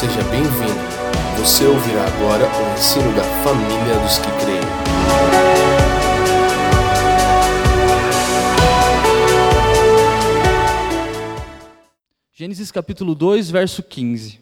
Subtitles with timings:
[0.00, 0.80] seja bem-vindo.
[1.38, 4.60] Você ouvirá agora o ensino da família dos que creem.
[12.32, 14.40] Gênesis capítulo 2, verso 15.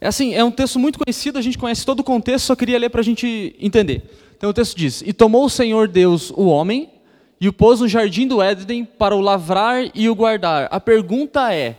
[0.00, 2.78] É assim, é um texto muito conhecido, a gente conhece todo o contexto, só queria
[2.78, 4.08] ler para a gente entender.
[4.36, 6.95] Então o texto diz: E tomou o Senhor Deus o homem
[7.40, 10.68] e o pôs no jardim do Éden para o lavrar e o guardar.
[10.70, 11.76] A pergunta é: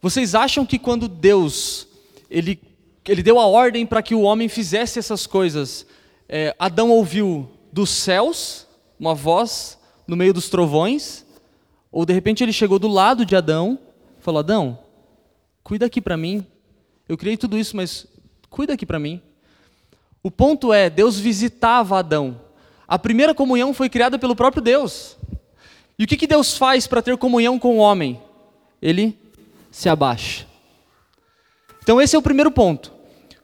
[0.00, 1.88] vocês acham que quando Deus
[2.30, 2.60] ele,
[3.06, 5.86] ele deu a ordem para que o homem fizesse essas coisas,
[6.28, 8.66] é, Adão ouviu dos céus
[8.98, 11.24] uma voz no meio dos trovões?
[11.90, 13.78] Ou de repente ele chegou do lado de Adão
[14.18, 14.78] e falou: Adão,
[15.62, 16.44] cuida aqui para mim.
[17.08, 18.06] Eu criei tudo isso, mas
[18.50, 19.22] cuida aqui para mim.
[20.22, 22.40] O ponto é: Deus visitava Adão.
[22.86, 25.16] A primeira comunhão foi criada pelo próprio Deus.
[25.98, 28.20] E o que, que Deus faz para ter comunhão com o homem?
[28.82, 29.16] Ele
[29.70, 30.46] se abaixa.
[31.82, 32.92] Então, esse é o primeiro ponto.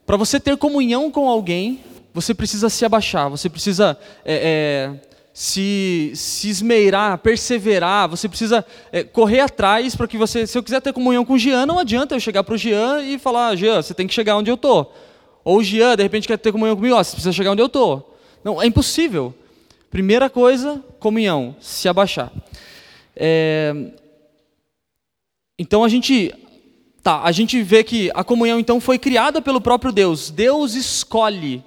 [0.04, 1.80] Para você ter comunhão com alguém,
[2.12, 9.04] você precisa se abaixar, você precisa é, é, se, se esmeirar, perseverar, você precisa é,
[9.04, 10.46] correr atrás para que você.
[10.46, 13.02] Se eu quiser ter comunhão com o Jean, não adianta eu chegar para o Jean
[13.02, 14.92] e falar: Jean, você tem que chegar onde eu estou.
[15.44, 17.66] Ou o Jean, de repente, quer ter comunhão comigo, ó, você precisa chegar onde eu
[17.66, 18.18] estou.
[18.42, 19.34] Não, é impossível.
[19.90, 22.32] Primeira coisa, comunhão, se abaixar.
[23.14, 23.74] É...
[25.58, 26.32] Então a gente,
[27.02, 30.30] tá, a gente vê que a comunhão então foi criada pelo próprio Deus.
[30.30, 31.62] Deus escolhe,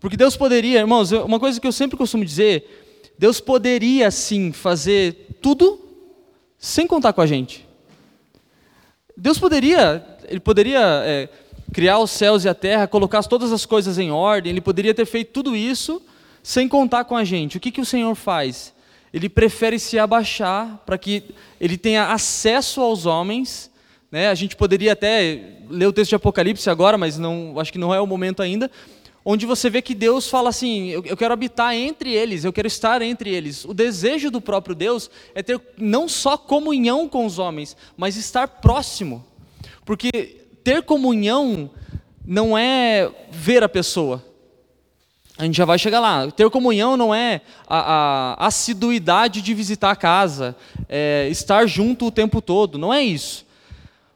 [0.00, 5.38] porque Deus poderia, irmãos, uma coisa que eu sempre costumo dizer, Deus poderia sim fazer
[5.42, 5.78] tudo
[6.56, 7.66] sem contar com a gente.
[9.16, 11.28] Deus poderia, ele poderia é,
[11.72, 15.04] criar os céus e a terra, colocar todas as coisas em ordem, ele poderia ter
[15.04, 16.00] feito tudo isso
[16.44, 17.56] sem contar com a gente.
[17.56, 18.74] O que, que o Senhor faz?
[19.14, 21.24] Ele prefere se abaixar para que
[21.58, 23.70] ele tenha acesso aos homens.
[24.12, 24.28] Né?
[24.28, 27.94] A gente poderia até ler o texto de Apocalipse agora, mas não, acho que não
[27.94, 28.70] é o momento ainda.
[29.24, 32.68] Onde você vê que Deus fala assim: eu, eu quero habitar entre eles, eu quero
[32.68, 33.64] estar entre eles.
[33.64, 38.46] O desejo do próprio Deus é ter não só comunhão com os homens, mas estar
[38.46, 39.24] próximo.
[39.82, 40.10] Porque
[40.62, 41.70] ter comunhão
[42.22, 44.22] não é ver a pessoa,
[45.36, 46.30] a gente já vai chegar lá.
[46.30, 50.56] Ter comunhão não é a, a assiduidade de visitar a casa,
[50.88, 53.44] é estar junto o tempo todo, não é isso.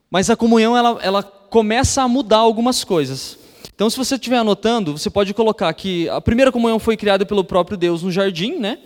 [0.09, 3.37] Mas a comunhão ela, ela começa a mudar algumas coisas.
[3.75, 7.43] Então, se você estiver anotando, você pode colocar que a primeira comunhão foi criada pelo
[7.43, 8.79] próprio Deus no jardim, né?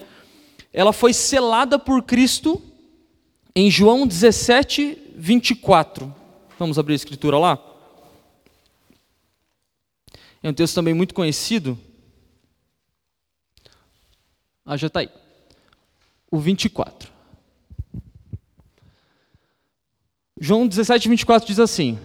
[0.71, 2.61] Ela foi selada por Cristo
[3.55, 6.13] em João 17, 24.
[6.57, 7.59] Vamos abrir a escritura lá?
[10.41, 11.77] É um texto também muito conhecido.
[14.65, 15.09] Ah, já está aí.
[16.31, 17.11] O 24.
[20.39, 21.99] João 17, 24 diz assim: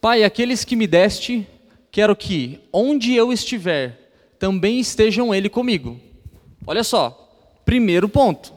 [0.00, 1.46] Pai, aqueles que me deste,
[1.90, 5.98] quero que, onde eu estiver, também estejam ele comigo.
[6.66, 8.52] Olha só, primeiro ponto.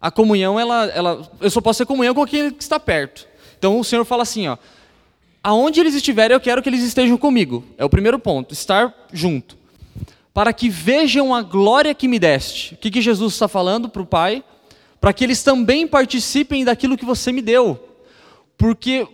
[0.00, 3.26] A comunhão, ela, ela, eu só posso ter comunhão com aquele que está perto.
[3.56, 4.58] Então o Senhor fala assim: ó,
[5.42, 7.64] aonde eles estiverem, eu quero que eles estejam comigo.
[7.78, 9.63] É o primeiro ponto, estar junto
[10.34, 12.74] para que vejam a glória que me deste.
[12.74, 14.42] O que, que Jesus está falando para o Pai?
[15.00, 17.78] Para que eles também participem daquilo que você me deu.
[18.58, 19.06] Porque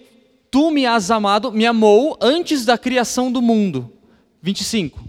[0.51, 3.93] tu me has amado, me amou antes da criação do mundo.
[4.41, 5.05] 25.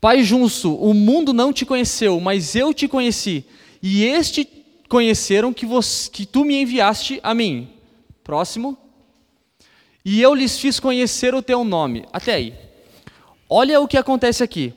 [0.00, 3.44] Pai justo, o mundo não te conheceu, mas eu te conheci.
[3.82, 4.48] E este
[4.88, 7.68] conheceram que, você, que tu me enviaste a mim.
[8.24, 8.76] Próximo.
[10.02, 12.06] E eu lhes fiz conhecer o teu nome.
[12.10, 12.71] Até aí.
[13.54, 14.72] Olha o que acontece aqui.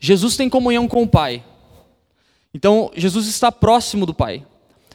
[0.00, 1.44] Jesus tem comunhão com o Pai.
[2.52, 4.44] Então, Jesus está próximo do Pai.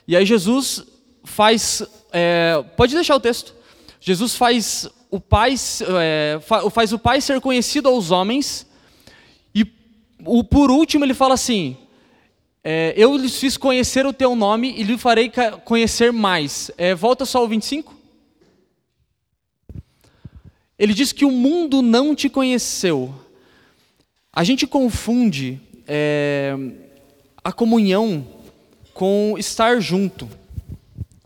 [0.05, 0.83] E aí, Jesus
[1.23, 1.81] faz.
[2.11, 3.55] É, pode deixar o texto.
[4.01, 5.55] Jesus faz o Pai,
[6.01, 6.37] é,
[6.69, 8.67] faz o Pai ser conhecido aos homens.
[9.55, 9.65] E
[10.25, 11.77] o, por último, ele fala assim:
[12.61, 15.31] é, Eu lhes fiz conhecer o teu nome e lhe farei
[15.63, 16.69] conhecer mais.
[16.77, 17.98] É, volta só ao 25.
[20.79, 23.13] Ele diz que o mundo não te conheceu.
[24.31, 26.55] A gente confunde é,
[27.43, 28.25] a comunhão
[28.93, 30.29] com estar junto.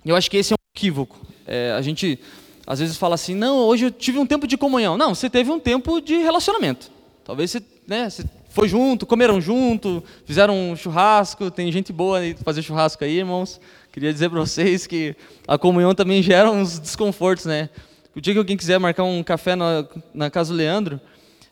[0.03, 1.23] Eu acho que esse é um equívoco.
[1.45, 2.19] É, a gente
[2.65, 4.97] às vezes fala assim: não, hoje eu tive um tempo de comunhão.
[4.97, 6.89] Não, você teve um tempo de relacionamento.
[7.23, 11.51] Talvez você, né, você foi junto, comeram junto, fizeram um churrasco.
[11.51, 13.61] Tem gente boa aí fazer churrasco aí, irmãos.
[13.91, 15.15] Queria dizer para vocês que
[15.47, 17.69] a comunhão também gera uns desconfortos, né?
[18.15, 21.01] O dia que alguém quiser marcar um café na, na casa do Leandro,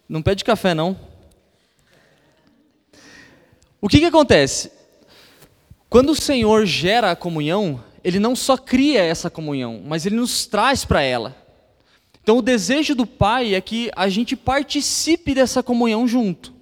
[0.07, 0.95] não pede café, não.
[3.81, 4.71] O que, que acontece?
[5.89, 10.45] Quando o Senhor gera a comunhão, ele não só cria essa comunhão, mas ele nos
[10.45, 11.35] traz para ela.
[12.21, 16.53] Então, o desejo do Pai é que a gente participe dessa comunhão junto.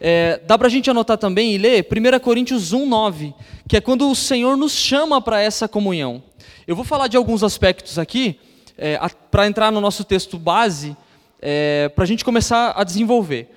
[0.00, 3.34] É, dá para a gente anotar também e ler 1 Coríntios 1, 9,
[3.68, 6.22] que é quando o Senhor nos chama para essa comunhão.
[6.66, 8.38] Eu vou falar de alguns aspectos aqui,
[8.78, 8.98] é,
[9.30, 10.96] para entrar no nosso texto base,
[11.42, 13.48] é, para a gente começar a desenvolver.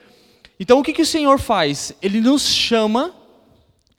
[0.60, 1.94] Então, o que, que o Senhor faz?
[2.02, 3.14] Ele nos chama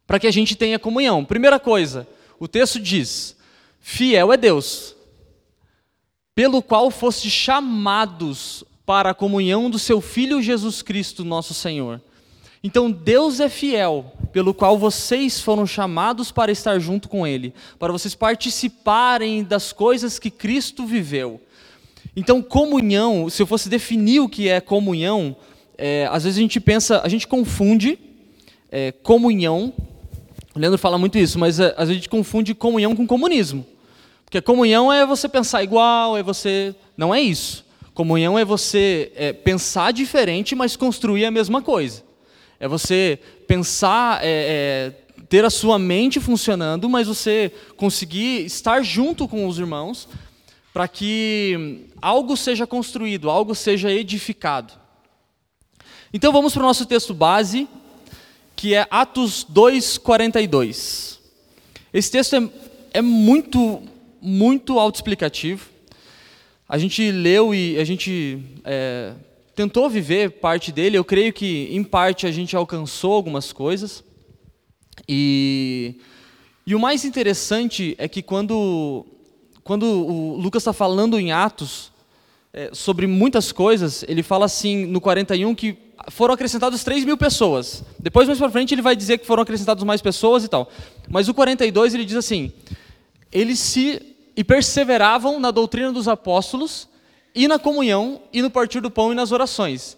[0.06, 1.24] para que a gente tenha comunhão.
[1.24, 2.06] Primeira coisa,
[2.38, 3.36] o texto diz:
[3.80, 4.94] Fiel é Deus,
[6.34, 12.00] pelo qual foste chamados para a comunhão do seu Filho Jesus Cristo, nosso Senhor.
[12.62, 17.92] Então Deus é fiel, pelo qual vocês foram chamados para estar junto com Ele, para
[17.92, 21.40] vocês participarem das coisas que Cristo viveu.
[22.16, 25.36] Então, comunhão, se eu fosse definir o que é comunhão,
[25.76, 27.98] é, às vezes a gente pensa, a gente confunde
[28.70, 29.72] é, comunhão
[30.54, 33.66] o Leandro fala muito isso, mas é, às vezes a gente confunde comunhão com comunismo.
[34.24, 36.74] Porque comunhão é você pensar igual, é você.
[36.96, 37.64] Não é isso.
[37.94, 42.02] Comunhão é você é, pensar diferente, mas construir a mesma coisa.
[42.60, 43.18] É você
[43.52, 49.58] pensar, é, é, ter a sua mente funcionando, mas você conseguir estar junto com os
[49.58, 50.08] irmãos
[50.72, 54.72] para que algo seja construído, algo seja edificado.
[56.14, 57.68] Então vamos para o nosso texto base,
[58.56, 61.18] que é Atos 2:42.
[61.92, 62.48] Esse texto é,
[62.94, 63.82] é muito,
[64.18, 65.68] muito autoexplicativo.
[66.66, 69.12] A gente leu e a gente é,
[69.54, 70.96] tentou viver parte dele.
[70.96, 74.02] Eu creio que, em parte, a gente alcançou algumas coisas.
[75.08, 75.96] E,
[76.66, 79.06] e o mais interessante é que quando,
[79.64, 81.92] quando o Lucas está falando em Atos
[82.52, 85.76] é, sobre muitas coisas, ele fala assim no 41 que
[86.10, 87.84] foram acrescentados 3 mil pessoas.
[87.98, 90.70] Depois, mais para frente, ele vai dizer que foram acrescentados mais pessoas e tal.
[91.08, 92.52] Mas o 42, ele diz assim:
[93.30, 96.88] eles se e perseveravam na doutrina dos apóstolos
[97.34, 99.96] e na comunhão e no partir do pão e nas orações.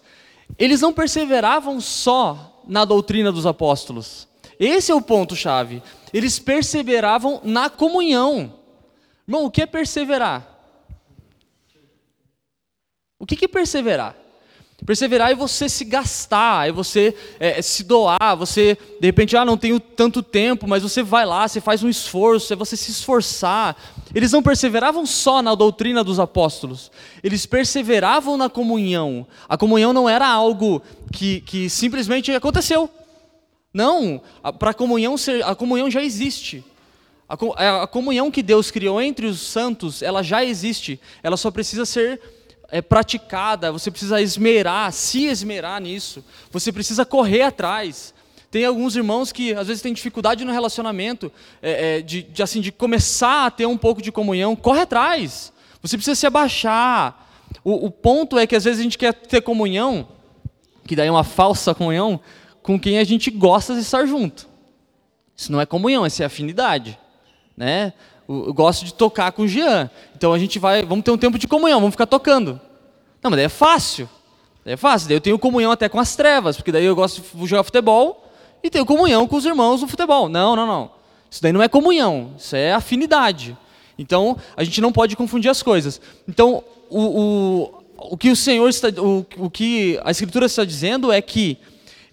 [0.57, 4.27] Eles não perseveravam só na doutrina dos apóstolos.
[4.59, 5.81] Esse é o ponto chave.
[6.13, 8.53] Eles perseveravam na comunhão.
[9.27, 10.47] Irmão, o que é perseverar?
[13.19, 14.15] O que é perseverar?
[14.83, 19.57] Perseverar é você se gastar, é você é, se doar, você, de repente, ah, não
[19.57, 23.75] tenho tanto tempo, mas você vai lá, você faz um esforço, é você se esforçar.
[24.13, 26.91] Eles não perseveravam só na doutrina dos apóstolos,
[27.23, 29.25] eles perseveravam na comunhão.
[29.47, 30.81] A comunhão não era algo
[31.11, 32.89] que, que simplesmente aconteceu.
[33.73, 34.21] Não,
[34.59, 36.63] para a comunhão ser, a comunhão já existe.
[37.27, 41.85] A, a comunhão que Deus criou entre os santos, ela já existe, ela só precisa
[41.85, 42.21] ser
[42.69, 48.13] é, praticada, você precisa esmerar, se esmerar nisso, você precisa correr atrás.
[48.49, 51.31] Tem alguns irmãos que às vezes têm dificuldade no relacionamento,
[51.61, 55.51] é, é, de, de, assim, de começar a ter um pouco de comunhão, corre atrás.
[55.81, 57.27] Você precisa se abaixar.
[57.63, 60.07] O, o ponto é que às vezes a gente quer ter comunhão,
[60.87, 62.19] que daí é uma falsa comunhão,
[62.63, 64.47] com quem a gente gosta de estar junto.
[65.35, 66.97] Isso não é comunhão, isso é afinidade.
[67.57, 67.93] Né?
[68.27, 69.89] Eu gosto de tocar com o Jean.
[70.15, 72.59] Então a gente vai, vamos ter um tempo de comunhão, vamos ficar tocando.
[73.21, 74.09] Não, mas daí é fácil.
[74.63, 75.07] Daí é fácil.
[75.07, 78.23] Daí eu tenho comunhão até com as trevas, porque daí eu gosto de jogar futebol
[78.63, 80.27] e tenho comunhão com os irmãos no futebol.
[80.27, 80.91] Não, não, não.
[81.29, 83.57] Isso daí não é comunhão, isso é afinidade.
[83.97, 86.01] Então a gente não pode confundir as coisas.
[86.27, 91.11] Então o, o, o que o Senhor está, o, o que a Escritura está dizendo
[91.11, 91.57] é que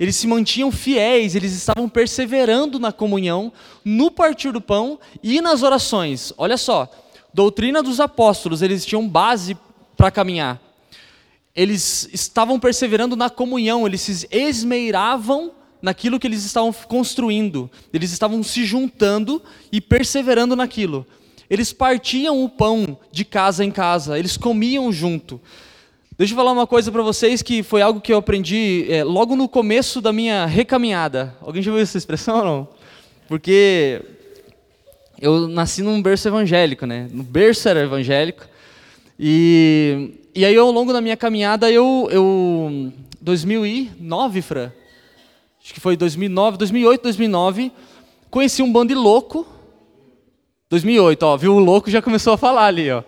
[0.03, 3.53] eles se mantinham fiéis, eles estavam perseverando na comunhão,
[3.85, 6.33] no partir do pão e nas orações.
[6.37, 6.91] Olha só,
[7.33, 9.57] doutrina dos apóstolos, eles tinham base
[9.97, 10.61] para caminhar.
[11.55, 18.43] Eles estavam perseverando na comunhão, eles se esmeiravam naquilo que eles estavam construindo, eles estavam
[18.43, 19.41] se juntando
[19.71, 21.07] e perseverando naquilo.
[21.49, 25.41] Eles partiam o pão de casa em casa, eles comiam junto.
[26.19, 29.35] Deixa eu falar uma coisa para vocês que foi algo que eu aprendi é, logo
[29.35, 31.35] no começo da minha recaminhada.
[31.41, 32.69] Alguém já ouviu essa expressão ou não?
[33.27, 34.03] Porque
[35.19, 37.09] eu nasci num berço evangélico, né?
[37.11, 38.47] No berço era evangélico.
[39.19, 44.71] E, e aí, ao longo da minha caminhada, eu, eu 2009, Fran,
[45.65, 47.73] acho que foi 2009, 2008, 2009,
[48.31, 49.47] conheci um bando de louco.
[50.69, 51.55] 2008, ó, viu?
[51.55, 53.03] O louco já começou a falar ali, ó.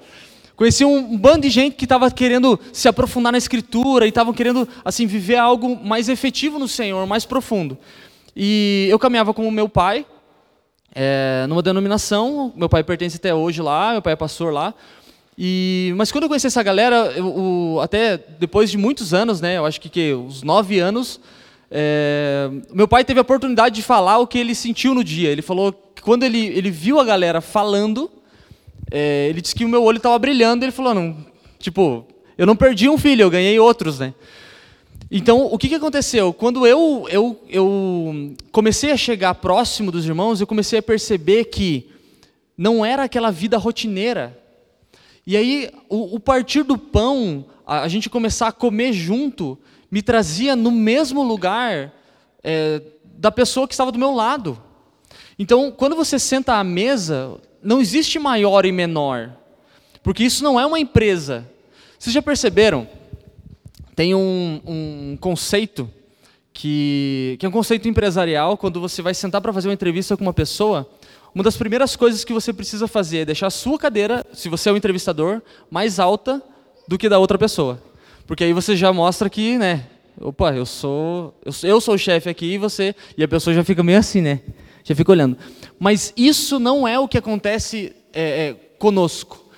[0.56, 4.68] Conheci um, bando de gente que estava querendo se aprofundar na escritura e estavam querendo
[4.84, 7.76] assim viver algo mais efetivo no Senhor, mais profundo.
[8.36, 10.06] E eu caminhava com o meu pai
[10.94, 12.52] é, numa denominação.
[12.54, 14.72] Meu pai pertence até hoje lá, meu pai é pastor lá.
[15.36, 19.58] E, mas quando eu conheci essa galera, eu, o, até depois de muitos anos, né,
[19.58, 21.20] eu acho que, que nove anos,
[21.68, 25.30] é, meu pai teve a oportunidade de falar o que ele sentiu no dia.
[25.30, 28.08] Ele falou que quando ele, ele viu a galera falando,
[28.96, 30.64] é, ele disse que o meu olho estava brilhando.
[30.64, 31.16] Ele falou, não,
[31.58, 32.06] tipo,
[32.38, 34.14] eu não perdi um filho, eu ganhei outros, né?
[35.10, 36.32] Então, o que, que aconteceu?
[36.32, 41.90] Quando eu, eu, eu comecei a chegar próximo dos irmãos, eu comecei a perceber que
[42.56, 44.40] não era aquela vida rotineira.
[45.26, 49.58] E aí, o, o partir do pão, a, a, gente começar a comer junto,
[49.90, 51.92] me trazia no mesmo lugar
[52.44, 54.56] é, da pessoa que estava do meu lado.
[55.36, 59.30] Então, quando você senta à mesa, não existe maior e menor,
[60.02, 61.48] porque isso não é uma empresa.
[61.98, 62.86] Vocês já perceberam?
[63.96, 65.90] Tem um, um conceito
[66.52, 70.22] que, que é um conceito empresarial, quando você vai sentar para fazer uma entrevista com
[70.22, 70.88] uma pessoa,
[71.34, 74.68] uma das primeiras coisas que você precisa fazer é deixar a sua cadeira, se você
[74.68, 76.42] é o entrevistador, mais alta
[76.86, 77.82] do que da outra pessoa.
[78.26, 79.86] Porque aí você já mostra que, né,
[80.20, 83.64] opa, eu sou, eu, eu sou o chefe aqui e você, e a pessoa já
[83.64, 84.40] fica meio assim, né?
[84.84, 85.36] Já fica olhando.
[85.78, 89.50] Mas isso não é o que acontece é, é, conosco.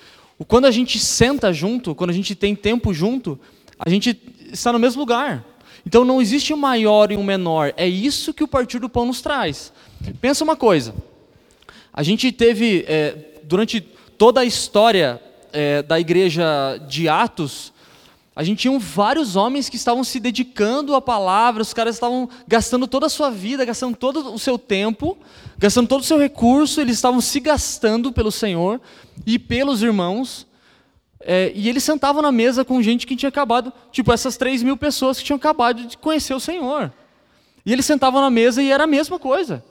[0.47, 3.39] Quando a gente senta junto, quando a gente tem tempo junto,
[3.77, 4.19] a gente
[4.51, 5.45] está no mesmo lugar.
[5.85, 7.73] Então não existe um maior e um menor.
[7.75, 9.73] É isso que o Partido do Pão nos traz.
[10.21, 10.95] Pensa uma coisa.
[11.91, 17.73] A gente teve, é, durante toda a história é, da igreja de Atos,
[18.37, 22.85] a gente tinha vários homens que estavam se dedicando à palavra, os caras estavam gastando
[22.85, 25.17] toda a sua vida, gastando todo o seu tempo,
[25.57, 28.79] gastando todo o seu recurso, eles estavam se gastando pelo Senhor
[29.25, 30.45] e pelos irmãos.
[31.19, 34.77] É, e eles sentavam na mesa com gente que tinha acabado, tipo essas 3 mil
[34.77, 36.93] pessoas que tinham acabado de conhecer o Senhor.
[37.65, 39.65] E eles sentavam na mesa e era a mesma coisa.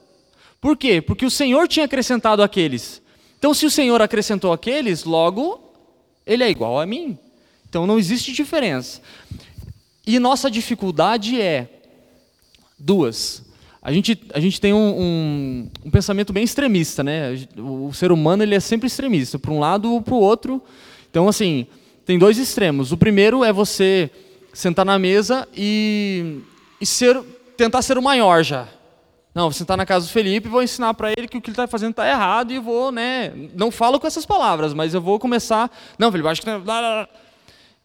[0.61, 1.01] Por quê?
[1.01, 3.01] Porque o Senhor tinha acrescentado aqueles.
[3.39, 5.61] Então, se o Senhor acrescentou aqueles, logo
[6.27, 7.17] ele é igual a mim.
[7.77, 9.03] Então não existe diferença.
[10.07, 11.69] E nossa dificuldade é
[12.79, 13.45] duas.
[13.83, 17.47] A gente, a gente tem um, um, um pensamento bem extremista, né?
[17.59, 20.63] O, ser humano ele é sempre extremista, para um lado ou para o outro.
[21.11, 21.67] Então, assim,
[22.07, 22.93] tem dois extremos.
[22.93, 24.11] O primeiro é você
[24.55, 26.41] sentar na mesa e,
[26.81, 27.23] e ser,
[27.59, 28.67] tentar ser o maior já.
[29.35, 31.51] Não, vou sentar na casa do Felipe e vou ensinar para ele que o que
[31.51, 33.35] ele está fazendo está errado e vou, né?
[33.55, 35.71] Não falo com essas palavras, mas eu vou começar.
[35.99, 36.49] Não, Felipe, acho que.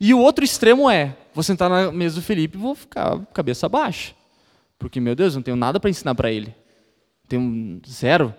[0.03, 3.69] E o outro extremo é: vou sentar na mesa do Felipe e vou ficar cabeça
[3.69, 4.15] baixa.
[4.79, 6.55] Porque, meu Deus, não tenho nada para ensinar para ele.
[7.27, 8.33] Tenho zero.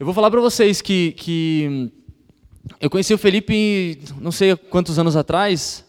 [0.00, 1.92] Eu vou falar para vocês que, que
[2.80, 5.84] eu conheci o Felipe, não sei quantos anos atrás,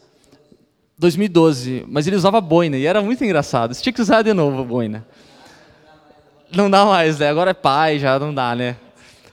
[0.99, 3.73] 2012, mas ele usava boina e era muito engraçado.
[3.73, 5.03] Você tinha que usar de novo a boina.
[6.55, 7.27] Não dá mais, né?
[7.27, 8.77] Agora é pai, já não dá, né?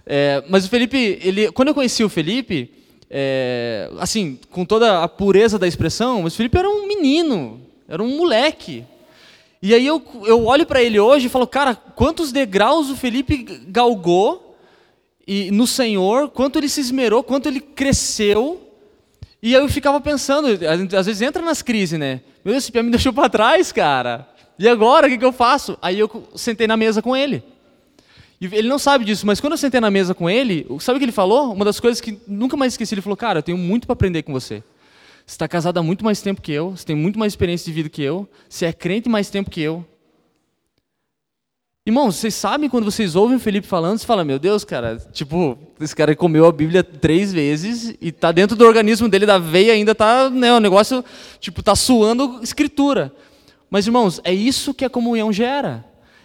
[0.06, 2.79] É, mas o Felipe, ele, quando eu conheci o Felipe,
[3.10, 8.16] é, assim, com toda a pureza da expressão, mas Felipe era um menino, era um
[8.16, 8.84] moleque.
[9.60, 13.44] E aí eu, eu olho para ele hoje e falo, cara, quantos degraus o Felipe
[13.66, 14.56] galgou
[15.26, 18.60] e no Senhor, quanto ele se esmerou, quanto ele cresceu.
[19.42, 20.48] E eu ficava pensando,
[20.96, 22.20] às vezes entra nas crises, né?
[22.44, 24.28] Meu Deus, esse pé me deixou para trás, cara.
[24.58, 25.76] E agora, o que, que eu faço?
[25.82, 27.42] Aí eu sentei na mesa com ele.
[28.40, 30.98] E ele não sabe disso, mas quando eu sentei na mesa com ele, sabe o
[30.98, 31.52] que ele falou?
[31.52, 34.22] Uma das coisas que nunca mais esqueci, ele falou, cara, eu tenho muito para aprender
[34.22, 34.62] com você.
[35.26, 37.72] Você está casado há muito mais tempo que eu, você tem muito mais experiência de
[37.72, 39.84] vida que eu, você é crente mais tempo que eu,
[41.86, 45.58] Irmãos, vocês sabem quando vocês ouvem o Felipe falando, você fala, meu Deus, cara, tipo,
[45.80, 49.72] esse cara comeu a Bíblia três vezes e tá dentro do organismo dele, da veia,
[49.72, 51.02] ainda tá, né, o negócio,
[51.40, 53.10] tipo, tá suando escritura.
[53.70, 55.82] Mas, irmãos, é isso que a comunhão gera.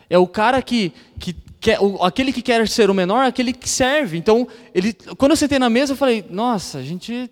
[0.09, 1.33] É o cara que, que
[1.65, 4.19] quer, o, aquele que quer ser o menor, aquele que serve.
[4.19, 7.27] Então, ele, quando eu sentei na mesa, eu falei, nossa, a gente,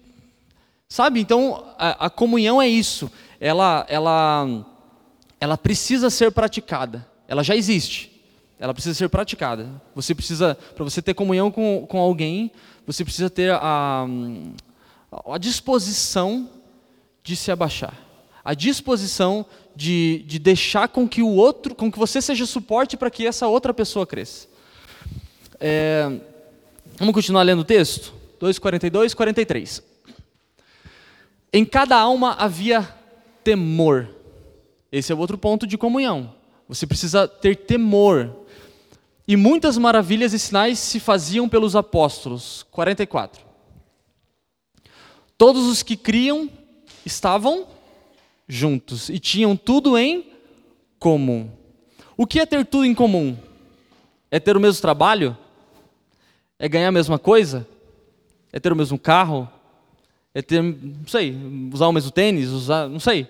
[0.90, 1.20] sabe?
[1.20, 3.12] Então, a, a comunhão é isso.
[3.40, 4.66] Ela, ela,
[5.40, 7.08] ela precisa ser praticada.
[7.28, 8.12] Ela já existe
[8.60, 9.70] ela precisa ser praticada.
[9.94, 12.50] Você precisa, para você ter comunhão com, com alguém,
[12.88, 14.06] você precisa ter a,
[15.12, 16.50] a disposição
[17.22, 17.94] de se abaixar,
[18.42, 23.10] a disposição de, de deixar com que o outro, com que você seja suporte para
[23.10, 24.48] que essa outra pessoa cresça.
[25.60, 26.12] É,
[26.98, 28.14] vamos continuar lendo o texto?
[28.40, 29.84] 2,42, 43.
[31.52, 32.88] Em cada alma havia
[33.44, 34.10] temor.
[34.92, 36.34] Esse é o outro ponto de comunhão.
[36.68, 38.44] Você precisa ter temor
[39.28, 42.66] e muitas maravilhas e sinais se faziam pelos apóstolos.
[42.72, 43.44] 44.
[45.38, 46.50] Todos os que criam
[47.06, 47.68] estavam
[48.48, 50.26] juntos e tinham tudo em
[51.00, 51.50] comum.
[52.16, 53.38] O que é ter tudo em comum?
[54.30, 55.38] É ter o mesmo trabalho?
[56.58, 57.68] É ganhar a mesma coisa?
[58.52, 59.50] É ter o mesmo carro?
[60.34, 61.36] É ter, não sei,
[61.72, 63.28] usar o mesmo tênis, usar, não sei.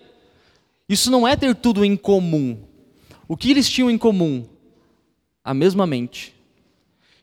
[0.88, 2.58] Isso não é ter tudo em comum.
[3.28, 4.46] O que eles tinham em comum?
[5.44, 6.34] A mesma mente.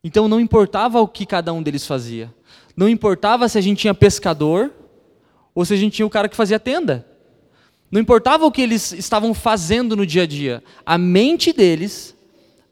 [0.03, 2.35] Então não importava o que cada um deles fazia.
[2.77, 4.73] Não importava se a gente tinha pescador
[5.55, 7.07] ou se a gente tinha o cara que fazia tenda.
[7.91, 10.63] Não importava o que eles estavam fazendo no dia a dia.
[10.87, 12.15] A mente deles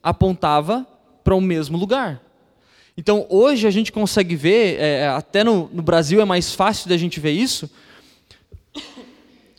[0.03, 0.87] apontava
[1.25, 2.23] para o mesmo lugar.
[2.97, 6.89] Então hoje a gente consegue ver, é, é, até no, no, Brasil é mais fácil
[6.89, 7.71] da gente ver isso.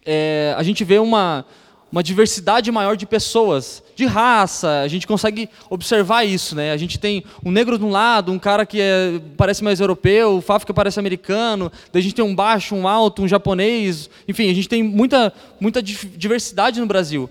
[0.05, 1.45] É, a gente vê uma,
[1.91, 6.71] uma diversidade maior de pessoas, de raça, a gente consegue observar isso, né?
[6.71, 10.37] A gente tem um negro de um lado, um cara que é, parece mais europeu,
[10.37, 14.49] o que parece americano, daí a gente tem um baixo, um alto, um japonês, enfim,
[14.49, 17.29] a gente tem muita, muita diversidade no Brasil.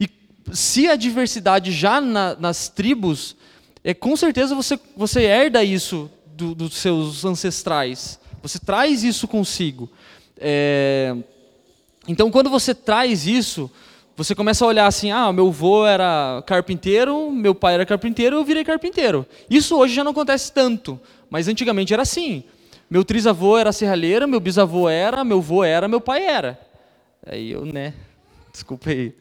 [0.00, 0.10] E
[0.52, 3.36] se a diversidade já na, nas tribos,
[3.84, 9.88] é, com certeza você, você herda isso do, dos seus ancestrais, você traz isso consigo.
[10.38, 11.16] É,
[12.08, 13.70] então, quando você traz isso,
[14.16, 18.44] você começa a olhar assim: ah, meu avô era carpinteiro, meu pai era carpinteiro, eu
[18.44, 19.26] virei carpinteiro.
[19.50, 20.98] Isso hoje já não acontece tanto,
[21.28, 22.44] mas antigamente era assim.
[22.88, 26.58] Meu trisavô era serralheiro, meu bisavô era, meu avô era, meu pai era.
[27.26, 27.92] Aí eu, né?
[28.52, 29.12] Desculpa aí.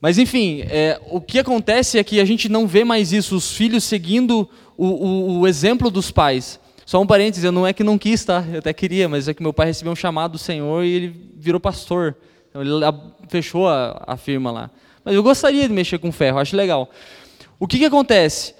[0.00, 3.56] Mas enfim, é, o que acontece é que a gente não vê mais isso, os
[3.56, 6.60] filhos seguindo o, o, o exemplo dos pais.
[6.88, 8.42] Só um parênteses, eu não é que não quis, tá?
[8.50, 11.32] Eu até queria, mas é que meu pai recebeu um chamado do Senhor e ele
[11.36, 12.16] virou pastor.
[12.48, 12.70] Então ele
[13.28, 14.70] fechou a, a firma lá.
[15.04, 16.88] Mas eu gostaria de mexer com ferro, acho legal.
[17.60, 18.54] O que, que acontece?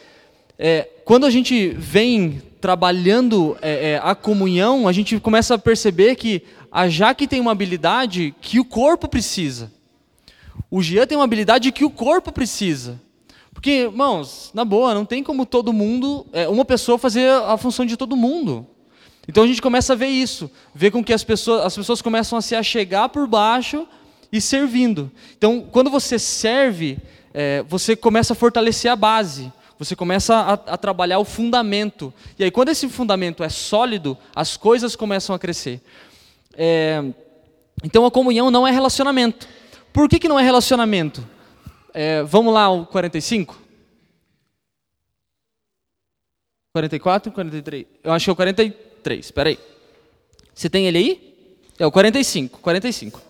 [0.58, 6.14] É, quando a gente vem trabalhando é, é, a comunhão, a gente começa a perceber
[6.14, 9.72] que a Jaque tem uma habilidade que o corpo precisa.
[10.70, 13.00] O Jean tem uma habilidade que o corpo precisa.
[13.58, 17.84] Porque, irmãos, na boa, não tem como todo mundo, é, uma pessoa fazer a função
[17.84, 18.64] de todo mundo.
[19.26, 22.38] Então a gente começa a ver isso, ver com que as pessoas, as pessoas começam
[22.38, 23.84] a se achegar por baixo
[24.30, 25.10] e servindo.
[25.36, 26.98] Então, quando você serve,
[27.34, 32.14] é, você começa a fortalecer a base, você começa a, a, trabalhar o fundamento.
[32.38, 35.82] E aí, quando esse fundamento é sólido, as coisas começam a crescer.
[36.56, 37.02] É,
[37.82, 39.48] então, a comunhão não é relacionamento.
[39.92, 41.26] Por que, que não é relacionamento?
[42.00, 43.60] É, vamos lá, o 45?
[46.72, 47.86] 44, 43?
[48.04, 49.58] Eu acho que é o 43, espera aí.
[50.54, 51.36] Você tem ele aí?
[51.76, 53.20] É o 45, 45.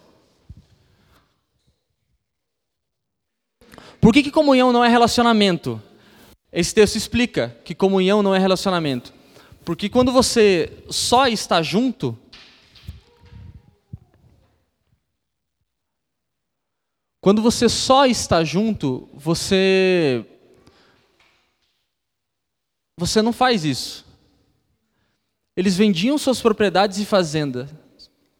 [3.98, 5.82] Por que, que comunhão não é relacionamento?
[6.52, 9.14] Esse texto explica que comunhão não é relacionamento.
[9.64, 12.18] Porque quando você só está junto,
[17.20, 20.24] Quando você só está junto, você
[22.96, 24.04] você não faz isso.
[25.56, 27.68] Eles vendiam suas propriedades e fazenda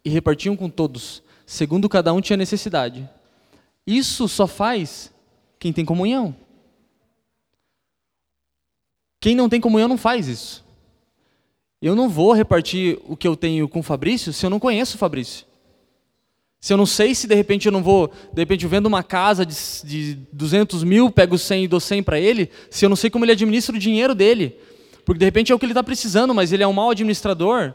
[0.05, 3.09] e repartiam com todos, segundo cada um tinha necessidade.
[3.87, 5.13] Isso só faz
[5.59, 6.35] quem tem comunhão.
[9.21, 10.65] Quem não tem comunhão não faz isso.
[11.83, 14.97] Eu não vou repartir o que eu tenho com o Fabrício se eu não conheço
[14.97, 15.48] o Fabrício.
[16.61, 19.03] Se eu não sei se de repente eu não vou, de repente eu vendo uma
[19.03, 22.97] casa de, de 200 mil, pego 100 e dou 100 para ele, se eu não
[22.97, 24.57] sei como ele administra o dinheiro dele,
[25.05, 27.75] porque de repente é o que ele está precisando, mas ele é um mau administrador.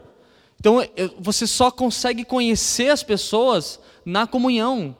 [0.60, 0.82] Então
[1.18, 4.96] você só consegue conhecer as pessoas na comunhão.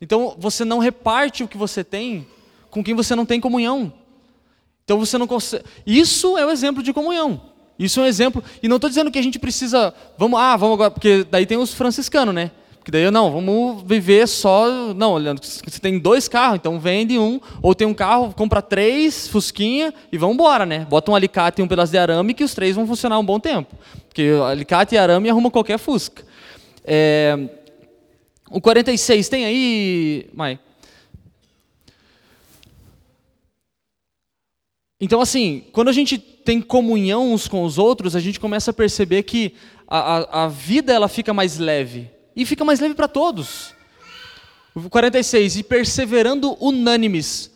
[0.00, 2.26] Então você não reparte o que você tem
[2.70, 3.92] com quem você não tem comunhão.
[4.84, 5.64] Então você não consegue.
[5.86, 7.40] Isso é o exemplo de comunhão.
[7.78, 8.42] Isso é um exemplo.
[8.62, 9.94] E não estou dizendo que a gente precisa.
[10.16, 12.50] Vamos, ah, vamos agora, porque daí tem os franciscanos, né?
[12.88, 14.94] Que daí, não, vamos viver só.
[14.94, 19.28] Não, olhando, você tem dois carros, então vende um, ou tem um carro, compra três,
[19.28, 20.86] fusquinha e vamos embora, né?
[20.88, 23.38] Bota um alicate e um pedaço de arame que os três vão funcionar um bom
[23.38, 23.76] tempo.
[24.08, 26.24] Porque alicate e arame arruma qualquer fusca.
[26.82, 27.38] É,
[28.50, 30.58] o 46 tem aí, Mai?
[34.98, 38.74] Então, assim, quando a gente tem comunhão uns com os outros, a gente começa a
[38.74, 39.52] perceber que
[39.86, 43.74] a, a, a vida ela fica mais leve e fica mais leve para todos.
[44.88, 47.50] 46, e perseverando unânimes.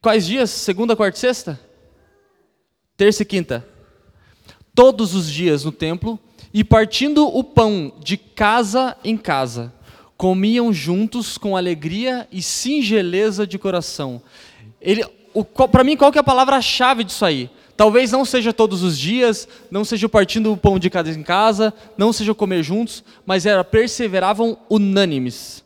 [0.00, 0.48] Quais dias?
[0.48, 1.60] Segunda, quarta e sexta?
[2.96, 3.68] Terça e quinta.
[4.74, 6.18] Todos os dias no templo,
[6.52, 9.70] e partindo o pão de casa em casa,
[10.16, 14.22] comiam juntos com alegria e singeleza de coração.
[15.70, 17.50] Para mim, qual que é a palavra-chave disso aí?
[17.78, 21.72] Talvez não seja todos os dias, não seja partindo o pão de casa em casa,
[21.96, 25.62] não seja comer juntos, mas era perseveravam unânimes.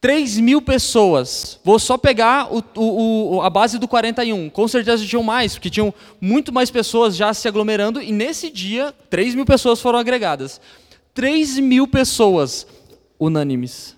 [0.00, 1.60] 3 mil pessoas.
[1.62, 4.50] Vou só pegar o, o, a base do 41.
[4.50, 8.92] Com certeza tinham mais, porque tinham muito mais pessoas já se aglomerando, e nesse dia,
[9.08, 10.60] 3 mil pessoas foram agregadas.
[11.14, 12.66] 3 mil pessoas
[13.20, 13.94] unânimes.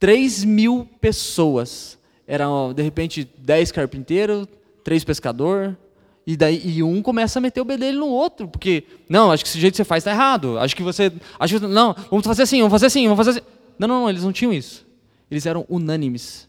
[0.00, 1.96] 3 mil pessoas.
[2.26, 4.48] Eram, de repente, 10 carpinteiros,
[4.84, 5.76] três pescador,
[6.26, 9.50] e daí e um começa a meter o bedelho no outro, porque não, acho que
[9.50, 10.58] esse jeito que você faz está errado.
[10.58, 13.48] Acho que você, acho que, não, vamos fazer assim, vamos fazer assim, vamos fazer assim.
[13.78, 14.86] Não, não, não, eles não tinham isso.
[15.30, 16.48] Eles eram unânimes.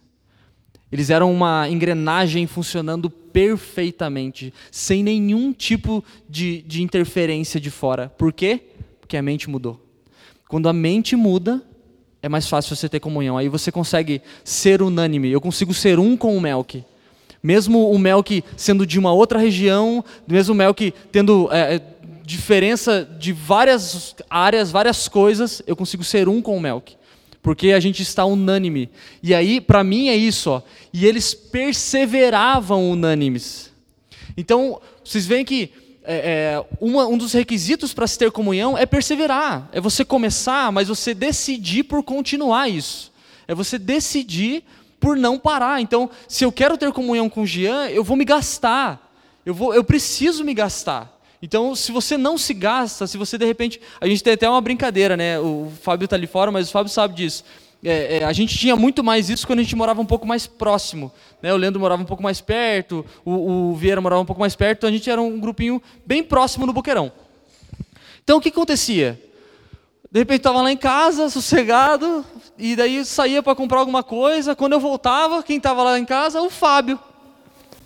[0.91, 8.07] Eles eram uma engrenagem funcionando perfeitamente, sem nenhum tipo de, de interferência de fora.
[8.17, 8.61] Por quê?
[9.01, 9.81] Porque a mente mudou.
[10.47, 11.61] Quando a mente muda,
[12.21, 13.37] é mais fácil você ter comunhão.
[13.37, 15.29] Aí você consegue ser unânime.
[15.29, 16.83] Eu consigo ser um com o Melk.
[17.45, 21.81] Mesmo o Melk sendo de uma outra região, mesmo o Melk tendo é, é,
[22.25, 26.95] diferença de várias áreas, várias coisas, eu consigo ser um com o Melk.
[27.43, 28.89] Porque a gente está unânime.
[29.21, 30.49] E aí, para mim, é isso.
[30.49, 30.61] Ó.
[30.91, 33.71] E eles perseveravam unânimes.
[34.35, 35.69] Então, vocês veem que
[36.03, 39.69] é, é, uma, um dos requisitos para se ter comunhão é perseverar.
[39.71, 43.13] É você começar, mas você decidir por continuar isso.
[43.47, 44.63] É você decidir
[45.05, 45.79] por não parar.
[45.79, 49.13] Então, se eu quero ter comunhão com o Jean, eu vou me gastar.
[49.45, 51.15] Eu, vou, eu preciso me gastar.
[51.43, 53.79] Então, se você não se gasta, se você de repente.
[54.01, 55.39] A gente tem até uma brincadeira, né?
[55.39, 57.43] O Fábio está ali fora, mas o Fábio sabe disso.
[57.83, 60.47] É, é, a gente tinha muito mais isso quando a gente morava um pouco mais
[60.47, 61.11] próximo.
[61.39, 61.53] Né?
[61.53, 64.79] O Leandro morava um pouco mais perto, o, o Vieira morava um pouco mais perto,
[64.79, 67.11] então a gente era um grupinho bem próximo no Boqueirão.
[68.23, 69.21] Então, o que acontecia?
[70.11, 72.25] De repente estava lá em casa, sossegado,
[72.57, 74.55] e daí saía para comprar alguma coisa.
[74.55, 76.41] Quando eu voltava, quem estava lá em casa?
[76.41, 76.99] O Fábio.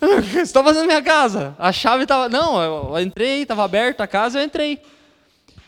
[0.00, 1.54] Você está fazendo minha casa?
[1.58, 2.28] A chave estava.
[2.28, 4.80] Não, eu entrei, estava aberta a casa, eu entrei.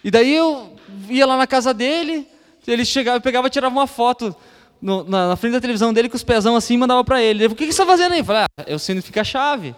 [0.03, 0.77] E daí eu
[1.09, 2.27] ia lá na casa dele,
[2.67, 4.35] ele chegava, pegava e tirava uma foto
[4.81, 7.45] no, na, na, frente da televisão dele com os pezão assim e mandava para ele.
[7.45, 7.53] ele.
[7.53, 8.21] O que, você está fazendo aí?
[8.21, 9.75] Eu falei, ah, eu significa a chave.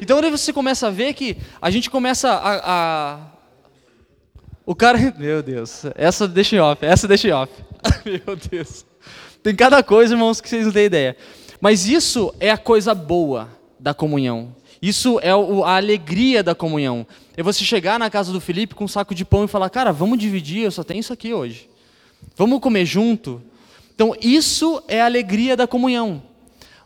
[0.00, 3.18] Então aí você começa a ver que a gente começa a, a
[4.66, 4.98] o cara.
[5.18, 5.84] Meu Deus.
[5.94, 6.84] Essa deixa em off.
[6.84, 7.52] Essa deixa em off.
[8.04, 8.84] Meu Deus.
[9.42, 11.16] Tem cada coisa, irmãos, que vocês não têm ideia.
[11.60, 14.54] Mas isso é a coisa boa da comunhão.
[14.82, 17.06] Isso é a alegria da comunhão.
[17.36, 19.92] É você chegar na casa do Felipe com um saco de pão e falar: Cara,
[19.92, 21.68] vamos dividir, eu só tenho isso aqui hoje.
[22.34, 23.42] Vamos comer junto.
[23.94, 26.22] Então, isso é a alegria da comunhão.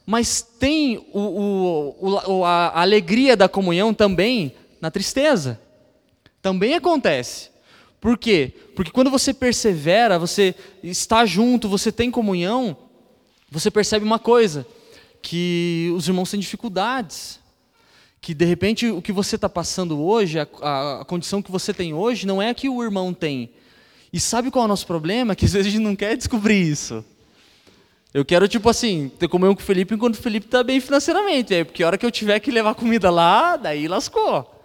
[0.05, 5.61] Mas tem o, o, o, a alegria da comunhão também na tristeza.
[6.43, 7.51] Também acontece.
[8.05, 8.53] Por quê?
[8.77, 12.77] Porque quando você persevera, você está junto, você tem comunhão,
[13.51, 14.67] você percebe uma coisa:
[15.23, 17.41] que os irmãos têm dificuldades.
[18.21, 21.73] Que de repente o que você está passando hoje, a, a, a, condição que você
[21.73, 23.51] tem hoje, não é a que o irmão tem.
[24.13, 25.33] E sabe qual é o nosso problema?
[25.35, 27.03] Que às vezes a gente não quer descobrir isso.
[28.13, 31.65] Eu quero, tipo assim, ter comunhão com o Felipe enquanto o Felipe está bem financeiramente.
[31.65, 34.63] Porque a hora que eu tiver que levar comida lá, daí lascou.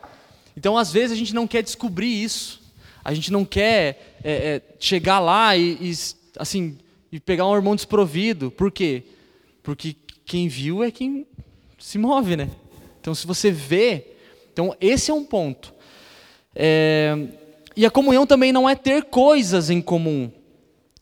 [0.57, 2.58] Então, às vezes, a gente não quer descobrir isso.
[3.09, 5.91] A gente não quer é, é, chegar lá e, e,
[6.37, 6.77] assim,
[7.11, 8.51] e pegar um irmão desprovido.
[8.51, 9.01] Por quê?
[9.63, 11.25] Porque quem viu é quem
[11.79, 12.51] se move, né?
[13.01, 14.11] Então, se você vê,
[14.53, 15.73] então esse é um ponto.
[16.55, 17.17] É,
[17.75, 20.31] e a comunhão também não é ter coisas em comum.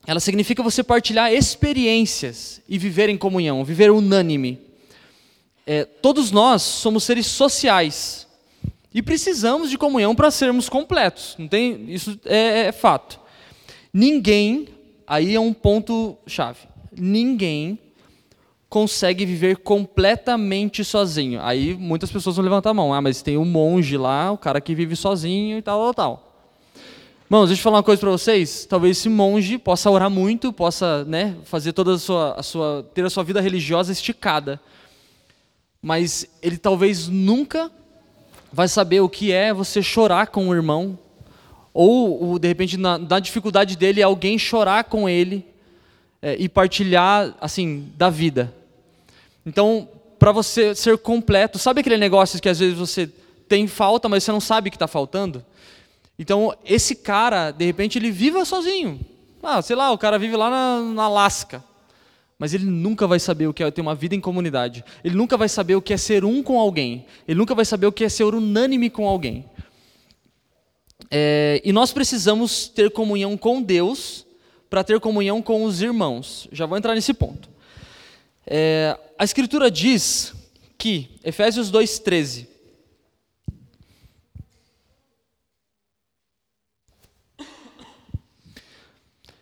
[0.05, 4.61] Ela significa você partilhar experiências e viver em comunhão, viver unânime.
[5.65, 8.26] É, todos nós somos seres sociais.
[8.97, 11.35] E precisamos de comunhão para sermos completos.
[11.37, 13.19] Não tem, isso é, é fato.
[13.93, 14.69] Ninguém,
[15.05, 16.61] aí é um ponto chave.
[16.91, 17.77] Ninguém
[18.67, 21.39] consegue viver completamente sozinho.
[21.43, 22.91] Aí muitas pessoas vão levantar a mão.
[22.91, 26.47] Ah, mas tem um monge lá, o cara que vive sozinho e tal, tal, tal.
[27.25, 28.65] Irmãos, deixa eu falar uma coisa para vocês.
[28.65, 33.05] Talvez esse monge possa orar muito, possa né, fazer toda a sua, a sua, ter
[33.05, 34.59] a sua vida religiosa esticada.
[35.79, 37.71] Mas ele talvez nunca
[38.51, 40.97] vai saber o que é você chorar com o irmão,
[41.73, 45.45] ou de repente na, na dificuldade dele alguém chorar com ele
[46.21, 48.53] é, e partilhar assim da vida.
[49.45, 53.09] Então, para você ser completo, sabe aquele negócio que às vezes você
[53.47, 55.45] tem falta, mas você não sabe que está faltando?
[56.19, 58.99] Então, esse cara, de repente, ele vive sozinho.
[59.41, 61.63] Ah, sei lá, o cara vive lá na, na Alasca.
[62.39, 64.83] Mas ele nunca vai saber o que é ter uma vida em comunidade.
[65.03, 67.05] Ele nunca vai saber o que é ser um com alguém.
[67.27, 69.43] Ele nunca vai saber o que é ser unânime com alguém.
[71.09, 74.25] É, e nós precisamos ter comunhão com Deus
[74.69, 76.47] para ter comunhão com os irmãos.
[76.51, 77.49] Já vou entrar nesse ponto.
[78.45, 80.33] É, a Escritura diz
[80.77, 82.47] que, Efésios 2,13,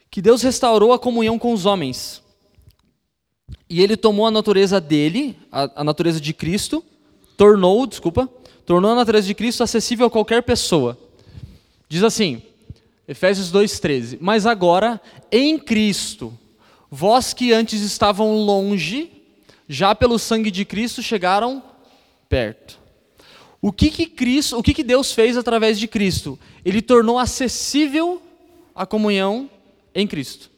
[0.10, 2.24] que Deus restaurou a comunhão com os homens
[3.70, 6.84] e ele tomou a natureza dele, a, a natureza de Cristo,
[7.36, 8.30] tornou, desculpa,
[8.66, 10.98] tornou a natureza de Cristo acessível a qualquer pessoa.
[11.90, 12.42] Diz assim,
[13.08, 15.02] Efésios 2,13: Mas agora,
[15.32, 16.34] em Cristo,
[16.98, 19.12] Vós que antes estavam longe,
[19.68, 21.62] já pelo sangue de Cristo chegaram
[22.30, 22.80] perto.
[23.62, 26.40] O que que Cristo, o que que Deus fez através de Cristo?
[26.64, 28.22] Ele tornou acessível
[28.74, 29.50] a comunhão
[29.94, 30.52] em Cristo.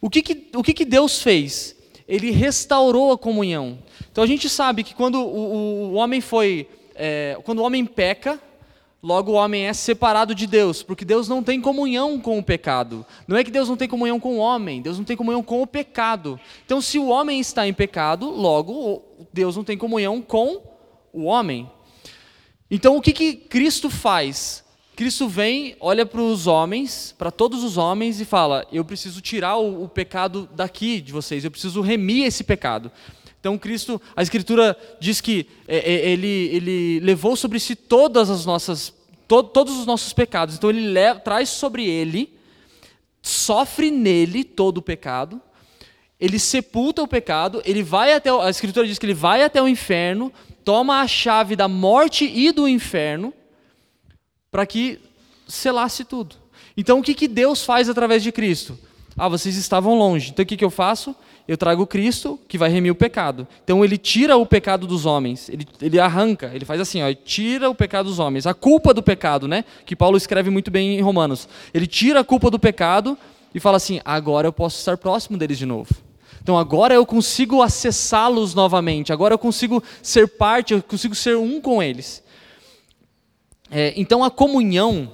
[0.00, 1.74] O que que, o que que Deus fez?
[2.08, 3.78] Ele restaurou a comunhão.
[4.10, 8.40] Então a gente sabe que quando o, o homem foi, é, quando o homem peca,
[9.00, 13.06] Logo, o homem é separado de Deus, porque Deus não tem comunhão com o pecado.
[13.28, 15.62] Não é que Deus não tem comunhão com o homem, Deus não tem comunhão com
[15.62, 16.38] o pecado.
[16.66, 20.60] Então, se o homem está em pecado, logo, Deus não tem comunhão com
[21.12, 21.70] o homem.
[22.68, 24.64] Então, o que, que Cristo faz?
[24.98, 29.56] Cristo vem, olha para os homens, para todos os homens, e fala: Eu preciso tirar
[29.56, 32.90] o, o pecado daqui de vocês, eu preciso remir esse pecado.
[33.38, 38.44] Então Cristo, a Escritura diz que é, é, ele, ele levou sobre si todas as
[38.44, 38.92] nossas,
[39.28, 40.56] to, todos os nossos pecados.
[40.56, 42.36] Então ele leva, traz sobre ele,
[43.22, 45.40] sofre nele todo o pecado,
[46.18, 49.68] ele sepulta o pecado, ele vai até a Escritura diz que ele vai até o
[49.68, 50.32] inferno,
[50.64, 53.32] toma a chave da morte e do inferno
[54.50, 55.00] para que
[55.46, 56.36] selasse tudo.
[56.76, 58.78] Então o que, que Deus faz através de Cristo?
[59.16, 60.30] Ah, vocês estavam longe.
[60.30, 61.14] Então o que, que eu faço?
[61.48, 63.48] eu trago Cristo que vai remir o pecado.
[63.64, 67.70] Então ele tira o pecado dos homens, ele, ele arranca, ele faz assim, ó, tira
[67.70, 69.64] o pecado dos homens, a culpa do pecado, né?
[69.86, 71.48] Que Paulo escreve muito bem em Romanos.
[71.72, 73.16] Ele tira a culpa do pecado
[73.54, 75.88] e fala assim: agora eu posso estar próximo deles de novo.
[76.42, 81.62] Então agora eu consigo acessá-los novamente, agora eu consigo ser parte, eu consigo ser um
[81.62, 82.22] com eles.
[83.70, 85.10] É, então a comunhão,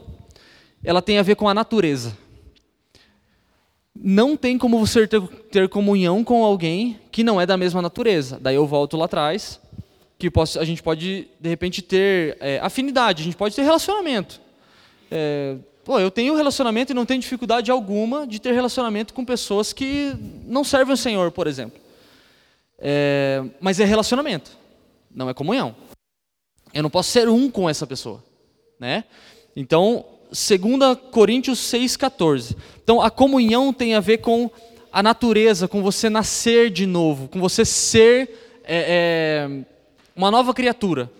[0.83, 2.25] ela tem a ver com a natureza
[3.95, 8.38] não tem como você ter, ter, comunhão com alguém que não é da mesma natureza.
[8.40, 9.61] Daí eu volto lá atrás,
[10.19, 14.40] que posso, a gente pode, de repente, ter é, afinidade, a gente pode ter relacionamento.
[15.11, 19.73] É, pô, eu tenho relacionamento e não tenho dificuldade alguma de ter relacionamento com pessoas
[19.73, 20.12] que
[20.45, 21.81] não servem o Senhor, por exemplo.
[22.79, 24.59] É, mas é relacionamento,
[25.14, 25.75] não é comunhão.
[26.73, 28.23] Eu não posso ser um com essa pessoa.
[28.85, 29.05] Né?
[29.57, 32.55] Então, 2 Coríntios 6,14.
[32.83, 34.51] Então, a comunhão tem a ver com
[34.92, 39.64] a natureza, com você nascer de novo, com você ser é, é,
[40.14, 41.11] uma nova criatura.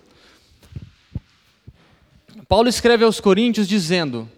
[2.47, 4.29] Paulo escreve aos Coríntios dizendo: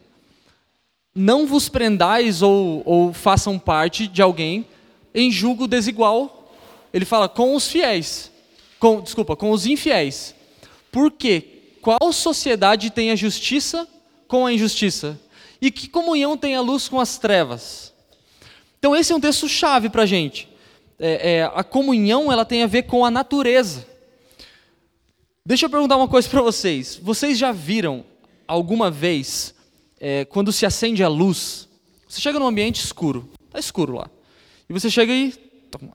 [1.12, 4.64] Não vos prendais ou, ou façam parte de alguém
[5.12, 6.54] em julgo desigual.
[6.94, 8.30] Ele fala com os fiéis,
[8.78, 10.32] com, desculpa, com os infiéis.
[10.92, 11.55] Por quê?
[11.86, 13.86] Qual sociedade tem a justiça
[14.26, 15.16] com a injustiça?
[15.62, 17.94] E que comunhão tem a luz com as trevas?
[18.76, 20.48] Então esse é um texto chave para a gente.
[20.98, 23.86] É, é, a comunhão ela tem a ver com a natureza.
[25.46, 26.98] Deixa eu perguntar uma coisa para vocês.
[27.00, 28.04] Vocês já viram
[28.48, 29.54] alguma vez
[30.00, 31.68] é, quando se acende a luz?
[32.08, 34.10] Você chega num ambiente escuro, está escuro lá,
[34.68, 35.32] e você chega e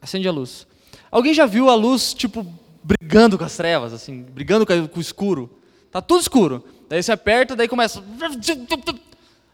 [0.00, 0.66] acende a luz.
[1.10, 2.46] Alguém já viu a luz tipo
[2.82, 5.58] brigando com as trevas, assim, brigando com o escuro?
[5.92, 6.64] Tá tudo escuro.
[6.88, 8.02] Daí você aperta, daí começa.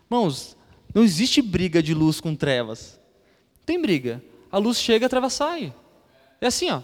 [0.07, 0.57] Irmãos,
[0.94, 2.98] não existe briga de luz com trevas.
[3.57, 4.22] Não tem briga.
[4.51, 5.74] A luz chega, a treva sai.
[6.40, 6.81] É assim, ó.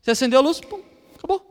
[0.00, 0.80] Você acendeu a luz, pum,
[1.16, 1.44] acabou.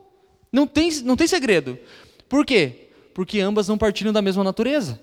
[0.50, 1.78] Não tem, não tem segredo.
[2.26, 2.88] Por quê?
[3.14, 4.98] Porque ambas não partilham da mesma natureza.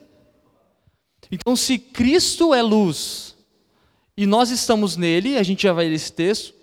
[1.32, 3.38] Então, se Cristo é luz
[4.16, 6.54] e nós estamos nele, a gente já vai ler esse texto,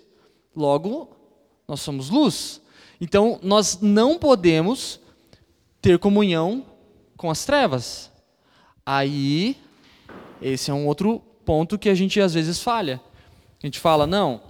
[0.55, 1.15] logo,
[1.67, 2.61] nós somos luz.
[2.99, 4.99] Então, nós não podemos
[5.85, 6.65] ter comunhão
[7.15, 8.09] com as trevas.
[8.83, 9.55] Aí,
[10.41, 12.99] esse é um outro ponto que a gente às vezes falha.
[13.61, 14.41] A gente fala, não,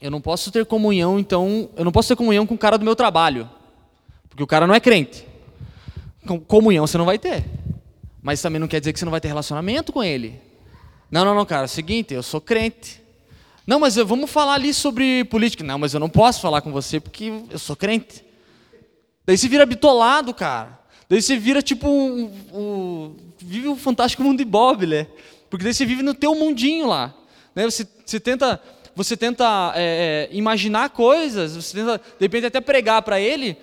[0.00, 2.84] eu não posso ter comunhão, então, eu não posso ter comunhão com o cara do
[2.84, 3.48] meu trabalho,
[4.28, 5.24] porque o cara não é crente.
[6.48, 7.44] Comunhão você não vai ter.
[8.20, 10.40] Mas também não quer dizer que você não vai ter relacionamento com ele.
[11.08, 13.00] Não, não, não, cara, é o seguinte, eu sou crente.
[13.64, 15.62] Não, mas vamos falar ali sobre política.
[15.62, 18.26] Não, mas eu não posso falar com você porque eu sou crente.
[19.28, 20.80] Daí você vira bitolado, cara.
[21.06, 25.06] Daí você vira tipo um, um, vive o um fantástico mundo de Bob, né?
[25.50, 27.14] Porque daí você vive no teu mundinho lá.
[27.54, 27.66] Né?
[27.66, 28.58] Você, você tenta,
[28.96, 33.58] você tenta é, é, imaginar coisas, você tenta, de repente, até pregar para ele,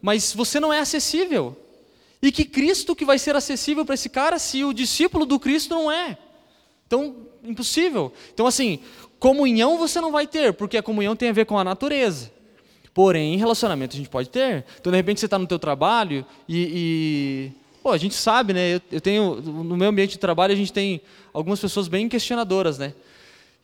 [0.00, 1.54] mas você não é acessível.
[2.22, 5.74] E que Cristo que vai ser acessível para esse cara se o discípulo do Cristo
[5.74, 6.16] não é?
[6.86, 8.10] Então, impossível.
[8.32, 8.78] Então, assim,
[9.18, 12.39] comunhão você não vai ter, porque a comunhão tem a ver com a natureza.
[12.92, 14.64] Porém, relacionamento a gente pode ter.
[14.80, 17.52] Então, de repente, você está no teu trabalho e, e...
[17.82, 18.74] Pô, a gente sabe, né?
[18.74, 19.36] Eu, eu, tenho...
[19.36, 21.00] No meu ambiente de trabalho, a gente tem
[21.32, 22.92] algumas pessoas bem questionadoras, né?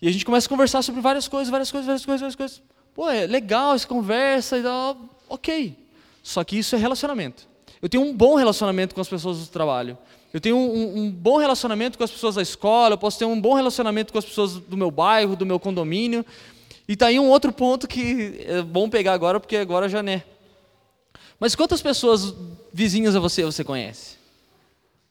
[0.00, 2.62] E a gente começa a conversar sobre várias coisas, várias coisas, várias coisas, várias coisas.
[2.94, 4.96] Pô, é legal essa conversa e tal.
[5.28, 5.76] Ok.
[6.22, 7.46] Só que isso é relacionamento.
[7.80, 9.98] Eu tenho um bom relacionamento com as pessoas do trabalho.
[10.32, 13.40] Eu tenho um, um, bom relacionamento com as pessoas da escola, eu posso ter um
[13.40, 16.26] bom relacionamento com as pessoas do meu bairro, do meu condomínio.
[16.88, 20.22] E está aí um outro ponto que é bom pegar agora, porque agora já né.
[21.38, 22.35] Mas quantas pessoas
[22.72, 24.16] vizinhas a você você conhece?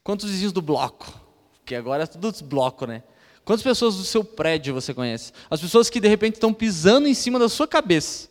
[0.03, 1.11] Quantos vizinhos do bloco?
[1.59, 3.03] Porque agora é tudo bloco, né?
[3.43, 5.31] Quantas pessoas do seu prédio você conhece?
[5.49, 8.29] As pessoas que de repente estão pisando em cima da sua cabeça.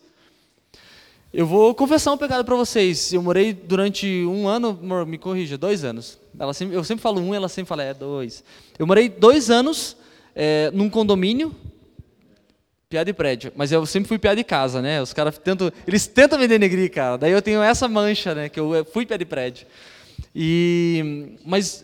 [1.33, 3.13] Eu vou confessar um pecado para vocês.
[3.13, 4.73] Eu morei durante um ano,
[5.05, 6.17] me corrija, dois anos.
[6.53, 8.43] Sempre, eu sempre falo um, ela sempre fala, é dois.
[8.79, 9.95] Eu morei dois anos
[10.33, 11.55] é, num condomínio
[12.95, 13.51] Piada de prédio.
[13.57, 15.01] Mas eu sempre fui piada de casa, né?
[15.01, 15.69] Os caras tentam.
[15.85, 17.17] Eles tentam me denegrir, cara.
[17.17, 18.47] Daí eu tenho essa mancha, né?
[18.47, 19.67] Que eu fui piada de prédio.
[20.33, 21.37] E.
[21.43, 21.83] Mas.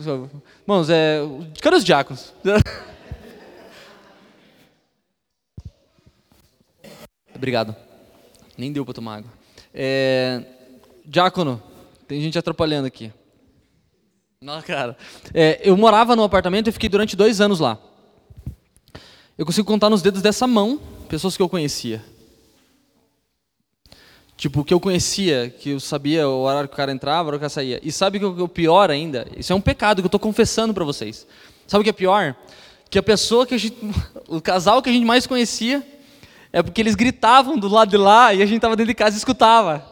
[0.00, 1.20] Irmãos, é.
[1.62, 2.34] Cadê os diáconos?
[7.32, 7.76] Obrigado.
[8.56, 9.30] Nem deu para tomar água.
[9.72, 10.42] É,
[11.04, 11.62] diácono,
[12.08, 13.12] tem gente atrapalhando aqui.
[14.42, 14.96] Não, cara.
[15.32, 17.78] É, eu morava no apartamento e fiquei durante dois anos lá.
[19.38, 22.04] Eu consigo contar nos dedos dessa mão pessoas que eu conhecia.
[24.36, 27.38] Tipo, que eu conhecia, que eu sabia o horário que o cara entrava, o horário
[27.38, 27.78] que o cara saía.
[27.80, 29.28] E sabe o que é o pior ainda?
[29.36, 31.24] Isso é um pecado que eu estou confessando para vocês.
[31.68, 32.34] Sabe o que é pior?
[32.90, 33.76] Que a pessoa que a gente.
[34.26, 35.86] O casal que a gente mais conhecia
[36.52, 39.16] é porque eles gritavam do lado de lá e a gente estava dentro de casa
[39.16, 39.86] e escutava.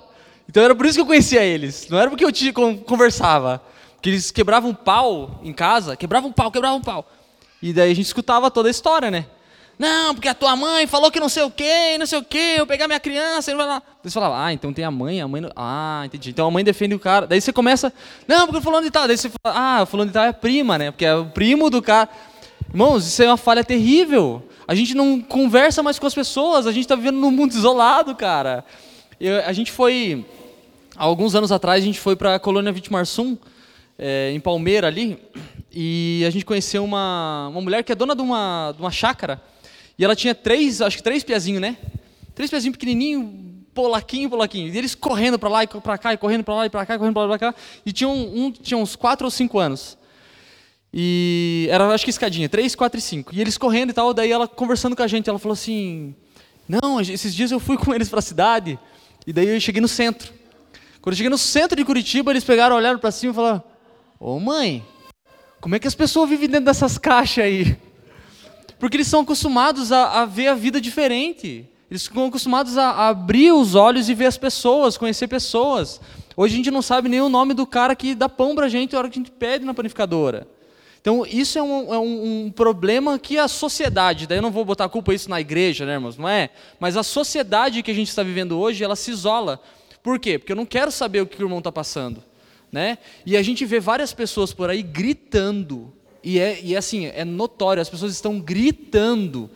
[0.48, 1.88] Então era por isso que eu conhecia eles.
[1.88, 3.62] Não era porque eu te conversava.
[3.94, 7.09] Porque eles quebravam pau em casa, quebravam pau, quebravam pau.
[7.62, 9.26] E daí a gente escutava toda a história, né?
[9.78, 12.54] Não, porque a tua mãe falou que não sei o quê, não sei o quê,
[12.56, 13.82] eu pegar minha criança, ele vai lá.
[14.02, 15.42] Daí você falava, ah, então tem a mãe, a mãe.
[15.42, 15.50] Não...
[15.54, 16.30] Ah, entendi.
[16.30, 17.26] Então a mãe defende o cara.
[17.26, 17.92] Daí você começa,
[18.26, 19.06] não, porque fulano de tal.
[19.06, 20.90] Daí você fala, ah, fulano de tal é prima, né?
[20.90, 22.08] Porque é o primo do cara.
[22.70, 24.42] Irmãos, isso é uma falha terrível.
[24.66, 28.14] A gente não conversa mais com as pessoas, a gente está vivendo num mundo isolado,
[28.14, 28.64] cara.
[29.20, 30.26] Eu, a gente foi,
[30.96, 33.36] alguns anos atrás, a gente foi para a colônia Vitimarsum,
[33.98, 35.18] é, em Palmeira ali,
[35.72, 39.40] e a gente conheceu uma, uma mulher que é dona de uma, de uma chácara.
[39.98, 41.76] E ela tinha três, acho que três pezinhos, né?
[42.35, 44.72] Três pezinhos pequenininhos, polaquinho, polaquinho.
[44.72, 46.98] E eles correndo para lá e para cá, e correndo para lá e para cá,
[46.98, 47.59] correndo para lá e para cá.
[47.85, 49.96] E tinha um, um, tinha uns quatro ou cinco anos.
[50.92, 53.35] E era, acho que escadinha, três, quatro e cinco.
[53.35, 56.14] E eles correndo e tal, daí ela conversando com a gente, ela falou assim:
[56.68, 58.78] Não, esses dias eu fui com eles para a cidade,
[59.26, 60.32] e daí eu cheguei no centro.
[61.02, 63.62] Quando eu cheguei no centro de Curitiba, eles pegaram, olharam para cima e falaram:
[64.18, 64.82] Ô mãe,
[65.61, 67.76] como é que as pessoas vivem dentro dessas caixas aí?
[68.78, 71.68] Porque eles são acostumados a, a ver a vida diferente.
[71.90, 76.00] Eles são acostumados a, abrir os olhos e ver as pessoas, conhecer pessoas.
[76.36, 78.68] Hoje a gente não sabe nem o nome do cara que dá pão para a
[78.68, 80.46] gente na hora que a gente pede na panificadora.
[81.00, 84.86] Então, isso é um, é um, problema que a sociedade, daí eu não vou botar
[84.86, 86.18] a culpa isso na igreja, né, irmãos?
[86.18, 86.50] Não é?
[86.80, 89.62] Mas a sociedade que a gente está vivendo hoje, ela se isola.
[90.02, 90.36] Por quê?
[90.36, 92.24] Porque eu não quero saber o que o irmão está passando.
[92.72, 92.98] Né?
[93.24, 95.92] E a gente vê várias pessoas por aí gritando
[96.26, 99.48] e é, e é assim, é notório, as pessoas estão gritando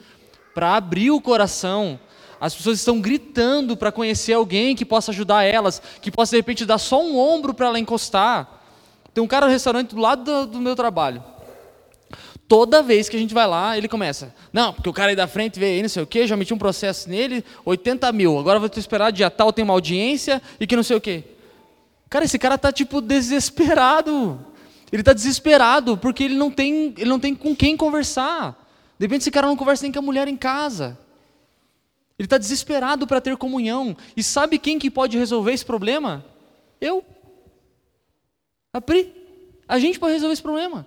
[0.55, 1.99] para abrir o coração,
[2.41, 6.65] as pessoas estão gritando para conhecer alguém que possa ajudar elas, que possa de repente
[6.65, 8.63] dar só um ombro para ela encostar.
[9.13, 11.25] Tem um cara no restaurante do lado do, do, meu trabalho.
[12.47, 14.33] Toda vez que a gente vai lá, ele começa.
[14.53, 16.55] Não, porque o cara aí da frente veio aí, não sei o quê, já meti
[16.55, 18.39] um processo nele, 80 mil.
[18.39, 21.25] Agora vou te esperar dia tal, tem uma audiência e que não sei o quê.
[22.09, 24.39] Cara, esse cara tá tipo desesperado.
[24.93, 28.57] Ele está desesperado porque ele não, tem, ele não tem com quem conversar.
[28.99, 30.99] De repente esse cara não conversa nem com a mulher em casa.
[32.19, 33.97] Ele está desesperado para ter comunhão.
[34.17, 36.25] E sabe quem que pode resolver esse problema?
[36.81, 37.05] Eu.
[38.73, 39.13] A Pri.
[39.67, 40.87] A gente pode resolver esse problema.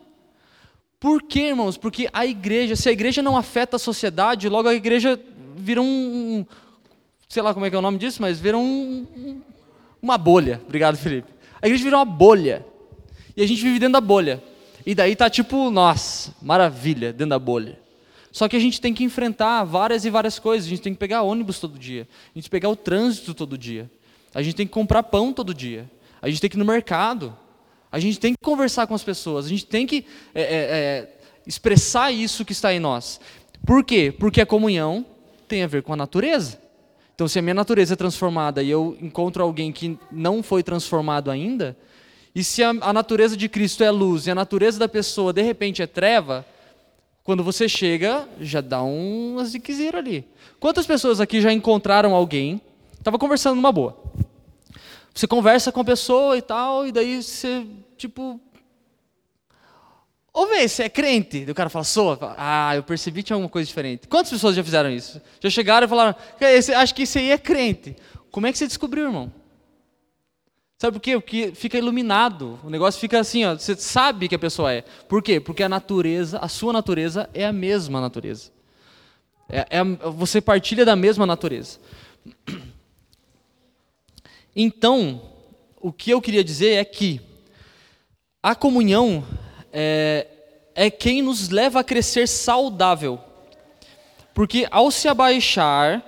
[0.99, 1.75] Por quê, irmãos?
[1.75, 5.19] Porque a igreja, se a igreja não afeta a sociedade, logo a igreja
[5.55, 6.45] vira um, um
[7.27, 9.41] sei lá como é que é o nome disso, mas vira um, um,
[10.01, 10.61] uma bolha.
[10.65, 11.27] Obrigado, Felipe.
[11.61, 12.65] A igreja vira uma bolha.
[13.35, 14.41] E a gente vive dentro da bolha.
[14.85, 17.79] E daí tá tipo, nossa, maravilha, dentro da bolha.
[18.31, 20.65] Só que a gente tem que enfrentar várias e várias coisas.
[20.65, 22.07] A gente tem que pegar ônibus todo dia.
[22.11, 23.89] A gente tem que pegar o trânsito todo dia.
[24.33, 25.89] A gente tem que comprar pão todo dia.
[26.21, 27.37] A gente tem que ir no mercado.
[27.91, 29.45] A gente tem que conversar com as pessoas.
[29.45, 33.19] A gente tem que é, é, é, expressar isso que está em nós.
[33.65, 34.11] Por quê?
[34.17, 35.05] Porque a comunhão
[35.47, 36.59] tem a ver com a natureza.
[37.13, 41.29] Então, se a minha natureza é transformada e eu encontro alguém que não foi transformado
[41.29, 41.77] ainda,
[42.35, 45.41] e se a, a natureza de Cristo é luz e a natureza da pessoa de
[45.41, 46.45] repente é treva,
[47.23, 50.27] quando você chega, já dá umas ziquezira ali.
[50.59, 52.59] Quantas pessoas aqui já encontraram alguém,
[52.97, 53.97] estava conversando numa boa.
[55.13, 57.65] Você conversa com a pessoa e tal, e daí você,
[57.97, 58.41] tipo.
[60.33, 61.45] Ô, vê, você é crente?
[61.47, 62.17] E o cara fala, sou.
[62.35, 64.07] Ah, eu percebi que tinha alguma coisa diferente.
[64.07, 65.21] Quantas pessoas já fizeram isso?
[65.39, 66.15] Já chegaram e falaram,
[66.77, 67.95] acho que esse aí é crente.
[68.31, 69.31] Como é que você descobriu, irmão?
[70.83, 71.17] Sabe por quê?
[71.17, 72.59] Porque fica iluminado.
[72.61, 74.81] O negócio fica assim, ó, você sabe que a pessoa é.
[75.07, 75.39] Por quê?
[75.39, 78.51] Porque a natureza, a sua natureza é a mesma natureza.
[79.47, 79.81] É, é,
[80.11, 81.79] você partilha da mesma natureza.
[84.53, 85.21] Então,
[85.79, 87.21] o que eu queria dizer é que
[88.43, 89.25] a comunhão
[89.71, 90.27] é,
[90.75, 93.21] é quem nos leva a crescer saudável.
[94.33, 96.03] Porque ao se abaixar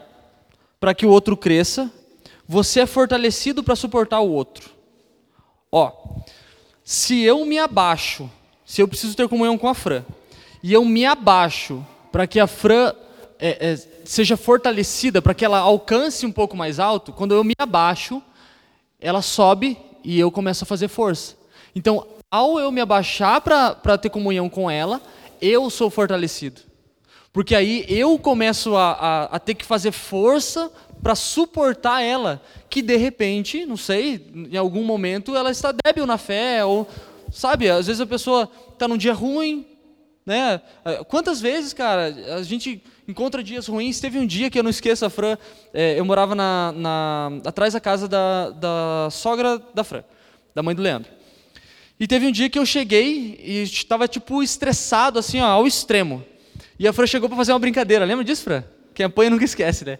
[0.81, 1.89] para que o outro cresça,
[2.47, 4.69] você é fortalecido para suportar o outro.
[5.71, 5.91] Ó,
[6.83, 8.29] se eu me abaixo,
[8.65, 10.03] se eu preciso ter comunhão com a Fran,
[10.61, 12.93] e eu me abaixo para que a Fran
[13.39, 13.75] é, é,
[14.05, 18.21] seja fortalecida, para que ela alcance um pouco mais alto, quando eu me abaixo,
[18.99, 21.35] ela sobe e eu começo a fazer força.
[21.75, 25.01] Então, ao eu me abaixar para ter comunhão com ela,
[25.41, 26.61] eu sou fortalecido.
[27.33, 30.71] Porque aí eu começo a, a, a ter que fazer força
[31.05, 36.17] para suportar ela, que de repente, não sei, em algum momento ela está débil na
[36.17, 36.87] fé, ou,
[37.31, 39.67] sabe, às vezes a pessoa está num dia ruim,
[40.25, 40.59] né?
[41.07, 43.99] Quantas vezes, cara, a gente encontra dias ruins.
[43.99, 45.37] Teve um dia que eu não esqueço, a Fran,
[45.71, 50.03] é, eu morava na, na, atrás da casa da, da sogra da Fran,
[50.55, 51.11] da mãe do Leandro.
[51.99, 56.25] E teve um dia que eu cheguei e estava tipo estressado, assim, ó, ao extremo.
[56.79, 58.03] E a Fran chegou para fazer uma brincadeira.
[58.05, 58.63] Lembra disso, Fran?
[58.95, 59.99] Quem apanha nunca esquece, né?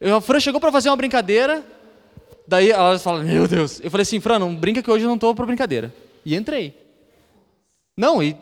[0.00, 1.64] A Fran chegou para fazer uma brincadeira,
[2.46, 3.80] daí ela fala, meu Deus.
[3.82, 5.92] Eu falei assim, Fran, não brinca que hoje eu não estou para brincadeira.
[6.24, 6.74] E entrei.
[7.96, 8.36] Não, e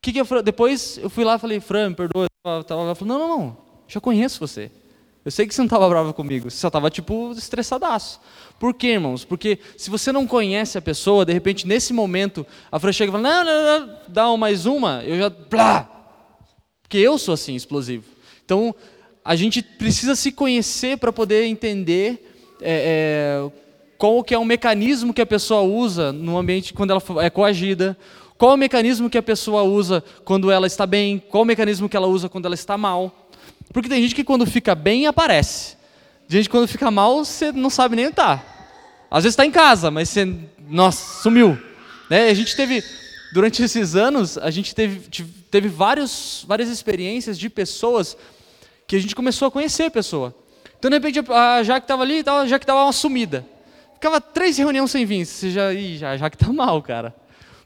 [0.00, 2.26] que que eu, depois eu fui lá e falei, Fran, me perdoa.
[2.44, 3.56] Ela falou, não, não, não,
[3.86, 4.70] já conheço você.
[5.24, 8.20] Eu sei que você não estava brava comigo, você só estava tipo estressadaço.
[8.58, 9.24] Por quê, irmãos?
[9.24, 13.12] Porque se você não conhece a pessoa, de repente nesse momento a Fran chega e
[13.12, 15.88] fala, não, não, não, dá mais uma, eu já, blá.
[16.82, 18.04] Porque eu sou assim, explosivo.
[18.44, 18.74] Então
[19.28, 23.50] a gente precisa se conhecer para poder entender é, é,
[23.98, 27.94] qual que é o mecanismo que a pessoa usa no ambiente quando ela é coagida,
[28.38, 31.22] qual o mecanismo que a pessoa usa quando ela está bem?
[31.28, 33.28] Qual o mecanismo que ela usa quando ela está mal?
[33.70, 35.76] Porque tem gente que quando fica bem aparece.
[36.26, 38.42] Tem gente que quando fica mal você não sabe nem onde está.
[39.10, 40.36] Às vezes está em casa, mas você,
[40.70, 41.58] nossa, sumiu.
[42.08, 42.30] Né?
[42.30, 42.82] A gente teve,
[43.34, 45.00] durante esses anos, a gente teve,
[45.50, 48.16] teve vários, várias experiências de pessoas
[48.88, 50.34] que a gente começou a conhecer a pessoa.
[50.78, 53.46] Então, de repente, a Jaque estava ali, a Jaque estava uma sumida.
[53.92, 55.26] Ficava três reuniões sem vir.
[55.26, 57.14] Você já, ih, já, a Jaque está mal, cara.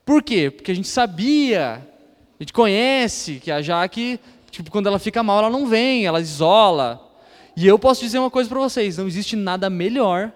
[0.05, 0.51] Por quê?
[0.51, 4.19] Porque a gente sabia, a gente conhece que a Jaque,
[4.51, 7.09] tipo, quando ela fica mal, ela não vem, ela isola.
[7.57, 10.33] E eu posso dizer uma coisa para vocês: não existe nada melhor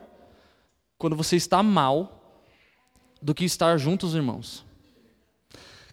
[0.96, 2.38] quando você está mal
[3.20, 4.64] do que estar juntos, irmãos.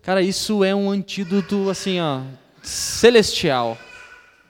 [0.04, 2.22] Cara, isso é um antídoto, assim, ó,
[2.62, 3.76] celestial.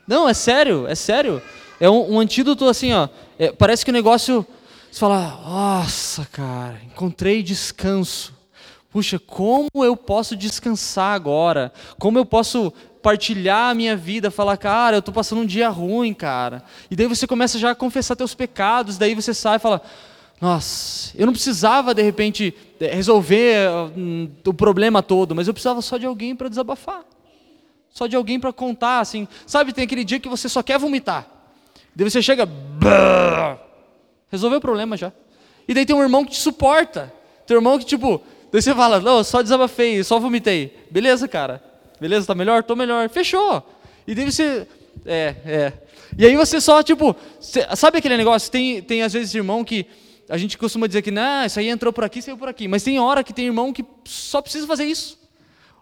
[0.07, 1.41] Não, é sério, é sério.
[1.79, 3.07] É um, um antídoto, assim, ó.
[3.37, 4.45] É, parece que o negócio.
[4.91, 8.33] Você fala, nossa, cara, encontrei descanso.
[8.91, 11.73] Puxa, como eu posso descansar agora?
[11.97, 16.13] Como eu posso partilhar a minha vida, falar, cara, eu estou passando um dia ruim,
[16.13, 16.63] cara.
[16.91, 19.81] E daí você começa já a confessar teus pecados, daí você sai e fala,
[20.39, 25.97] nossa, eu não precisava de repente resolver hum, o problema todo, mas eu precisava só
[25.97, 27.03] de alguém para desabafar.
[27.93, 29.27] Só de alguém para contar, assim.
[29.47, 31.25] Sabe, tem aquele dia que você só quer vomitar.
[31.95, 32.49] Daí você chega,
[34.29, 35.13] resolveu o problema já.
[35.67, 37.13] E daí tem um irmão que te suporta.
[37.47, 38.21] Tem um irmão que, tipo,
[38.53, 40.77] Daí você fala, não, só desabafei, só vomitei.
[40.91, 41.59] Beleza, cara?
[41.99, 42.61] Beleza, tá melhor?
[42.61, 43.09] Tô melhor.
[43.09, 43.67] Fechou.
[44.05, 44.67] E daí você.
[45.07, 45.73] É, é.
[46.15, 47.15] E aí você só, tipo,
[47.75, 48.51] sabe aquele negócio?
[48.51, 49.87] Tem, tem às vezes irmão que
[50.29, 52.67] a gente costuma dizer que, não, isso aí entrou por aqui, saiu por aqui.
[52.67, 55.17] Mas tem hora que tem irmão que só precisa fazer isso.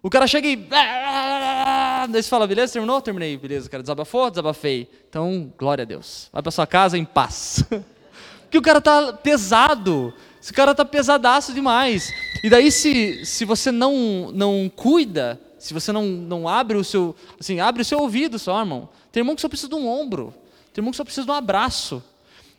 [0.04, 0.56] O cara chega e.
[0.56, 3.00] Daí você fala, beleza, terminou?
[3.02, 3.38] Terminei.
[3.38, 4.30] Beleza, cara, desabafou?
[4.32, 4.90] Desabafei.
[5.08, 6.28] Então, glória a Deus.
[6.34, 7.64] Vai para sua casa em paz.
[8.42, 10.14] Porque o cara tá pesado.
[10.42, 12.12] Esse cara tá pesadaço demais.
[12.44, 17.16] E daí se, se você não não cuida, se você não, não abre o seu,
[17.40, 18.90] assim, abre o seu ouvido só, irmão.
[19.12, 20.34] Tem irmão que só precisa de um ombro.
[20.74, 22.04] Tem irmão que só precisa de um abraço.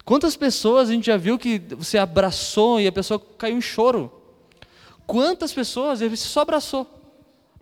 [0.05, 4.13] Quantas pessoas a gente já viu que você abraçou e a pessoa caiu em choro?
[5.07, 7.02] Quantas pessoas você só abraçou?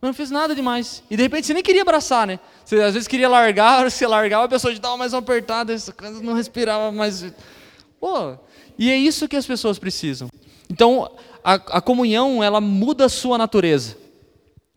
[0.00, 1.02] Não fez nada demais.
[1.10, 2.40] E de repente você nem queria abraçar, né?
[2.64, 5.74] Você às vezes queria largar, você largava, a pessoa te dava mais uma apertada,
[6.22, 7.24] não respirava mais.
[8.00, 8.34] Pô,
[8.78, 10.28] e é isso que as pessoas precisam.
[10.70, 11.10] Então,
[11.44, 13.96] a, a comunhão, ela muda a sua natureza.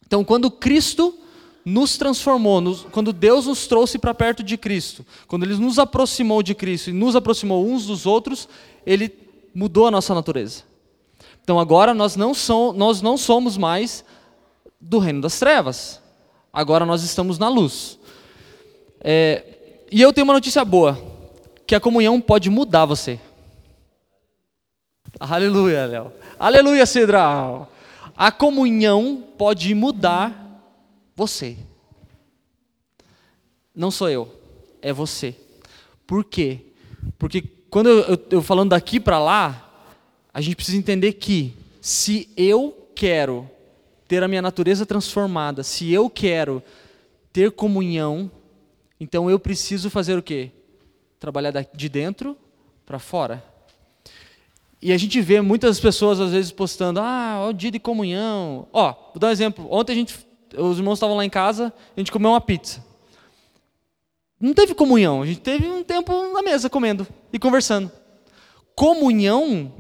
[0.06, 1.18] Então, quando Cristo
[1.66, 6.44] nos transformou, nos, quando Deus nos trouxe para perto de Cristo, quando Ele nos aproximou
[6.44, 8.50] de Cristo e nos aproximou uns dos outros,
[8.86, 9.12] Ele
[9.56, 10.64] mudou a nossa natureza.
[11.44, 14.04] Então agora nós não, som, nós não somos mais
[14.84, 16.02] do reino das trevas.
[16.52, 17.98] Agora nós estamos na luz.
[19.00, 21.00] É, e eu tenho uma notícia boa,
[21.66, 23.20] que a comunhão pode mudar você.
[25.20, 26.12] Aleluia, Léo.
[26.38, 27.72] Aleluia, Cedral.
[28.16, 30.62] A comunhão pode mudar
[31.16, 31.58] você.
[33.74, 34.32] Não sou eu,
[34.82, 35.36] é você.
[36.06, 36.60] Por quê?
[37.18, 39.88] Porque quando eu, eu, eu falando daqui para lá,
[40.34, 43.50] a gente precisa entender que se eu quero
[44.14, 46.62] ter a minha natureza transformada, se eu quero
[47.32, 48.30] ter comunhão,
[49.00, 50.52] então eu preciso fazer o quê?
[51.20, 52.38] Trabalhar de dentro
[52.86, 53.44] para fora.
[54.80, 58.68] E a gente vê muitas pessoas às vezes postando, ah, o dia de comunhão.
[58.72, 59.68] Ó, vou dar um exemplo.
[59.72, 60.16] Ontem a gente,
[60.60, 62.86] os irmãos estavam lá em casa, a gente comeu uma pizza.
[64.40, 67.92] Não teve comunhão, a gente teve um tempo na mesa comendo e conversando.
[68.76, 69.74] Comunhão,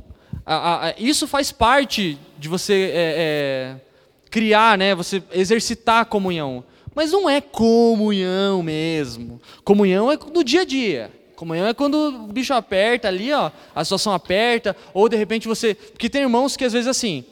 [0.43, 3.92] a, a, isso faz parte de você é, é,
[4.33, 4.95] criar, né?
[4.95, 6.63] Você exercitar a comunhão.
[6.95, 9.39] Mas não é comunhão mesmo.
[9.63, 11.11] Comunhão é no dia a dia.
[11.35, 15.75] Comunhão é quando o bicho aperta ali, ó, a situação aperta, ou de repente você.
[15.75, 17.23] Porque tem irmãos que às vezes assim.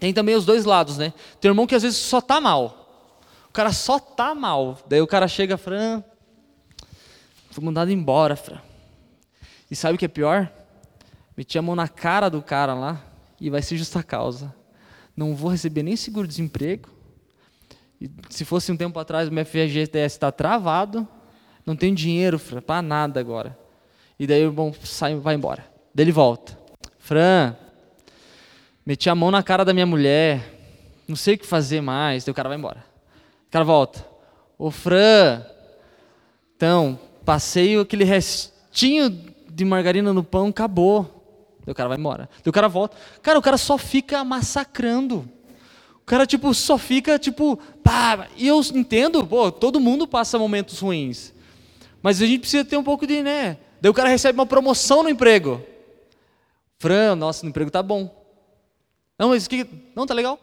[0.00, 1.12] Tem também os dois lados, né?
[1.40, 3.14] Tem irmão que às vezes só tá mal.
[3.48, 4.76] O cara só tá mal.
[4.88, 6.02] Daí o cara chega, Fran,
[7.50, 8.58] Fui mandado embora, Fran.
[9.70, 10.50] E sabe o que é pior?
[11.36, 13.00] Meti a mão na cara do cara lá
[13.40, 14.54] e vai ser justa causa.
[15.18, 16.88] Não vou receber nem seguro-desemprego.
[18.30, 21.06] Se fosse um tempo atrás, o meu FGTS está travado.
[21.66, 23.58] Não tenho dinheiro para nada agora.
[24.18, 25.66] E daí o irmão sai vai embora.
[25.92, 26.56] Daí ele volta.
[26.98, 27.56] Fran,
[28.86, 30.54] meti a mão na cara da minha mulher.
[31.08, 32.24] Não sei o que fazer mais.
[32.24, 32.84] Daí o cara vai embora.
[33.48, 34.06] O cara volta.
[34.56, 35.42] Ô Fran,
[36.56, 36.98] então,
[37.28, 39.10] Passei aquele restinho
[39.50, 41.17] de margarina no pão, acabou.
[41.68, 42.30] Daí o cara vai embora.
[42.42, 42.96] Daí o cara volta.
[43.20, 45.28] Cara, o cara só fica massacrando.
[45.96, 48.26] O cara, tipo, só fica, tipo, pá.
[48.38, 51.34] E eu entendo, pô, todo mundo passa momentos ruins.
[52.02, 53.58] Mas a gente precisa ter um pouco de, né?
[53.82, 55.62] Daí o cara recebe uma promoção no emprego.
[56.78, 58.16] Fran, nossa, no emprego tá bom.
[59.18, 59.66] Não, mas que.
[59.94, 60.40] Não, tá legal.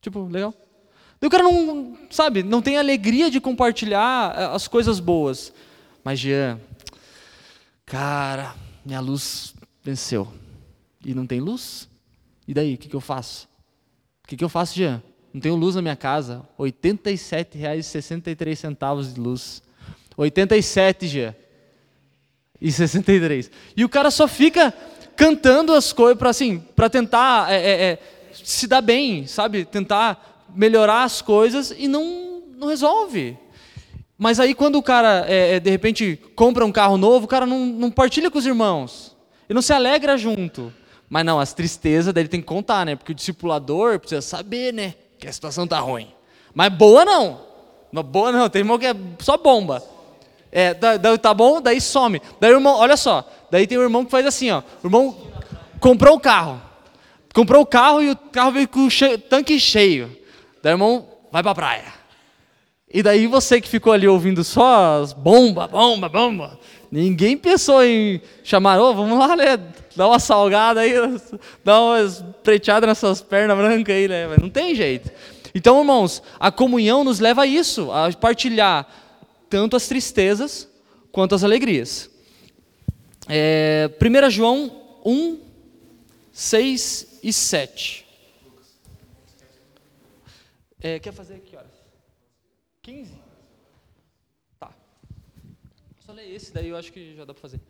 [0.00, 0.52] Tipo, legal.
[1.20, 5.52] Daí o cara não, sabe, não tem alegria de compartilhar eh, as coisas boas.
[6.02, 6.58] Mas Jean,
[7.86, 9.54] cara, minha luz
[9.88, 10.28] venceu.
[11.02, 11.88] E não tem luz?
[12.46, 13.48] E daí, o que, que eu faço?
[14.22, 15.02] O que, que eu faço, Jean?
[15.32, 16.46] Não tenho luz na minha casa.
[16.58, 19.62] R$ 87,63 de luz.
[20.14, 21.34] 87, Jean.
[22.60, 23.50] E 63.
[23.74, 24.74] E o cara só fica
[25.16, 27.98] cantando as coisas para assim, para tentar é, é, é,
[28.32, 29.64] se dar bem, sabe?
[29.64, 33.38] Tentar melhorar as coisas e não, não resolve.
[34.18, 37.46] Mas aí quando o cara, é, é, de repente, compra um carro novo, o cara
[37.46, 39.16] não, não partilha com os irmãos.
[39.48, 40.72] Ele não se alegra junto.
[41.08, 42.94] Mas não, as tristezas dele tem que contar, né?
[42.94, 44.94] Porque o discipulador precisa saber, né?
[45.18, 46.12] Que a situação tá ruim.
[46.54, 47.40] Mas boa não.
[47.90, 49.82] Mas boa não, tem irmão que é só bomba.
[50.52, 52.20] É, daí tá bom, daí some.
[52.40, 54.62] Daí o irmão, olha só, daí tem um irmão que faz assim, ó.
[54.82, 55.16] O irmão
[55.80, 56.60] comprou o carro.
[57.34, 60.14] Comprou o carro e o carro veio com o tanque cheio.
[60.62, 61.97] Daí o irmão vai para a praia.
[62.92, 66.58] E daí você que ficou ali ouvindo só as bomba, bomba, bomba,
[66.90, 69.58] ninguém pensou em chamar, ô, oh, vamos lá, né?
[69.94, 70.94] Dá uma salgada aí,
[71.62, 71.98] dá uma
[72.42, 74.26] preteada nessas pernas brancas aí, né?
[74.40, 75.10] Não tem jeito.
[75.54, 78.88] Então, irmãos, a comunhão nos leva a isso, a partilhar
[79.50, 80.68] tanto as tristezas
[81.12, 82.10] quanto as alegrias.
[83.28, 84.70] É, 1 João
[85.04, 85.38] 1,
[86.32, 88.06] 6 e 7.
[90.80, 91.57] É, quer fazer aqui, horas?
[92.88, 93.12] 15?
[94.58, 94.70] Tá.
[96.06, 97.60] Só ler esse, daí eu acho que já dá para fazer.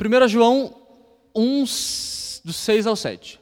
[0.00, 0.80] 1 João
[1.34, 1.64] 1,
[2.44, 3.40] do 6 ao 7.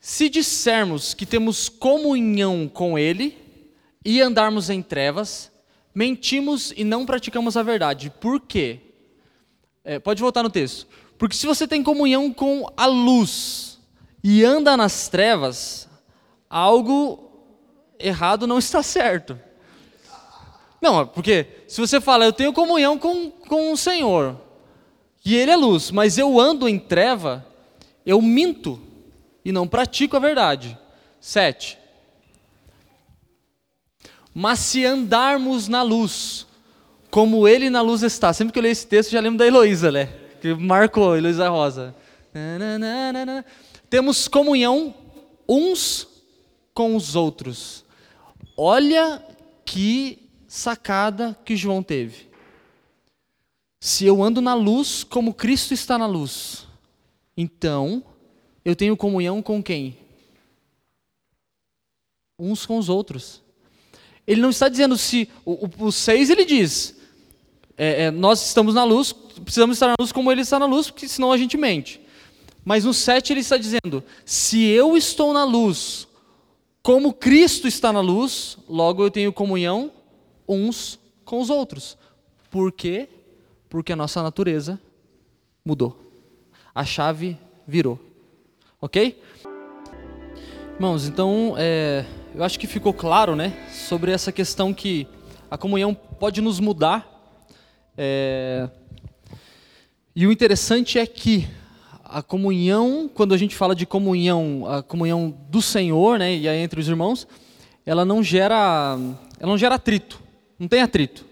[0.00, 3.38] Se dissermos que temos comunhão com Ele
[4.04, 5.52] e andarmos em trevas,
[5.94, 8.10] mentimos e não praticamos a verdade.
[8.10, 8.80] Por quê?
[9.84, 10.88] É, pode voltar no texto.
[11.16, 13.78] Porque se você tem comunhão com a luz
[14.20, 15.88] e anda nas trevas,
[16.50, 17.24] algo
[18.00, 19.38] errado não está certo.
[20.84, 24.38] Não, porque se você fala, eu tenho comunhão com, com o Senhor,
[25.24, 27.42] e Ele é luz, mas eu ando em treva,
[28.04, 28.78] eu minto
[29.42, 30.78] e não pratico a verdade.
[31.18, 31.78] Sete.
[34.34, 36.46] Mas se andarmos na luz,
[37.10, 38.30] como Ele na luz está.
[38.34, 40.10] Sempre que eu leio esse texto, já lembro da Heloísa, né?
[40.42, 41.94] Que marcou, Heloísa Rosa.
[43.88, 44.94] Temos comunhão
[45.48, 46.06] uns
[46.74, 47.86] com os outros.
[48.54, 49.24] Olha
[49.64, 50.23] que
[50.54, 52.28] sacada que João teve.
[53.80, 56.64] Se eu ando na luz como Cristo está na luz,
[57.36, 58.04] então
[58.64, 59.98] eu tenho comunhão com quem?
[62.38, 63.42] Uns com os outros.
[64.24, 65.28] Ele não está dizendo se.
[65.44, 66.96] O, o, o seis ele diz:
[67.76, 70.88] é, é, nós estamos na luz, precisamos estar na luz como ele está na luz,
[70.88, 72.00] porque senão a gente mente.
[72.64, 76.06] Mas no 7 ele está dizendo: se eu estou na luz,
[76.80, 79.90] como Cristo está na luz, logo eu tenho comunhão
[80.48, 81.96] uns com os outros.
[82.50, 83.08] Por quê?
[83.68, 84.80] Porque a nossa natureza
[85.64, 85.98] mudou.
[86.74, 87.98] A chave virou.
[88.80, 89.20] Ok?
[90.74, 95.06] Irmãos, então é, eu acho que ficou claro, né, sobre essa questão que
[95.50, 97.08] a comunhão pode nos mudar.
[97.96, 98.68] É,
[100.16, 101.48] e o interessante é que
[102.04, 106.58] a comunhão, quando a gente fala de comunhão, a comunhão do Senhor, né, e aí
[106.58, 107.26] entre os irmãos,
[107.86, 108.96] ela não gera,
[109.38, 110.20] ela não gera atrito,
[110.64, 111.24] não tem atrito.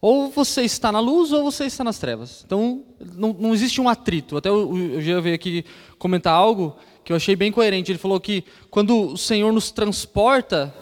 [0.00, 2.42] Ou você está na luz ou você está nas trevas.
[2.44, 2.82] Então,
[3.14, 4.36] não, não existe um atrito.
[4.36, 5.64] Até eu, já veio aqui
[5.98, 7.92] comentar algo que eu achei bem coerente.
[7.92, 10.74] Ele falou que quando o Senhor nos transporta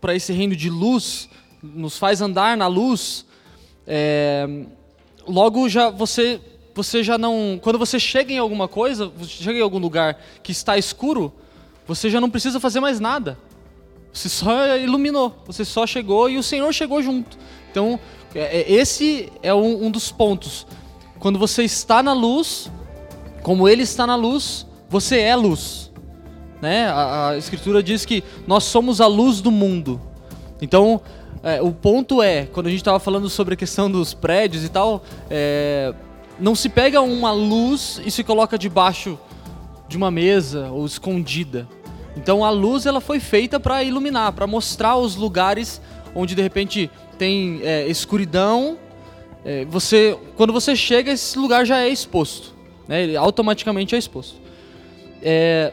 [0.00, 1.28] para esse reino de luz,
[1.62, 3.24] nos faz andar na luz,
[3.86, 4.46] é,
[5.26, 6.40] logo já você
[6.74, 7.58] você já não.
[7.62, 11.32] Quando você chega em alguma coisa, chega em algum lugar que está escuro,
[11.86, 13.38] você já não precisa fazer mais nada.
[14.16, 17.36] Você só iluminou, você só chegou e o Senhor chegou junto.
[17.70, 18.00] Então,
[18.34, 20.66] é, é, esse é um, um dos pontos.
[21.18, 22.70] Quando você está na luz,
[23.42, 25.92] como Ele está na luz, você é luz.
[26.62, 26.86] Né?
[26.86, 30.00] A, a Escritura diz que nós somos a luz do mundo.
[30.62, 31.02] Então,
[31.42, 34.70] é, o ponto é, quando a gente estava falando sobre a questão dos prédios e
[34.70, 35.92] tal, é,
[36.40, 39.18] não se pega uma luz e se coloca debaixo
[39.86, 41.68] de uma mesa ou escondida.
[42.16, 45.80] Então a luz ela foi feita para iluminar, para mostrar os lugares
[46.14, 48.78] onde de repente tem é, escuridão.
[49.44, 52.54] É, você, quando você chega, esse lugar já é exposto,
[52.88, 53.02] né?
[53.02, 54.36] Ele automaticamente é exposto.
[55.22, 55.72] É,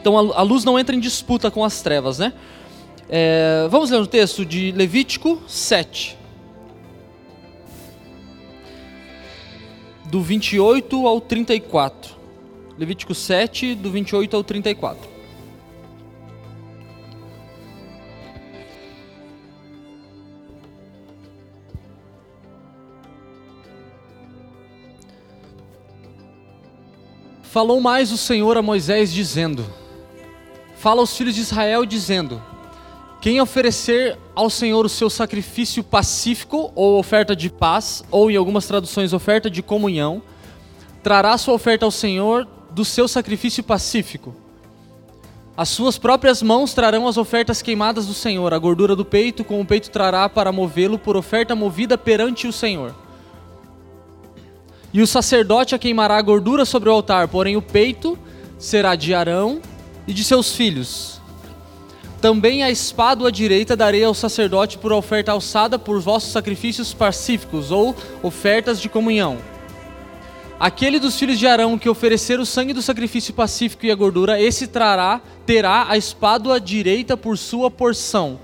[0.00, 2.32] então a, a, luz não entra em disputa com as trevas, né?
[3.08, 6.24] É, vamos ler o texto de Levítico 7.
[10.14, 12.14] do 28 ao 34.
[12.78, 15.13] Levítico 7, do 28 ao 34.
[27.54, 29.64] Falou mais o Senhor a Moisés, dizendo:
[30.76, 32.42] Fala aos filhos de Israel, dizendo:
[33.20, 38.66] quem oferecer ao Senhor o seu sacrifício pacífico ou oferta de paz, ou em algumas
[38.66, 40.20] traduções oferta de comunhão,
[41.00, 44.34] trará sua oferta ao Senhor do seu sacrifício pacífico.
[45.56, 49.60] As suas próprias mãos trarão as ofertas queimadas do Senhor, a gordura do peito, com
[49.60, 53.03] o peito trará para movê-lo por oferta movida perante o Senhor.
[54.94, 58.18] E o sacerdote a queimará a gordura sobre o altar, porém o peito
[58.58, 59.60] será de Arão
[60.06, 61.14] e de seus filhos
[62.24, 67.70] também a espada à direita darei ao sacerdote por oferta alçada por vossos sacrifícios pacíficos
[67.70, 69.36] ou ofertas de comunhão.
[70.58, 74.40] Aquele dos filhos de Arão que oferecer o sangue do sacrifício pacífico e a gordura,
[74.40, 78.40] esse trará, terá a espada à direita por sua porção.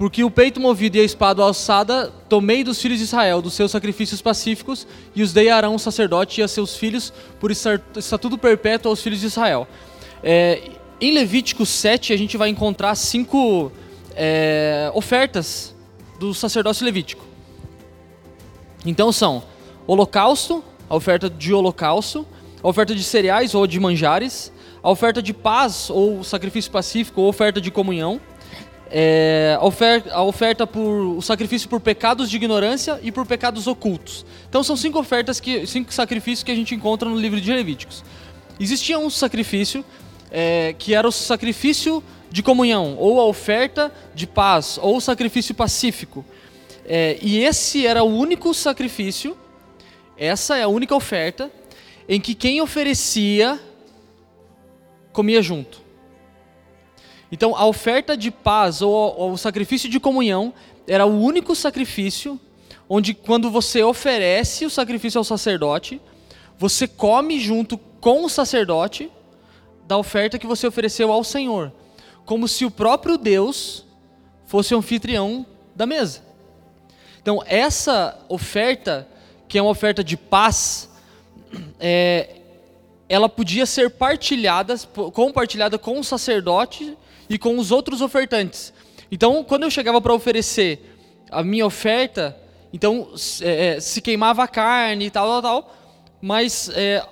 [0.00, 3.70] Porque o peito movido e a espada alçada tomei dos filhos de Israel, dos seus
[3.70, 8.90] sacrifícios pacíficos, e os dei a Arão, sacerdote, e a seus filhos, por estatuto perpétuo
[8.90, 9.68] aos filhos de Israel.
[10.22, 10.70] É,
[11.02, 13.70] em Levítico 7, a gente vai encontrar cinco
[14.16, 15.76] é, ofertas
[16.18, 17.22] do sacerdócio levítico.
[18.86, 19.42] Então são
[19.86, 22.26] holocausto, a oferta de holocausto,
[22.62, 24.50] a oferta de cereais ou de manjares,
[24.82, 28.18] a oferta de paz ou sacrifício pacífico ou oferta de comunhão,
[28.90, 33.66] é, a, oferta, a oferta por o sacrifício por pecados de ignorância e por pecados
[33.66, 34.26] ocultos.
[34.48, 38.04] Então são cinco ofertas que cinco sacrifícios que a gente encontra no livro de Levíticos.
[38.58, 39.84] Existia um sacrifício
[40.30, 45.54] é, que era o sacrifício de comunhão, ou a oferta de paz, ou o sacrifício
[45.54, 46.24] pacífico.
[46.86, 49.36] É, e esse era o único sacrifício,
[50.16, 51.50] essa é a única oferta,
[52.08, 53.58] em que quem oferecia
[55.12, 55.80] comia junto.
[57.32, 60.52] Então, a oferta de paz ou, ou o sacrifício de comunhão
[60.86, 62.40] era o único sacrifício
[62.88, 66.00] onde, quando você oferece o sacrifício ao sacerdote,
[66.58, 69.10] você come junto com o sacerdote
[69.86, 71.72] da oferta que você ofereceu ao Senhor,
[72.24, 73.84] como se o próprio Deus
[74.44, 76.22] fosse o anfitrião da mesa.
[77.22, 79.06] Então, essa oferta,
[79.46, 80.90] que é uma oferta de paz,
[81.78, 82.40] é,
[83.08, 84.76] ela podia ser partilhada,
[85.12, 86.96] compartilhada com o sacerdote
[87.30, 88.74] e com os outros ofertantes.
[89.10, 90.98] Então, quando eu chegava para oferecer
[91.30, 92.36] a minha oferta,
[92.72, 95.76] então é, é, se queimava a carne e tal, tal, tal,
[96.20, 97.06] mas é,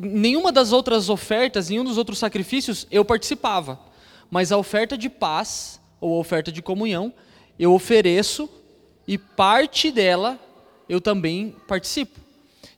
[0.00, 3.78] nenhuma das outras ofertas, nenhum dos outros sacrifícios eu participava.
[4.28, 7.12] Mas a oferta de paz, ou a oferta de comunhão,
[7.56, 8.50] eu ofereço
[9.06, 10.40] e parte dela
[10.88, 12.20] eu também participo.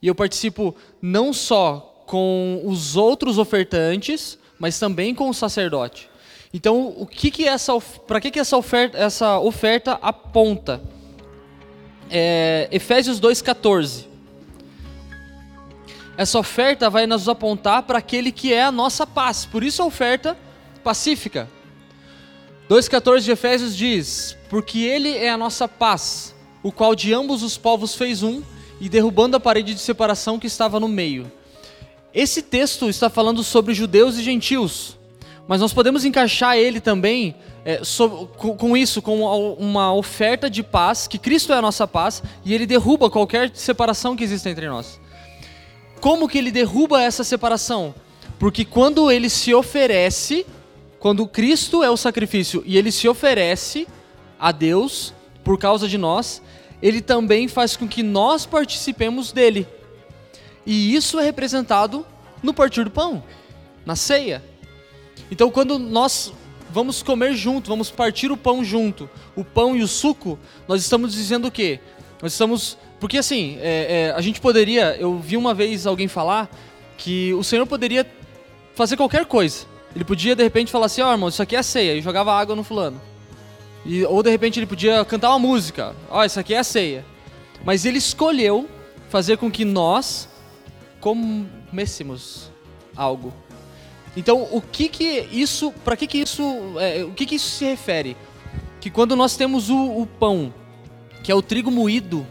[0.02, 6.07] E eu participo não só com os outros ofertantes, mas também com o sacerdote.
[6.52, 10.80] Então, o que que essa para que que essa oferta essa oferta aponta?
[12.10, 14.06] É, Efésios 2:14.
[16.16, 19.46] Essa oferta vai nos apontar para aquele que é a nossa paz.
[19.46, 20.36] Por isso a oferta
[20.82, 21.48] pacífica.
[22.68, 27.56] 2,14 de Efésios diz: Porque Ele é a nossa paz, o qual de ambos os
[27.56, 28.42] povos fez um,
[28.80, 31.30] e derrubando a parede de separação que estava no meio.
[32.12, 34.97] Esse texto está falando sobre judeus e gentios,
[35.48, 37.34] mas nós podemos encaixar ele também
[37.64, 39.22] é, so, com, com, isso, com
[39.54, 44.14] uma oferta de paz, que Cristo é a nossa paz, e ele derruba qualquer separação
[44.14, 45.00] que exista entre nós.
[46.02, 47.94] Como que ele derruba essa separação?
[48.38, 50.46] Porque quando ele se oferece,
[50.98, 53.88] quando Cristo é o sacrifício e ele se oferece
[54.38, 56.42] a Deus por causa de nós,
[56.82, 59.66] ele também faz com que nós participemos dele.
[60.66, 62.06] E isso é representado
[62.42, 63.24] no partir do pão,
[63.86, 64.42] na ceia.
[65.30, 66.32] Então, quando nós
[66.70, 71.12] vamos comer junto, vamos partir o pão junto, o pão e o suco, nós estamos
[71.12, 71.80] dizendo o quê?
[72.20, 72.76] Nós estamos.
[73.00, 74.96] Porque assim, é, é, a gente poderia.
[74.96, 76.50] Eu vi uma vez alguém falar
[76.96, 78.06] que o Senhor poderia
[78.74, 79.66] fazer qualquer coisa.
[79.94, 82.32] Ele podia de repente falar assim: Ó, oh, irmão, isso aqui é ceia, e jogava
[82.32, 83.00] água no fulano.
[83.86, 87.04] E, ou de repente ele podia cantar uma música: Ó, oh, isso aqui é ceia.
[87.64, 88.68] Mas ele escolheu
[89.08, 90.28] fazer com que nós
[91.00, 92.50] comêssemos
[92.96, 93.32] algo.
[94.16, 96.42] Então, o que que isso, para que que isso,
[96.78, 98.16] é, o que que isso se refere?
[98.80, 100.52] Que quando nós temos o, o pão,
[101.22, 102.26] que é o trigo moído,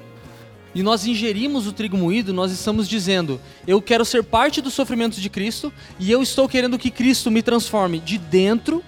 [0.73, 5.19] e nós ingerimos o trigo moído, nós estamos dizendo: eu quero ser parte do sofrimento
[5.19, 8.83] de Cristo e eu estou querendo que Cristo me transforme de dentro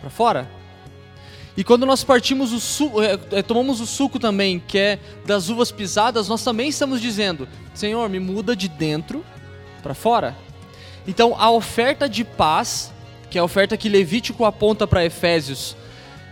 [0.00, 0.50] para fora.
[1.56, 5.50] E quando nós partimos o suco, é, é, tomamos o suco também, que é das
[5.50, 9.22] uvas pisadas, nós também estamos dizendo: Senhor, me muda de dentro
[9.82, 10.34] para fora.
[11.06, 12.92] Então, a oferta de paz,
[13.30, 15.76] que é a oferta que Levítico aponta para Efésios,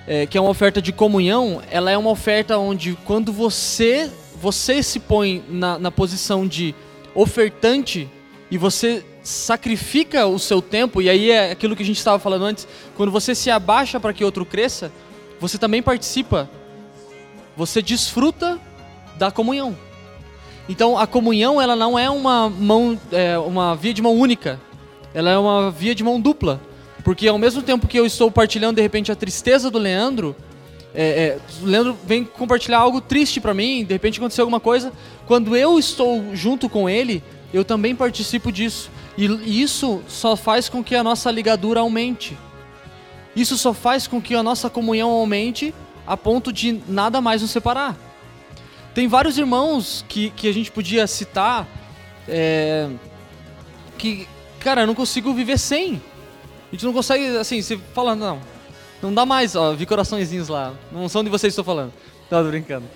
[0.07, 4.11] é, que é uma oferta de comunhão, ela é uma oferta onde quando você
[4.41, 6.75] você se põe na, na posição de
[7.15, 8.09] ofertante
[8.51, 12.45] e você sacrifica o seu tempo, e aí é aquilo que a gente estava falando
[12.45, 12.67] antes,
[12.97, 14.91] quando você se abaixa para que outro cresça,
[15.41, 16.49] você também participa,
[17.57, 18.59] você desfruta
[19.17, 19.77] da comunhão.
[20.69, 24.61] Então a comunhão ela não é uma mão, é uma via de mão única,
[25.15, 26.61] ela é uma via de mão dupla,
[27.03, 30.37] porque ao mesmo tempo que eu estou partilhando de repente a tristeza do Leandro,
[30.95, 34.93] é, é, o Leandro vem compartilhar algo triste para mim, de repente aconteceu alguma coisa,
[35.27, 38.91] quando eu estou junto com ele, eu também participo disso.
[39.17, 42.37] E, e isso só faz com que a nossa ligadura aumente.
[43.35, 45.75] Isso só faz com que a nossa comunhão aumente
[46.07, 47.97] a ponto de nada mais nos separar.
[48.99, 51.69] Tem vários irmãos que, que a gente podia citar
[52.27, 52.91] é,
[53.97, 54.27] que,
[54.59, 56.03] cara, eu não consigo viver sem.
[56.67, 58.41] A gente não consegue, assim, você fala, não,
[59.01, 60.75] não dá mais, ó, vi coraçõezinhos lá.
[60.91, 61.93] Não são de vocês que estou falando.
[62.29, 62.87] Não, tô brincando.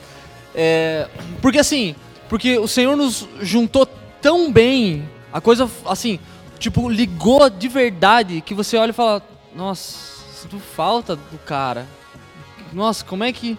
[0.52, 1.08] É,
[1.40, 1.94] porque assim,
[2.28, 3.86] porque o Senhor nos juntou
[4.20, 6.18] tão bem, a coisa, assim,
[6.58, 9.22] tipo, ligou de verdade, que você olha e fala,
[9.54, 11.86] nossa, sinto falta do cara.
[12.72, 13.56] Nossa, como é que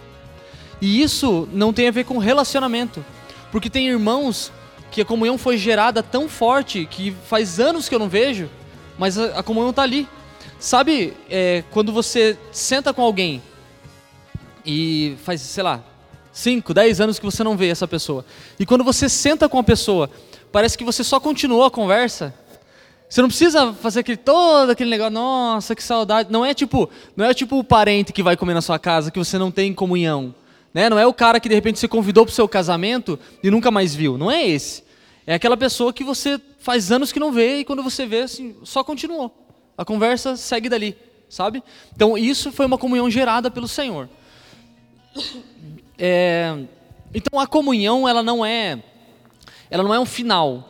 [0.83, 3.05] e isso não tem a ver com relacionamento.
[3.53, 4.51] Porque tem irmãos
[4.91, 8.49] que a comunhão foi gerada tão forte que faz anos que eu não vejo,
[8.97, 10.09] mas a, comunhão está ali.
[10.59, 13.41] Sabe é, quando você senta com alguém
[14.65, 15.81] e faz, sei lá,
[16.33, 18.25] 5, 10 anos que você não vê essa pessoa.
[18.59, 20.09] E quando você senta com a pessoa,
[20.51, 22.33] parece que você só continuou a conversa.
[23.07, 26.29] Você não precisa fazer aquele, todo aquele negócio, nossa, que saudade.
[26.29, 29.19] Não é tipo, não é tipo o parente que vai comer na sua casa que
[29.19, 30.35] você não tem comunhão.
[30.73, 30.89] Né?
[30.89, 33.69] Não é o cara que de repente você convidou para o seu casamento e nunca
[33.69, 34.17] mais viu.
[34.17, 34.83] Não é esse.
[35.25, 38.55] É aquela pessoa que você faz anos que não vê e quando você vê, assim,
[38.63, 39.33] só continuou.
[39.77, 40.97] A conversa segue dali,
[41.29, 41.63] sabe?
[41.95, 44.09] Então isso foi uma comunhão gerada pelo Senhor.
[45.97, 46.57] É,
[47.13, 48.81] então a comunhão ela não é,
[49.69, 50.69] ela não é um final.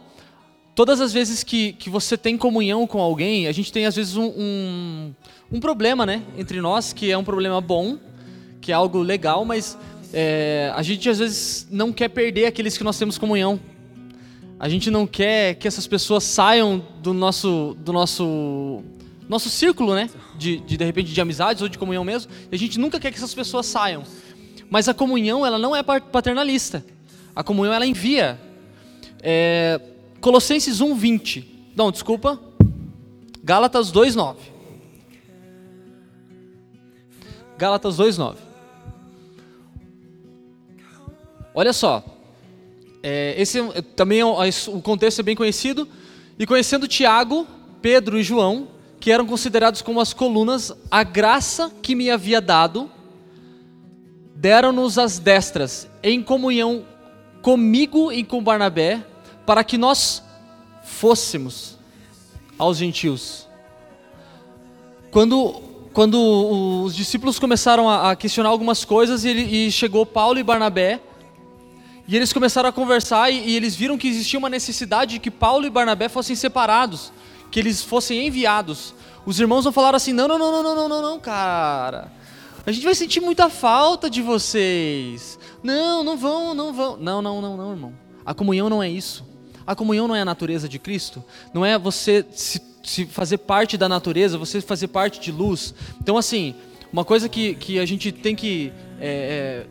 [0.75, 4.15] Todas as vezes que, que você tem comunhão com alguém, a gente tem às vezes
[4.15, 5.13] um, um,
[5.51, 7.97] um problema, né, entre nós que é um problema bom,
[8.59, 9.77] que é algo legal, mas
[10.13, 13.59] é, a gente às vezes não quer perder aqueles que nós temos comunhão.
[14.59, 18.83] A gente não quer que essas pessoas saiam do nosso, do nosso,
[19.27, 20.09] nosso círculo, né?
[20.37, 22.31] De, de, de repente de amizades ou de comunhão mesmo.
[22.51, 24.03] E a gente nunca quer que essas pessoas saiam.
[24.69, 26.85] Mas a comunhão ela não é paternalista.
[27.35, 28.39] A comunhão ela envia.
[29.21, 29.81] É,
[30.21, 31.43] Colossenses 1:20.
[31.75, 32.39] Não, desculpa.
[33.43, 34.35] Gálatas 2:9.
[37.57, 38.52] Gálatas 2:9.
[41.53, 42.03] Olha só.
[43.01, 45.87] É, esse é também é, o contexto é bem conhecido.
[46.37, 47.47] E conhecendo Tiago,
[47.81, 48.67] Pedro e João,
[48.99, 52.89] que eram considerados como as colunas, a graça que me havia dado,
[54.35, 56.85] deram-nos as destras em comunhão
[57.41, 59.05] comigo e com Barnabé,
[59.45, 60.23] para que nós
[60.83, 61.77] fôssemos
[62.57, 63.47] aos gentios.
[65.11, 65.61] Quando,
[65.93, 70.43] quando os discípulos começaram a, a questionar algumas coisas, e, ele, e, chegou Paulo e
[70.43, 71.01] Barnabé,
[72.07, 75.31] e eles começaram a conversar, e, e eles viram que existia uma necessidade de que
[75.31, 77.11] Paulo e Barnabé fossem separados,
[77.49, 78.93] que eles fossem enviados.
[79.25, 82.11] Os irmãos não falaram assim: não, não, não, não, não, não, não, cara.
[82.65, 85.37] A gente vai sentir muita falta de vocês.
[85.61, 86.97] Não, não vão, não vão.
[86.97, 87.93] Não, não, não, não, irmão.
[88.25, 89.25] A comunhão não é isso.
[89.67, 91.23] A comunhão não é a natureza de Cristo.
[91.53, 95.73] Não é você se, se fazer parte da natureza, você fazer parte de luz.
[96.01, 96.55] Então, assim,
[96.91, 99.67] uma coisa que, que a gente tem que é, é,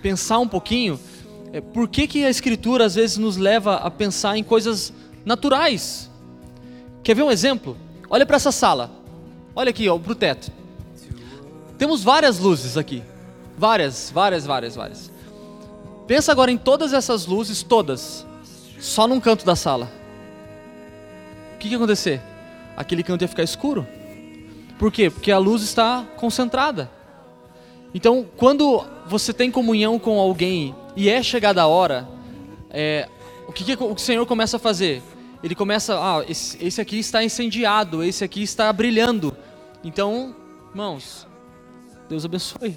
[0.00, 1.00] pensar um pouquinho
[1.56, 4.92] é por que, que a Escritura às vezes nos leva a pensar em coisas
[5.24, 6.10] naturais.
[7.02, 7.78] Quer ver um exemplo?
[8.10, 8.90] Olha para essa sala.
[9.54, 10.52] Olha aqui, ó, para o teto.
[11.78, 13.02] Temos várias luzes aqui.
[13.56, 15.10] Várias, várias, várias, várias.
[16.06, 18.26] Pensa agora em todas essas luzes, todas,
[18.78, 19.90] só num canto da sala.
[21.54, 22.20] O que, que ia acontecer?
[22.76, 23.86] Aquele canto ia ficar escuro.
[24.78, 25.08] Por quê?
[25.08, 26.90] Porque a luz está concentrada.
[27.96, 32.06] Então, quando você tem comunhão com alguém e é chegada a hora,
[32.68, 33.08] é,
[33.48, 35.02] o que, que, o Senhor começa a fazer?
[35.42, 39.34] Ele começa, ah, esse, esse aqui está incendiado, esse aqui está brilhando.
[39.82, 40.36] Então,
[40.72, 41.26] irmãos,
[42.06, 42.76] Deus abençoe.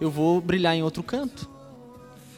[0.00, 1.50] Eu vou brilhar em outro canto.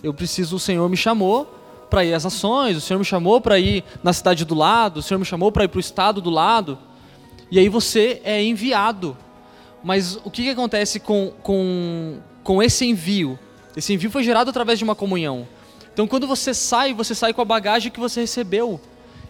[0.03, 1.55] Eu preciso, o Senhor me chamou
[1.91, 5.03] para ir às ações, o Senhor me chamou para ir na cidade do lado, o
[5.03, 6.79] Senhor me chamou para ir para o estado do lado.
[7.51, 9.14] E aí você é enviado.
[9.89, 13.39] Mas o que, que acontece com, com, com esse envio?
[13.74, 15.49] Esse envio foi gerado através de uma comunhão.
[15.91, 18.78] Então quando você sai, você sai com a bagagem que você recebeu.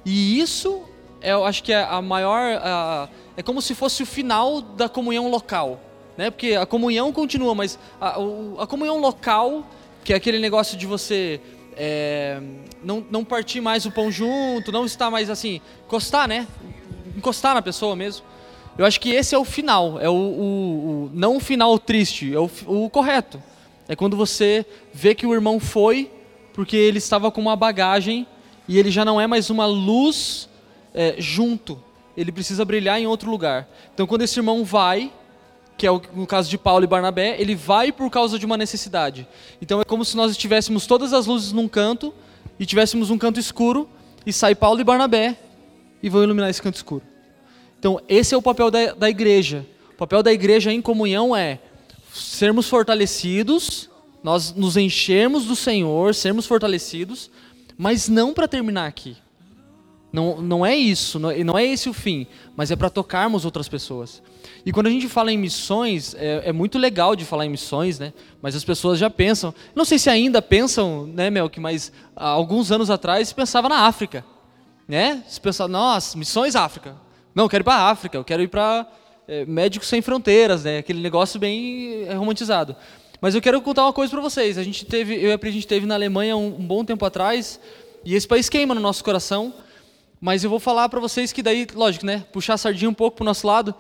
[0.04, 0.82] E isso,
[1.20, 2.60] é, eu acho que é a maior.
[2.60, 5.80] A, é como se fosse o final da comunhão local.
[6.16, 6.28] Né?
[6.28, 8.16] Porque a comunhão continua, mas a,
[8.58, 9.64] a comunhão local
[10.02, 11.40] que é aquele negócio de você
[11.76, 12.42] é,
[12.82, 16.48] não, não partir mais o pão junto, não estar mais assim, encostar, né?
[17.16, 18.26] Encostar na pessoa mesmo.
[18.78, 22.32] Eu acho que esse é o final, é o, o, o não o final triste,
[22.32, 23.42] é o, o correto.
[23.88, 24.64] É quando você
[24.94, 26.10] vê que o irmão foi
[26.54, 28.24] porque ele estava com uma bagagem
[28.68, 30.48] e ele já não é mais uma luz
[30.94, 31.82] é, junto.
[32.16, 33.68] Ele precisa brilhar em outro lugar.
[33.94, 35.12] Então, quando esse irmão vai,
[35.76, 38.56] que é o, no caso de Paulo e Barnabé, ele vai por causa de uma
[38.56, 39.26] necessidade.
[39.62, 42.12] Então é como se nós tivéssemos todas as luzes num canto
[42.58, 43.88] e tivéssemos um canto escuro
[44.26, 45.36] e sai Paulo e Barnabé
[46.02, 47.02] e vão iluminar esse canto escuro.
[47.78, 49.66] Então esse é o papel da, da igreja.
[49.92, 51.58] O papel da igreja em comunhão é
[52.12, 53.88] sermos fortalecidos,
[54.22, 57.30] nós nos enchermos do Senhor, sermos fortalecidos,
[57.76, 59.16] mas não para terminar aqui.
[60.10, 62.26] Não, não é isso, não, não é esse o fim,
[62.56, 64.22] mas é para tocarmos outras pessoas.
[64.64, 67.98] E quando a gente fala em missões, é, é, muito legal de falar em missões,
[67.98, 68.14] né?
[68.40, 72.72] Mas as pessoas já pensam, não sei se ainda pensam, né, Melk, mas há alguns
[72.72, 74.24] anos atrás pensava na África,
[74.86, 75.22] né?
[75.28, 76.96] Se pensava, nossa, missões África.
[77.38, 78.84] Não, eu quero ir para a África, eu quero ir para
[79.28, 80.78] é, Médicos Sem Fronteiras, né?
[80.78, 82.74] Aquele negócio bem é, romantizado.
[83.20, 84.58] Mas eu quero contar uma coisa para vocês.
[84.58, 86.84] A gente teve, eu e a Pri, a gente teve na Alemanha um, um bom
[86.84, 87.60] tempo atrás,
[88.04, 89.54] e esse país queima no nosso coração.
[90.20, 92.24] Mas eu vou falar para vocês que daí, lógico, né?
[92.32, 93.72] Puxar a sardinha um pouco pro nosso lado.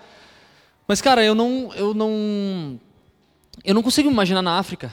[0.86, 2.78] Mas, cara, eu não, eu não,
[3.64, 4.92] eu não consigo imaginar na África.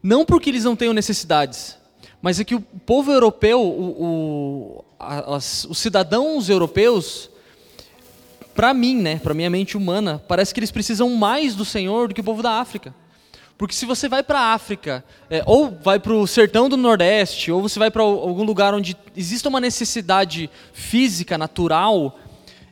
[0.00, 1.76] Não porque eles não tenham necessidades,
[2.22, 7.30] mas é que o povo europeu, o, o, as, os cidadãos europeus,
[8.54, 12.14] para mim, né, para minha mente humana, parece que eles precisam mais do Senhor do
[12.14, 12.94] que o povo da África.
[13.58, 17.50] Porque se você vai para a África, é, ou vai para o sertão do Nordeste,
[17.50, 22.18] ou você vai para algum lugar onde existe uma necessidade física, natural,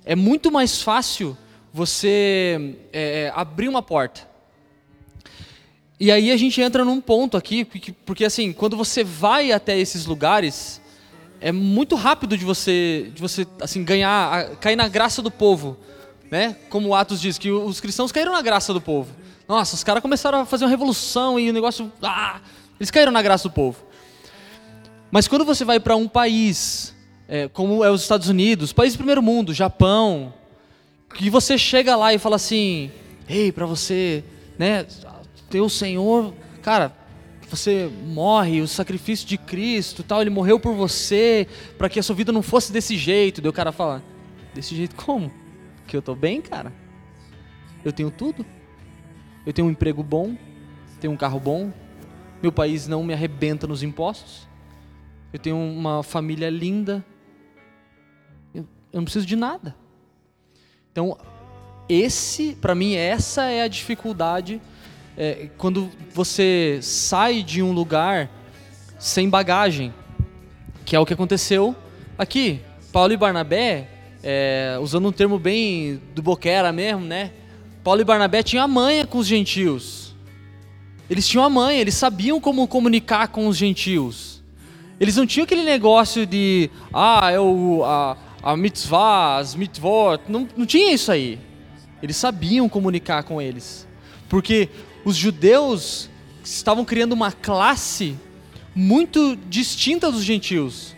[0.05, 1.37] é muito mais fácil
[1.73, 4.29] você é, abrir uma porta.
[5.99, 9.79] E aí a gente entra num ponto aqui, porque, porque assim, quando você vai até
[9.79, 10.81] esses lugares,
[11.45, 15.77] é muito rápido de você, de você assim ganhar, cair na graça do povo,
[16.31, 16.57] né?
[16.71, 19.15] Como Atos diz que os cristãos caíram na graça do povo.
[19.47, 21.93] Nossa, os caras começaram a fazer uma revolução e o negócio.
[22.03, 22.41] Ah,
[22.81, 23.77] eles caíram na graça do povo.
[25.11, 26.95] Mas quando você vai para um país,
[27.29, 30.33] é, como é os Estados Unidos, país do primeiro mundo, Japão,
[31.15, 32.91] que você chega lá e fala assim:
[33.29, 34.25] ei, para você,
[34.59, 34.87] né,
[35.51, 36.33] ter o Senhor,
[36.63, 36.91] cara,
[37.49, 41.47] você morre, o sacrifício de Cristo, tal, ele morreu por você,
[41.79, 43.41] para que a sua vida não fosse desse jeito.
[43.41, 44.03] Daí o cara fala:
[44.55, 45.33] desse jeito como?
[45.87, 46.73] Que eu tô bem, cara?
[47.85, 48.45] Eu tenho tudo?
[49.47, 50.37] Eu tenho um emprego bom,
[51.01, 51.71] tenho um carro bom,
[52.43, 54.49] meu país não me arrebenta nos impostos,
[55.33, 57.05] eu tenho uma família linda,
[58.55, 59.77] eu, eu não preciso de nada.
[60.91, 61.19] Então,
[61.89, 64.63] esse, para mim, essa é a dificuldade
[65.17, 68.31] é, quando você sai de um lugar
[68.99, 69.93] sem bagagem,
[70.85, 71.75] que é o que aconteceu
[72.19, 72.61] aqui.
[72.93, 73.89] Paulo e Barnabé,
[74.23, 77.33] é, usando um termo bem do Boquera mesmo, né?
[77.83, 80.15] Paulo e Barnabé tinham a manha com os gentios.
[81.09, 84.43] Eles tinham a manha, eles sabiam como comunicar com os gentios.
[84.99, 90.49] Eles não tinham aquele negócio de, ah, é o, a, a mitzvah, as mitvot, não,
[90.57, 91.39] não tinha isso aí.
[92.03, 93.87] Eles sabiam comunicar com eles.
[94.29, 94.69] Porque
[95.05, 96.09] os judeus
[96.43, 98.17] estavam criando uma classe
[98.75, 100.97] muito distinta dos gentios.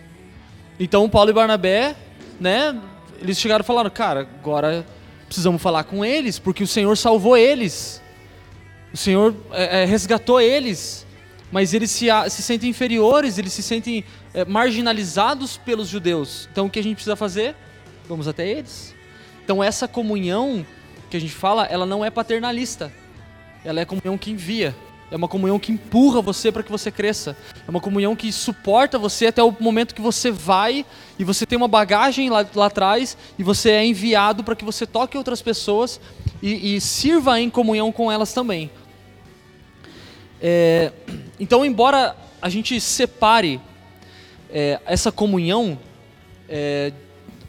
[0.78, 1.96] Então Paulo e Barnabé,
[2.40, 2.80] né,
[3.20, 4.86] eles chegaram e falaram, cara, agora
[5.26, 8.00] precisamos falar com eles, porque o Senhor salvou eles.
[8.92, 11.04] O Senhor é, é, resgatou eles.
[11.50, 14.04] Mas eles se, se sentem inferiores, eles se sentem
[14.34, 16.48] é, marginalizados pelos judeus.
[16.52, 17.54] Então o que a gente precisa fazer?
[18.08, 18.94] Vamos até eles.
[19.44, 20.64] Então essa comunhão
[21.10, 22.92] que a gente fala, ela não é paternalista
[23.66, 24.74] ela é a comunhão que envia.
[25.10, 27.36] É uma comunhão que empurra você para que você cresça.
[27.66, 30.86] É uma comunhão que suporta você até o momento que você vai
[31.18, 34.86] e você tem uma bagagem lá, lá atrás e você é enviado para que você
[34.86, 36.00] toque outras pessoas
[36.40, 38.70] e, e, sirva em comunhão com elas também.
[40.40, 40.92] É,
[41.40, 43.60] então, embora a gente separe
[44.50, 45.76] é, essa comunhão,
[46.48, 46.92] é,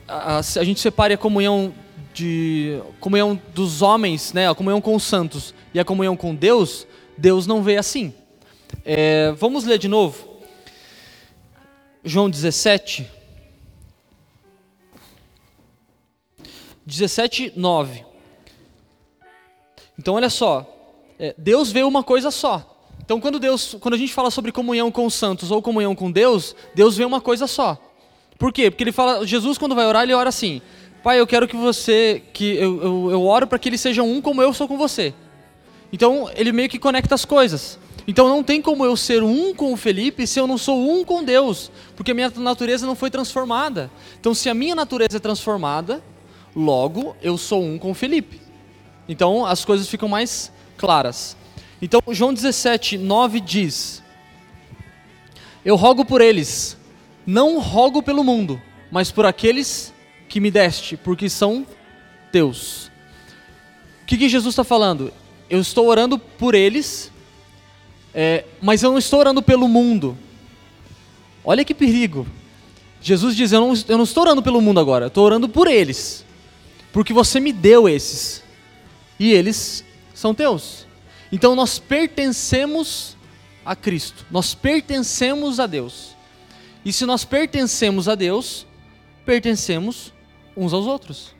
[0.08, 1.74] a, a gente separe a comunhão
[2.14, 6.88] de comunhão dos homens, né, a comunhão com os santos e a comunhão com Deus,
[7.18, 8.14] Deus não vê assim.
[8.86, 10.28] É, vamos ler de novo.
[12.04, 13.08] João 17.
[16.86, 18.06] 17, 9.
[20.00, 20.66] Então, olha só.
[21.20, 22.78] É, Deus vê uma coisa só.
[23.04, 26.12] Então, quando, Deus, quando a gente fala sobre comunhão com os santos ou comunhão com
[26.12, 27.78] Deus, Deus vê uma coisa só.
[28.38, 28.70] Por quê?
[28.70, 30.62] Porque ele fala, Jesus quando vai orar, ele ora assim:
[31.04, 34.22] Pai, eu quero que você, que eu, eu, eu oro para que eles sejam um
[34.22, 35.14] como eu sou com você.
[35.92, 37.80] Então ele meio que conecta as coisas.
[38.08, 41.04] Então não tem como eu ser um com o Felipe se eu não sou um
[41.04, 43.92] com Deus, porque a minha natureza não foi transformada.
[44.20, 46.02] Então se a minha natureza é transformada,
[46.56, 48.42] logo eu sou um com o Felipe.
[49.10, 51.36] Então as coisas ficam mais claras.
[51.82, 54.02] Então João 17, 9 diz:
[55.66, 56.78] Eu rogo por eles,
[57.26, 59.94] não rogo pelo mundo, mas por aqueles
[60.30, 61.68] que me deste, porque são
[62.32, 62.88] teus.
[64.04, 65.12] O que, que Jesus está falando?
[65.50, 67.12] Eu estou orando por eles,
[68.14, 70.18] é, mas eu não estou orando pelo mundo.
[71.44, 72.28] Olha que perigo.
[73.02, 75.68] Jesus diz: eu não, eu não estou orando pelo mundo agora, eu estou orando por
[75.68, 76.26] eles,
[76.92, 78.44] porque você me deu esses,
[79.20, 79.84] e eles
[80.14, 80.86] são teus.
[81.32, 83.16] Então nós pertencemos
[83.66, 86.16] a Cristo, nós pertencemos a Deus.
[86.84, 88.66] E se nós pertencemos a Deus,
[89.26, 90.14] pertencemos
[90.56, 91.36] uns aos outros.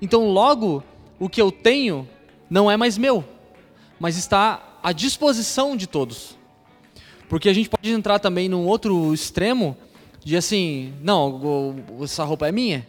[0.00, 0.82] Então, logo,
[1.18, 2.08] o que eu tenho
[2.48, 3.24] não é mais meu,
[3.98, 6.36] mas está à disposição de todos.
[7.28, 9.76] Porque a gente pode entrar também num outro extremo
[10.24, 12.86] de assim, não, essa roupa é minha,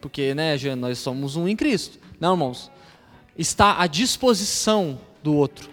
[0.00, 1.98] porque né, nós somos um em Cristo.
[2.20, 2.70] Não, irmãos,
[3.38, 5.70] está à disposição do outro.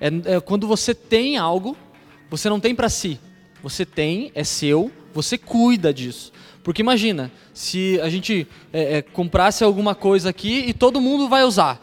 [0.00, 1.76] É, é quando você tem algo,
[2.30, 3.18] você não tem para si.
[3.62, 6.32] Você tem, é seu, você cuida disso.
[6.62, 11.44] Porque imagina, se a gente é, é, comprasse alguma coisa aqui e todo mundo vai
[11.44, 11.80] usar.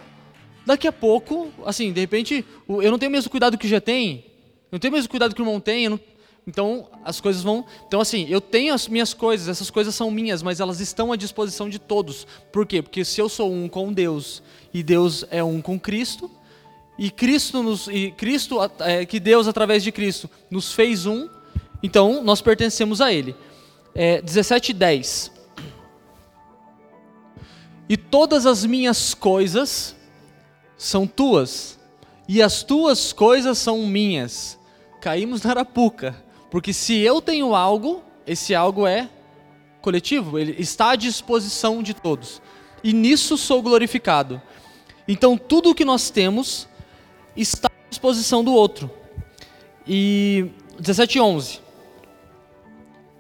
[0.66, 4.24] Daqui a pouco, assim, de repente, eu não tenho o mesmo cuidado que já tem,
[4.72, 6.00] eu não tenho o mesmo cuidado que o irmão tem, não...
[6.46, 7.66] então as coisas vão.
[7.88, 11.16] Então, assim, eu tenho as minhas coisas, essas coisas são minhas, mas elas estão à
[11.16, 12.28] disposição de todos.
[12.52, 12.82] Por quê?
[12.82, 14.44] Porque se eu sou um com Deus
[14.74, 16.30] e Deus é um com Cristo,
[16.98, 21.28] e Cristo nos, e Cristo, é, que Deus através de Cristo nos fez um,
[21.82, 23.36] então nós pertencemos a Ele.
[23.96, 25.32] É, 17:10
[27.90, 29.96] E todas as minhas coisas
[30.82, 31.80] são tuas,
[32.28, 34.58] e as tuas coisas são minhas.
[35.00, 36.16] Caímos na arapuca,
[36.50, 39.08] porque se eu tenho algo, esse algo é
[39.80, 42.42] coletivo, ele está à disposição de todos.
[42.84, 44.42] E nisso sou glorificado.
[45.08, 46.68] Então tudo o que nós temos
[47.38, 48.90] está à disposição do outro.
[49.88, 50.48] E
[50.80, 51.60] 17:11.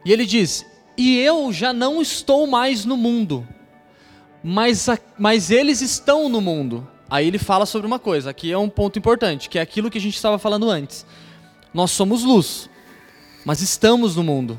[0.03, 0.65] E ele diz:
[0.97, 3.47] "E eu já não estou mais no mundo,
[4.43, 8.69] mas, mas eles estão no mundo, Aí ele fala sobre uma coisa, aqui é um
[8.69, 11.05] ponto importante, que é aquilo que a gente estava falando antes.
[11.73, 12.69] Nós somos luz,
[13.43, 14.57] mas estamos no mundo.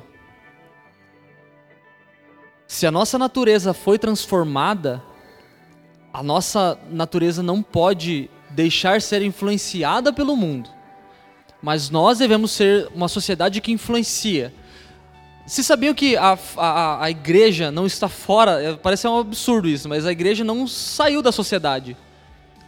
[2.66, 5.02] Se a nossa natureza foi transformada,
[6.12, 10.68] a nossa natureza não pode deixar ser influenciada pelo mundo.
[11.62, 14.52] mas nós devemos ser uma sociedade que influencia.
[15.46, 18.60] Vocês sabiam que a, a, a igreja não está fora?
[18.62, 21.96] É, parece um absurdo isso, mas a igreja não saiu da sociedade.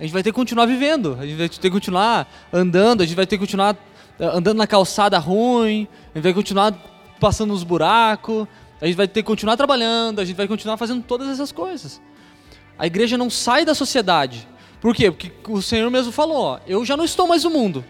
[0.04, 3.16] Gente vai ter que continuar vivendo, a gente vai ter que continuar andando, a gente
[3.16, 3.74] vai ter que continuar
[4.20, 6.74] eh, andando na calçada ruim, a gente vai continuar
[7.18, 8.46] passando nos buracos,
[8.82, 12.02] a gente vai ter que continuar trabalhando, a gente vai continuar fazendo todas essas coisas.
[12.78, 14.46] A igreja não sai da sociedade.
[14.78, 15.10] Por quê?
[15.10, 17.82] Porque o Senhor mesmo falou: ó, eu já não estou mais no mundo.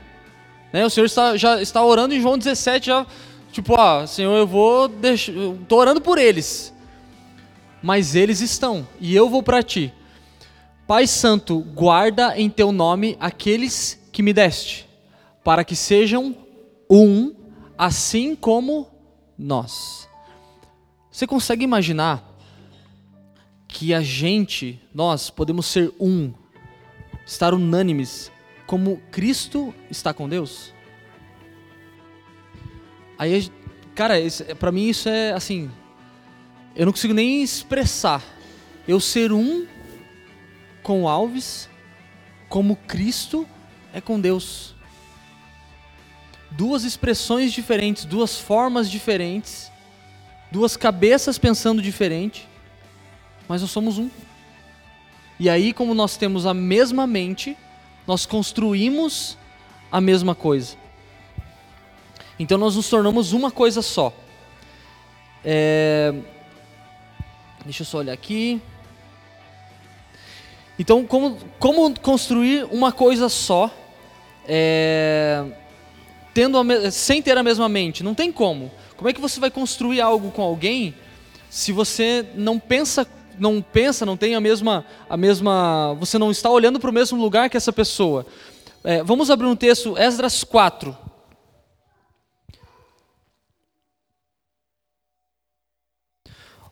[0.72, 0.86] Né?
[0.86, 3.04] O Senhor está, já está orando em João 17, já,
[3.50, 5.32] tipo, ó, Senhor, eu vou deixar,
[5.68, 6.72] orando por eles.
[7.82, 9.92] Mas eles estão, e eu vou para ti.
[10.86, 14.86] Pai Santo, guarda em teu nome aqueles que me deste,
[15.42, 16.36] para que sejam
[16.90, 17.34] um,
[17.78, 18.90] assim como
[19.38, 20.06] nós.
[21.10, 22.22] Você consegue imaginar
[23.66, 26.34] que a gente, nós, podemos ser um,
[27.24, 28.30] estar unânimes,
[28.66, 30.70] como Cristo está com Deus?
[33.18, 33.50] Aí,
[33.94, 34.16] cara,
[34.58, 35.70] para mim isso é assim,
[36.76, 38.22] eu não consigo nem expressar.
[38.86, 39.66] Eu ser um
[40.84, 41.68] com Alves,
[42.48, 43.48] como Cristo
[43.92, 44.74] é com Deus.
[46.52, 49.72] Duas expressões diferentes, duas formas diferentes,
[50.52, 52.46] duas cabeças pensando diferente,
[53.48, 54.08] mas nós somos um.
[55.40, 57.56] E aí, como nós temos a mesma mente,
[58.06, 59.36] nós construímos
[59.90, 60.76] a mesma coisa.
[62.38, 64.12] Então nós nos tornamos uma coisa só.
[65.44, 66.14] É...
[67.64, 68.60] Deixa eu só olhar aqui.
[70.78, 73.70] Então, como, como construir uma coisa só,
[74.46, 75.44] é,
[76.32, 78.02] tendo a, sem ter a mesma mente?
[78.02, 78.70] Não tem como.
[78.96, 80.94] Como é que você vai construir algo com alguém
[81.48, 83.06] se você não pensa,
[83.38, 87.20] não pensa, não tem a mesma, a mesma, você não está olhando para o mesmo
[87.20, 88.26] lugar que essa pessoa?
[88.82, 90.96] É, vamos abrir um texto, Esdras 4.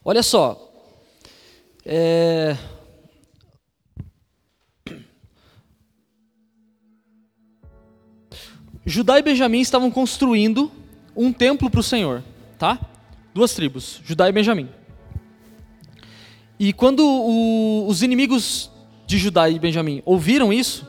[0.04, 0.68] Olha só.
[1.86, 2.56] É,
[8.84, 10.70] Judá e Benjamim estavam construindo
[11.16, 12.22] um templo para o Senhor,
[12.58, 12.78] tá?
[13.32, 14.68] Duas tribos, Judá e Benjamim.
[16.58, 18.70] E quando o, os inimigos
[19.06, 20.88] de Judá e Benjamim ouviram isso,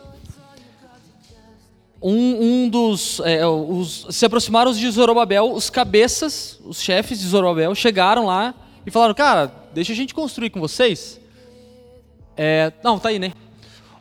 [2.01, 7.73] um, um dos é, os, se aproximaram de Zorobabel, os cabeças, os chefes de Zorobabel
[7.75, 8.53] chegaram lá
[8.85, 11.19] e falaram: "Cara, deixa a gente construir com vocês."
[12.35, 13.31] É, não, tá aí, né?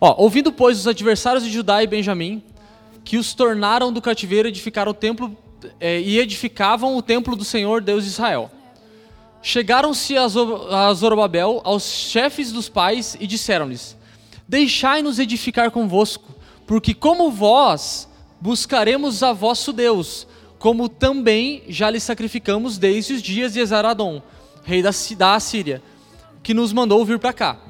[0.01, 2.43] Ó, ouvindo pois os adversários de Judá e Benjamim
[3.05, 5.37] que os tornaram do cativeiro edificar o templo
[5.81, 8.51] é, e edificavam o templo do Senhor Deus de Israel.
[9.43, 10.29] Chegaram-se a
[10.95, 13.97] Zorobabel, aos chefes dos pais, e disseram-lhes:
[14.47, 16.33] Deixai-nos edificar convosco,
[16.67, 18.09] porque como vós
[18.41, 20.27] buscaremos a vosso Deus,
[20.59, 24.23] como também já lhe sacrificamos desde os dias de Esaradom,
[24.65, 25.83] rei da, da Assíria,
[26.43, 27.61] que nos mandou vir para cá.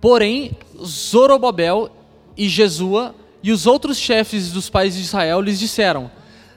[0.00, 1.90] Porém, Zorobabel
[2.36, 3.14] e Jesua
[3.44, 6.10] e os outros chefes dos pais de Israel lhes disseram: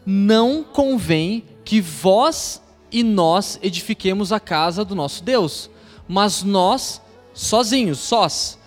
[0.06, 5.70] Não convém que vós e nós edifiquemos a casa do nosso Deus,
[6.08, 7.02] mas nós,
[7.34, 8.58] sozinhos, sós,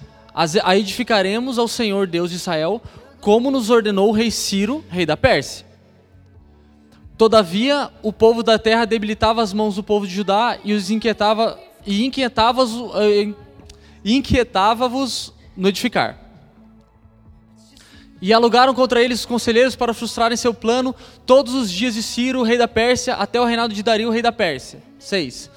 [0.63, 2.83] a edificaremos ao Senhor Deus de Israel,
[3.23, 5.65] como nos ordenou o rei Ciro, rei da Pérsia.
[7.17, 11.59] Todavia, o povo da terra debilitava as mãos do povo de Judá e os inquietava
[11.87, 13.33] e inquietava-vos eh,
[14.05, 14.91] inquietava
[15.57, 16.30] no edificar.
[18.23, 20.95] E alugaram contra eles os conselheiros para frustrarem seu plano
[21.25, 24.33] todos os dias de Ciro, rei da Pérsia, até o reinado de Dario, rei da
[24.33, 24.83] Pérsia.
[24.99, 25.51] 6.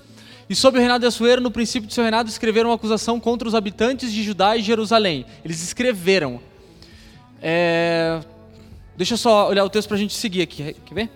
[0.50, 3.48] E sob o reinado de Assuero, no princípio de seu reinado, escreveram uma acusação contra
[3.48, 5.26] os habitantes de Judá e Jerusalém.
[5.44, 6.40] Eles escreveram.
[7.42, 8.22] É...
[8.96, 10.76] Deixa eu só olhar o texto para a gente seguir aqui.
[10.86, 11.10] Quer ver?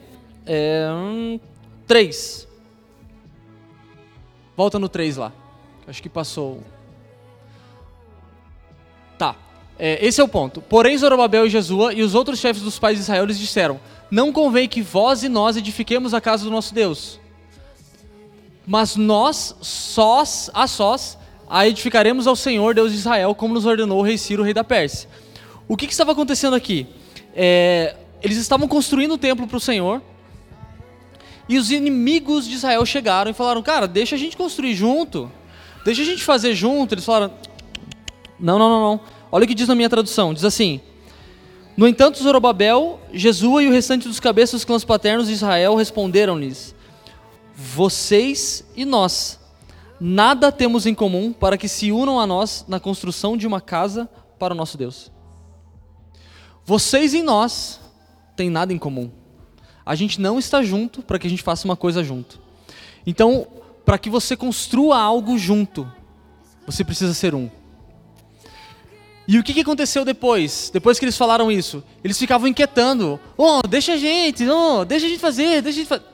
[0.46, 1.40] É...
[1.86, 2.48] 3.
[4.56, 5.32] Volta no 3 lá.
[5.88, 6.62] Acho que passou.
[9.80, 10.62] É, esse é o ponto.
[10.62, 13.80] Porém, Zorobabel e Jesua e os outros chefes dos pais de Israel lhes disseram:
[14.10, 17.20] Não convém que vós e nós edifiquemos a casa do nosso Deus.
[18.66, 21.18] Mas nós, sós, a sós,
[21.50, 24.64] a edificaremos ao Senhor, Deus de Israel, como nos ordenou o rei Ciro, rei da
[24.64, 25.10] Pérsia.
[25.68, 26.88] O que, que estava acontecendo aqui?
[27.34, 30.02] É, eles estavam construindo um templo para o Senhor.
[31.48, 35.32] E os inimigos de Israel chegaram e falaram: Cara, deixa a gente construir junto.
[35.86, 36.96] Deixa a gente fazer junto.
[36.96, 37.32] Eles falaram:
[38.40, 40.82] Não, não, não, não Olha o que diz na minha tradução: diz assim.
[41.76, 46.74] No entanto, Zorobabel, Jesua e o restante dos cabeças dos clãs paternos de Israel responderam-lhes:
[47.56, 49.40] Vocês e nós,
[50.00, 54.10] nada temos em comum para que se unam a nós na construção de uma casa
[54.40, 55.12] para o nosso Deus.
[56.66, 57.80] Vocês e nós
[58.36, 59.12] tem nada em comum.
[59.86, 62.42] A gente não está junto para que a gente faça uma coisa junto.
[63.06, 63.48] Então,
[63.86, 65.90] para que você construa algo junto,
[66.66, 67.50] você precisa ser um.
[69.28, 70.70] E o que, aconteceu depois?
[70.74, 73.20] Depois que eles falaram isso, eles ficavam inquietando.
[73.36, 76.06] Oh, deixa a gente, oh, deixa a gente fazer, deixa a gente fazer.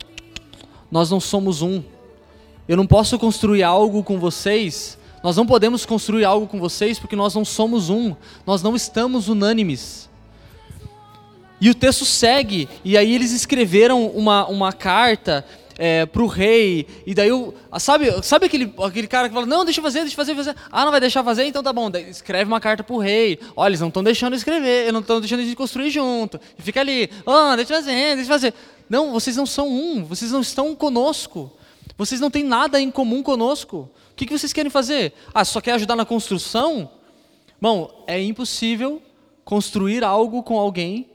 [0.92, 1.84] Nós não somos um.
[2.68, 4.98] Eu não posso construir algo com vocês.
[5.24, 8.16] Nós não podemos construir algo com vocês porque nós não somos um.
[8.48, 10.10] Nós não estamos unânimes.
[11.62, 15.46] E o texto segue, e aí eles escreveram uma, uma carta
[15.78, 19.66] é, para o rei, e daí, o, sabe, sabe aquele, aquele cara que fala, não,
[19.66, 20.56] deixa eu fazer, deixa eu fazer, fazer.
[20.72, 21.46] Ah, não vai deixar fazer?
[21.46, 23.40] Então tá bom, daí escreve uma carta para o rei.
[23.56, 26.40] Olha, eles não estão deixando escrever, não estão deixando de construir junto.
[26.58, 28.54] E fica ali, oh, deixa eu fazer, deixa eu fazer.
[28.90, 31.52] Não, vocês não são um, vocês não estão conosco.
[31.98, 33.90] Vocês não têm nada em comum conosco.
[34.12, 35.14] O que, que vocês querem fazer?
[35.34, 36.90] Ah, só quer ajudar na construção?
[37.62, 39.02] Bom, é impossível
[39.44, 41.10] construir algo com alguém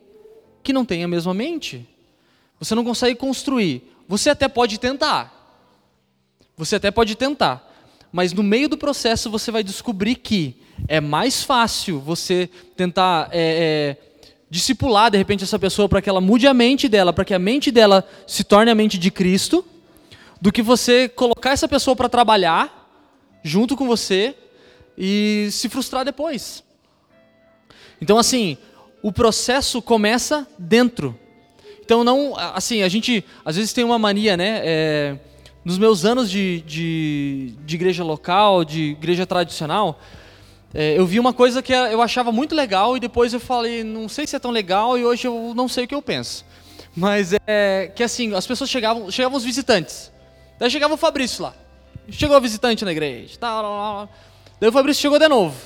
[0.62, 1.86] que não tem a mesma mente.
[2.58, 5.34] Você não consegue construir você até pode tentar.
[6.56, 7.64] Você até pode tentar.
[8.10, 10.56] Mas no meio do processo você vai descobrir que
[10.88, 16.20] é mais fácil você tentar é, é, discipular de repente essa pessoa para que ela
[16.20, 19.64] mude a mente dela, para que a mente dela se torne a mente de Cristo,
[20.40, 22.88] do que você colocar essa pessoa para trabalhar
[23.42, 24.34] junto com você
[24.96, 26.62] e se frustrar depois.
[28.00, 28.56] Então, assim,
[29.02, 31.18] o processo começa dentro.
[31.88, 34.60] Então, não, assim, a gente às vezes tem uma mania, né?
[34.62, 35.16] É,
[35.64, 39.98] nos meus anos de, de, de, igreja local, de igreja tradicional,
[40.74, 44.06] é, eu vi uma coisa que eu achava muito legal e depois eu falei, não
[44.06, 46.44] sei se é tão legal e hoje eu não sei o que eu penso.
[46.94, 50.12] Mas é que assim, as pessoas chegavam, chegavam os visitantes.
[50.58, 51.54] Daí chegava o Fabrício lá.
[52.10, 53.38] Chegou o visitante na igreja.
[53.38, 54.08] Tá, lá, lá.
[54.60, 55.56] Daí o Fabrício chegou de novo.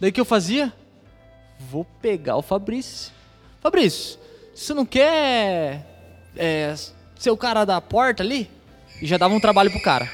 [0.00, 0.72] Daí o que eu fazia?
[1.60, 3.12] Vou pegar o Fabrício.
[3.60, 4.18] Fabrício,
[4.56, 5.86] você não quer
[6.34, 6.74] é,
[7.14, 8.50] ser o cara da porta ali?
[9.02, 10.10] E já dava um trabalho pro cara.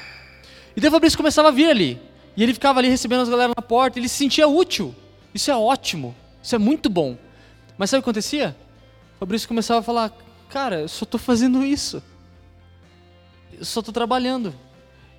[0.75, 2.01] E daí o Fabrício começava a vir ali.
[2.35, 4.93] E ele ficava ali recebendo as galera na porta, ele se sentia útil.
[5.33, 6.13] Isso é ótimo.
[6.41, 7.17] Isso é muito bom.
[7.77, 8.55] Mas sabe o que acontecia?
[9.15, 10.11] O Fabrício começava a falar:
[10.49, 12.03] Cara, eu só estou fazendo isso.
[13.57, 14.53] Eu só estou trabalhando.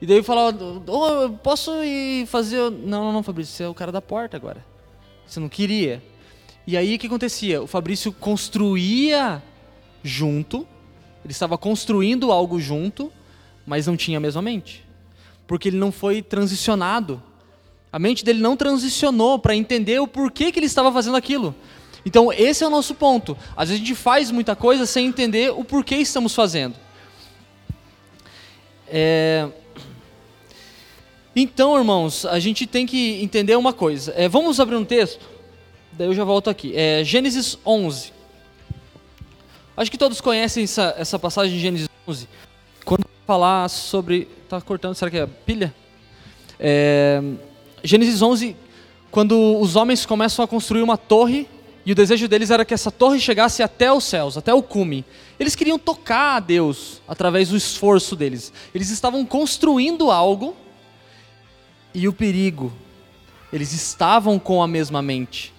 [0.02, 2.70] E daí eu falava: oh, Posso ir fazer.
[2.70, 4.64] Não, não, não, Fabrício, você é o cara da porta agora.
[5.26, 6.02] Você não queria.
[6.66, 7.62] E aí o que acontecia?
[7.62, 9.42] O Fabrício construía
[10.02, 10.66] junto,
[11.24, 13.12] ele estava construindo algo junto,
[13.66, 14.84] mas não tinha a mesma mente.
[15.46, 17.22] Porque ele não foi transicionado.
[17.92, 21.54] A mente dele não transicionou para entender o porquê que ele estava fazendo aquilo.
[22.04, 23.36] Então, esse é o nosso ponto.
[23.56, 26.76] Às vezes a gente faz muita coisa sem entender o porquê estamos fazendo.
[28.88, 29.48] É...
[31.36, 34.12] Então, irmãos, a gente tem que entender uma coisa.
[34.16, 35.33] É, vamos abrir um texto
[35.96, 36.72] Daí eu já volto aqui.
[36.74, 38.12] É, Gênesis 11.
[39.76, 42.28] Acho que todos conhecem essa, essa passagem de Gênesis 11.
[42.84, 44.26] Quando falar sobre.
[44.48, 45.72] Tá cortando, será que é pilha?
[46.58, 47.22] É,
[47.84, 48.56] Gênesis 11,
[49.10, 51.48] quando os homens começam a construir uma torre,
[51.86, 55.04] e o desejo deles era que essa torre chegasse até os céus, até o cume.
[55.38, 58.52] Eles queriam tocar a Deus através do esforço deles.
[58.74, 60.56] Eles estavam construindo algo,
[61.94, 62.72] e o perigo,
[63.52, 65.53] eles estavam com a mesma mente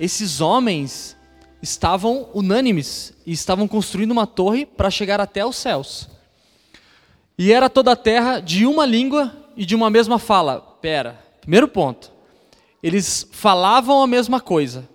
[0.00, 1.14] esses homens
[1.60, 6.08] estavam unânimes e estavam construindo uma torre para chegar até os céus.
[7.36, 10.60] E era toda a terra de uma língua e de uma mesma fala.
[10.80, 12.10] Pera, primeiro ponto.
[12.82, 14.88] Eles falavam a mesma coisa.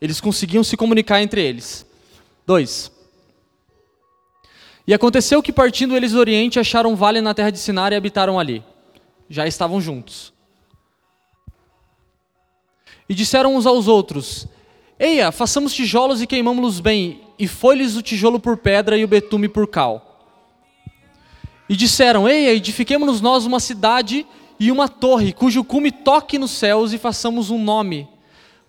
[0.00, 1.84] Eles conseguiam se comunicar entre eles.
[2.46, 2.92] Dois.
[4.86, 7.96] E aconteceu que partindo eles do Oriente acharam um vale na terra de Sinar e
[7.96, 8.62] habitaram ali.
[9.28, 10.32] Já estavam juntos.
[13.12, 14.46] E disseram uns aos outros:
[14.98, 19.50] Eia, façamos tijolos e queimamos-los bem, e foi-lhes o tijolo por pedra e o betume
[19.50, 20.18] por cal.
[21.68, 24.26] E disseram: Eia, edifiquemos nós uma cidade
[24.58, 28.08] e uma torre, cujo cume toque nos céus, e façamos um nome,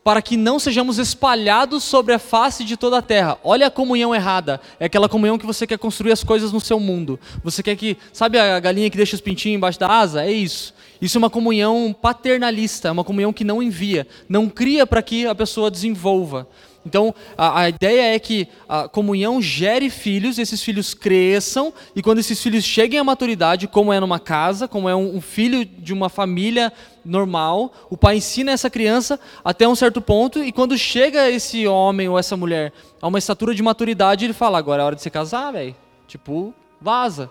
[0.03, 3.37] para que não sejamos espalhados sobre a face de toda a terra.
[3.43, 4.59] Olha a comunhão errada.
[4.79, 7.19] É aquela comunhão que você quer construir as coisas no seu mundo.
[7.43, 10.25] Você quer que, sabe a galinha que deixa os pintinhos embaixo da asa?
[10.25, 10.73] É isso.
[11.01, 15.25] Isso é uma comunhão paternalista, é uma comunhão que não envia, não cria para que
[15.25, 16.47] a pessoa desenvolva.
[16.85, 22.19] Então, a, a, ideia é que a comunhão gere filhos, esses filhos cresçam, e quando
[22.19, 25.93] esses filhos cheguem à maturidade, como é numa casa, como é um, um filho de
[25.93, 26.73] uma família
[27.05, 32.09] normal, o pai ensina essa criança até um certo ponto, e quando chega esse homem
[32.09, 35.09] ou essa mulher a uma estatura de maturidade, ele fala: agora é hora de se
[35.09, 35.75] casar, velho.
[36.07, 37.29] Tipo, vaza.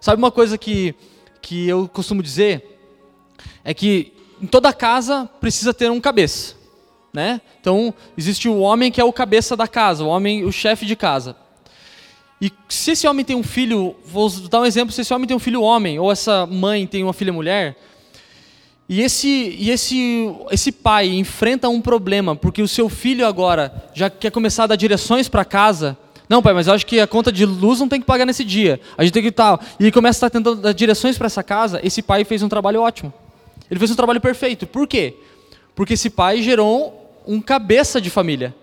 [0.00, 0.94] Sabe uma coisa que,
[1.40, 2.74] que eu costumo dizer?
[3.64, 6.54] é que em toda casa precisa ter um cabeça.
[7.14, 7.40] Né?
[7.60, 10.96] Então, existe o homem que é o cabeça da casa, o homem, o chefe de
[10.96, 11.36] casa.
[12.40, 15.36] E se esse homem tem um filho, vou dar um exemplo, se esse homem tem
[15.36, 17.76] um filho homem, ou essa mãe tem uma filha mulher,
[18.88, 24.10] e esse, e esse, esse pai enfrenta um problema, porque o seu filho agora já
[24.10, 25.96] quer começar a dar direções para casa.
[26.28, 28.44] Não, pai, mas eu acho que a conta de luz não tem que pagar nesse
[28.44, 28.80] dia.
[28.98, 29.60] A gente tem que tal.
[29.78, 31.80] E ele começa a estar tentando dar direções para essa casa.
[31.82, 33.12] Esse pai fez um trabalho ótimo.
[33.70, 34.66] Ele fez um trabalho perfeito.
[34.66, 35.14] Por quê?
[35.74, 38.54] Porque esse pai gerou um cabeça de família.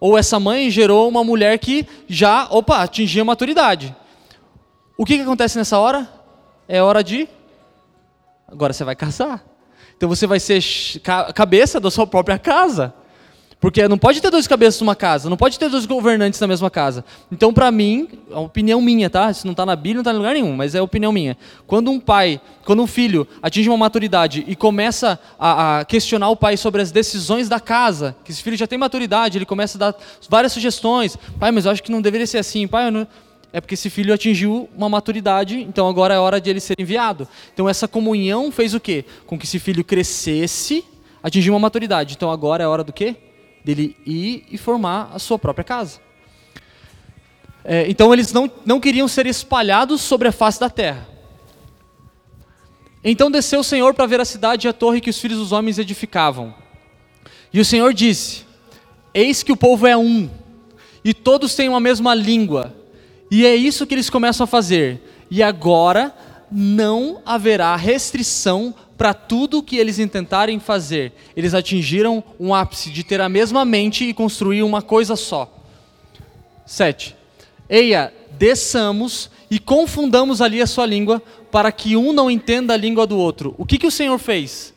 [0.00, 3.94] Ou essa mãe gerou uma mulher que já, opa, atingia a maturidade.
[4.96, 6.08] O que, que acontece nessa hora?
[6.68, 7.28] É hora de.
[8.46, 9.44] Agora você vai casar.
[9.96, 10.62] Então você vai ser
[11.34, 12.94] cabeça da sua própria casa.
[13.64, 16.68] Porque não pode ter dois cabeças numa casa, não pode ter dois governantes na mesma
[16.68, 17.02] casa.
[17.32, 19.30] Então, para mim, é uma opinião minha, tá?
[19.30, 21.34] Isso não está na Bíblia, não está em lugar nenhum, mas é opinião minha.
[21.66, 26.36] Quando um pai, quando um filho atinge uma maturidade e começa a, a questionar o
[26.36, 29.80] pai sobre as decisões da casa, que esse filho já tem maturidade, ele começa a
[29.80, 29.96] dar
[30.28, 31.16] várias sugestões.
[31.40, 32.68] Pai, mas eu acho que não deveria ser assim.
[32.68, 33.06] Pai, não...
[33.50, 37.26] é porque esse filho atingiu uma maturidade, então agora é hora de ele ser enviado.
[37.54, 39.06] Então essa comunhão fez o quê?
[39.26, 40.84] Com que esse filho crescesse,
[41.22, 42.12] atingiu uma maturidade.
[42.12, 43.16] Então agora é hora do quê?
[43.64, 46.00] Dele ir e formar a sua própria casa.
[47.64, 51.08] É, então eles não, não queriam ser espalhados sobre a face da terra.
[53.02, 55.52] Então desceu o Senhor para ver a cidade e a torre que os filhos dos
[55.52, 56.54] homens edificavam.
[57.52, 58.44] E o Senhor disse:
[59.14, 60.28] Eis que o povo é um,
[61.04, 62.74] e todos têm uma mesma língua.
[63.30, 65.02] E é isso que eles começam a fazer.
[65.30, 66.14] E agora
[66.50, 71.12] não haverá restrição para tudo que eles intentarem fazer.
[71.36, 75.52] Eles atingiram um ápice de ter a mesma mente e construir uma coisa só.
[76.66, 77.16] 7.
[77.68, 83.06] Eia, desçamos e confundamos ali a sua língua, para que um não entenda a língua
[83.06, 83.54] do outro.
[83.58, 84.74] O que, que o Senhor fez?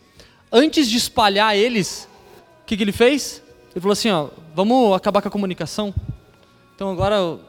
[0.52, 2.08] Antes de espalhar eles,
[2.62, 3.42] o que, que ele fez?
[3.72, 5.94] Ele falou assim: ó, vamos acabar com a comunicação.
[6.76, 7.40] Então agora.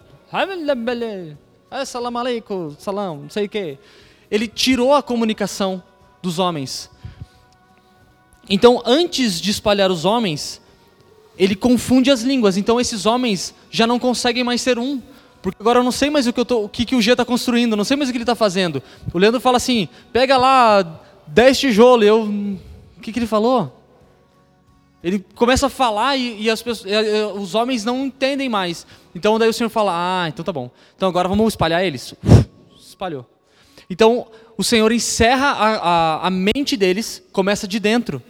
[1.85, 3.79] Salam aleikum, salam, não sei o quê.
[4.31, 5.83] Ele tirou a comunicação
[6.23, 6.91] dos homens.
[8.49, 10.61] Então, antes de espalhar os homens,
[11.39, 12.57] ele confunde as línguas.
[12.57, 15.01] Então, esses homens já não conseguem mais ser um.
[15.43, 17.13] Porque agora eu não sei mais o que, eu tô, o, que, que o G
[17.13, 18.83] está construindo, não sei mais o que ele está fazendo.
[19.13, 22.07] O Leandro fala assim: pega lá 10 tijolos.
[22.07, 23.75] Eu, o que, que ele falou?
[25.03, 26.93] Ele começa a falar e, e as pessoas,
[27.37, 28.85] os homens não entendem mais.
[29.15, 30.71] Então daí o Senhor fala: Ah, então tá bom.
[30.97, 32.15] Então agora vamos espalhar eles.
[32.77, 33.25] Espalhou.
[33.89, 34.27] Então
[34.59, 38.21] o Senhor encerra a, a, a mente deles, começa de dentro.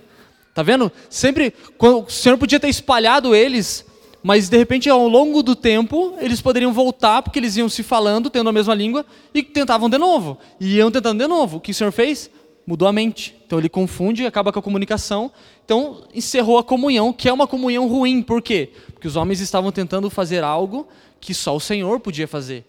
[0.53, 0.93] Tá vendo?
[1.09, 3.87] Sempre, o Senhor podia ter espalhado eles,
[4.23, 8.29] mas de repente ao longo do tempo eles poderiam voltar porque eles iam se falando,
[8.29, 10.37] tendo a mesma língua e tentavam de novo.
[10.61, 11.57] E iam tentando de novo.
[11.57, 12.31] O que o Senhor fez?
[12.67, 13.35] Mudou a mente.
[13.47, 15.33] Então ele confunde, acaba com a comunicação.
[15.65, 18.21] Então encerrou a comunhão, que é uma comunhão ruim.
[18.21, 18.71] Por quê?
[18.93, 20.87] Porque os homens estavam tentando fazer algo
[21.21, 22.67] que só o Senhor podia fazer.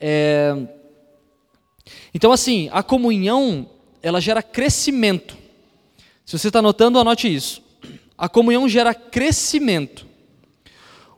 [0.00, 0.56] É...
[2.14, 3.68] Então, assim, a comunhão,
[4.02, 5.36] ela gera crescimento.
[6.24, 7.62] Se você está anotando, anote isso.
[8.16, 10.06] A comunhão gera crescimento.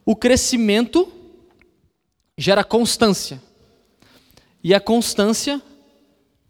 [0.05, 1.12] O crescimento
[2.36, 3.43] gera constância.
[4.62, 5.61] E a constância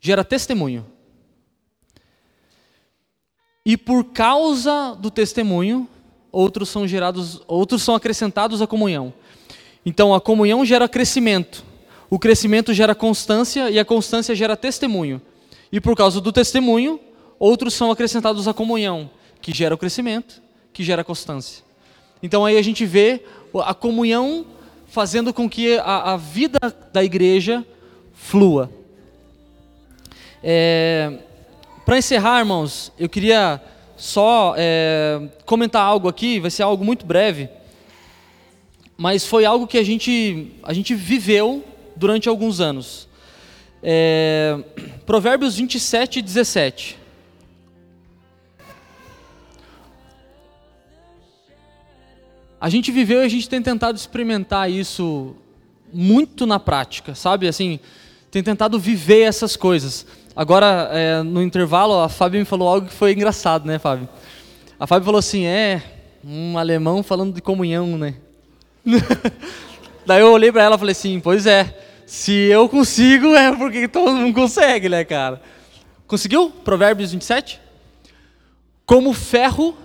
[0.00, 0.86] gera testemunho.
[3.66, 5.88] E por causa do testemunho,
[6.30, 9.12] outros são gerados, outros são acrescentados à comunhão.
[9.86, 11.64] Então a comunhão gera crescimento.
[12.10, 15.20] O crescimento gera constância e a constância gera testemunho.
[15.72, 17.00] E por causa do testemunho,
[17.38, 19.10] outros são acrescentados à comunhão,
[19.40, 20.40] que gera o crescimento,
[20.72, 21.64] que gera a constância.
[22.22, 23.22] Então aí a gente vê
[23.64, 24.46] a comunhão
[24.86, 26.58] fazendo com que a, a vida
[26.92, 27.66] da igreja
[28.12, 28.70] flua.
[30.42, 31.18] É,
[31.84, 33.60] Para encerrar, irmãos, eu queria
[33.96, 37.48] só é, comentar algo aqui, vai ser algo muito breve,
[38.96, 41.64] mas foi algo que a gente, a gente viveu
[41.96, 43.08] durante alguns anos.
[43.82, 44.58] É,
[45.04, 46.98] Provérbios 27, 17.
[52.60, 55.36] A gente viveu e a gente tem tentado experimentar isso
[55.92, 57.46] muito na prática, sabe?
[57.46, 57.78] Assim,
[58.30, 60.06] tem tentado viver essas coisas.
[60.34, 64.08] Agora, é, no intervalo, a Fábio me falou algo que foi engraçado, né, Fábio?
[64.80, 65.82] A Fábio falou assim: é,
[66.24, 68.14] um alemão falando de comunhão, né?
[70.06, 73.88] Daí eu olhei para ela e falei assim: pois é, se eu consigo, é porque
[73.88, 75.40] todo mundo consegue, né, cara?
[76.06, 76.50] Conseguiu?
[76.50, 77.60] Provérbios 27?
[78.84, 79.76] Como ferro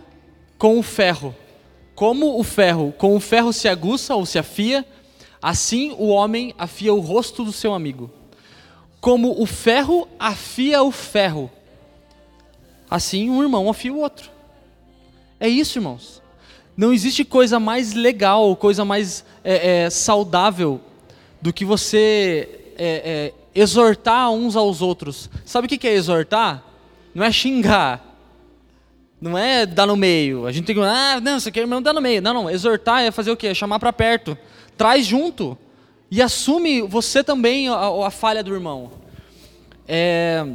[0.57, 1.35] com o ferro.
[1.95, 4.85] Como o ferro com o ferro se aguça ou se afia,
[5.41, 8.11] assim o homem afia o rosto do seu amigo.
[8.99, 11.49] Como o ferro afia o ferro,
[12.89, 14.29] assim um irmão afia o outro.
[15.39, 16.21] É isso, irmãos.
[16.75, 20.81] Não existe coisa mais legal, coisa mais é, é, saudável
[21.41, 25.29] do que você é, é exortar uns aos outros.
[25.45, 26.63] Sabe o que é exortar?
[27.13, 28.05] Não é xingar.
[29.21, 30.45] Não é dar no meio.
[30.45, 30.81] A gente tem que.
[30.81, 32.21] Ah, não, você quer não dar no meio.
[32.21, 32.49] Não, não.
[32.49, 33.47] Exortar é fazer o quê?
[33.47, 34.37] É chamar para perto.
[34.77, 35.57] Traz junto.
[36.09, 38.91] E assume você também a, a falha do irmão.
[39.87, 40.45] É,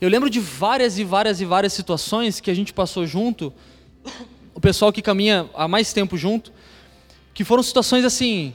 [0.00, 3.52] eu lembro de várias e várias e várias situações que a gente passou junto.
[4.54, 6.52] O pessoal que caminha há mais tempo junto.
[7.34, 8.54] Que foram situações assim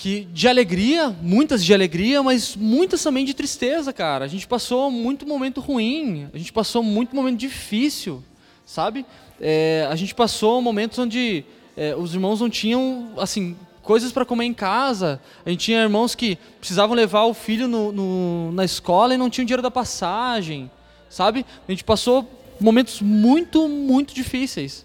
[0.00, 4.24] que de alegria, muitas de alegria, mas muitas também de tristeza, cara.
[4.24, 8.24] A gente passou muito momento ruim, a gente passou muito momento difícil,
[8.64, 9.04] sabe?
[9.38, 11.44] É, a gente passou momentos onde
[11.76, 15.20] é, os irmãos não tinham, assim, coisas para comer em casa.
[15.44, 19.28] A gente tinha irmãos que precisavam levar o filho no, no, na escola e não
[19.28, 20.70] tinham dinheiro da passagem,
[21.10, 21.44] sabe?
[21.68, 22.26] A gente passou
[22.58, 24.82] momentos muito, muito difíceis.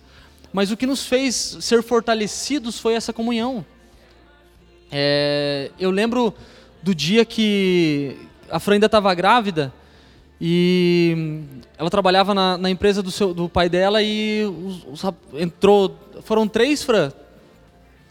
[0.51, 3.65] Mas o que nos fez ser fortalecidos foi essa comunhão
[4.91, 6.33] é, eu lembro
[6.81, 8.17] do dia que
[8.49, 9.73] a Fran ainda estava grávida
[10.39, 11.43] e
[11.77, 15.97] ela trabalhava na, na empresa do, seu, do, pai dela e os, os, entrou.
[16.23, 17.11] Foram três, Fran?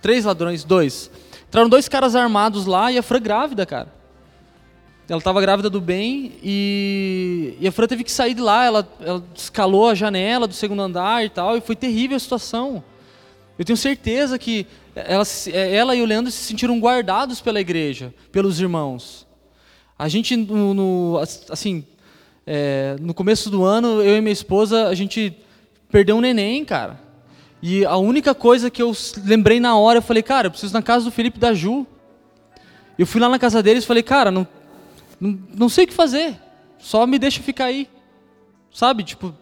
[0.00, 1.10] Três ladrões, dois.
[1.48, 3.92] Entraram dois caras armados lá e a Fran grávida, cara.
[5.08, 8.64] Ela estava grávida do bem e, e, a Fran teve que sair de lá.
[8.64, 12.82] Ela, ela escalou a janela do segundo andar e tal, e foi terrível a situação.
[13.58, 18.14] Eu tenho certeza que ela, é, ela e o Leandro se sentiram guardados pela igreja,
[18.30, 19.26] pelos irmãos.
[19.98, 21.18] A gente, no, no
[21.50, 21.84] assim,
[22.46, 25.36] é, no começo do ano, eu e minha esposa, a gente
[25.90, 27.00] perdeu um neném, cara.
[27.62, 28.92] E a única coisa que eu
[29.24, 31.86] lembrei na hora, eu falei, cara, eu preciso ir na casa do Felipe da Ju.
[32.98, 34.46] Eu fui lá na casa deles e falei, cara, não,
[35.18, 36.36] não, não sei o que fazer,
[36.78, 37.88] só me deixa ficar aí.
[38.72, 39.34] Sabe, tipo,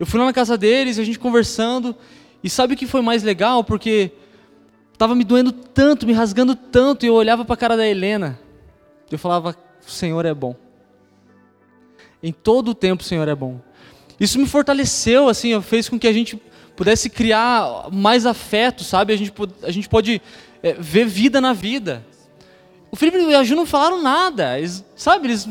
[0.00, 1.94] eu fui lá na casa deles, a gente conversando,
[2.42, 3.62] e sabe o que foi mais legal?
[3.62, 4.12] Porque
[5.02, 8.38] estava me doendo tanto, me rasgando tanto, e eu olhava para a cara da Helena.
[9.10, 10.54] Eu falava: O Senhor é bom.
[12.22, 13.60] Em todo o tempo o Senhor é bom.
[14.20, 16.40] Isso me fortaleceu, assim, fez com que a gente
[16.76, 19.12] pudesse criar mais afeto, sabe?
[19.12, 19.32] A gente,
[19.64, 20.22] a gente pode
[20.62, 22.06] é, ver vida na vida.
[22.88, 25.26] O Felipe e a Ju não falaram nada, eles, sabe?
[25.26, 25.48] Eles,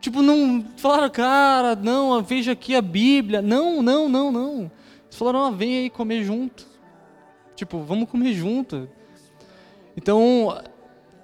[0.00, 3.40] tipo, não falaram, cara, não, veja aqui a Bíblia.
[3.40, 4.58] Não, não, não, não.
[5.04, 6.73] Eles falaram, ah, vem aí comer junto.
[7.56, 8.88] Tipo, vamos comer junto.
[9.96, 10.60] Então,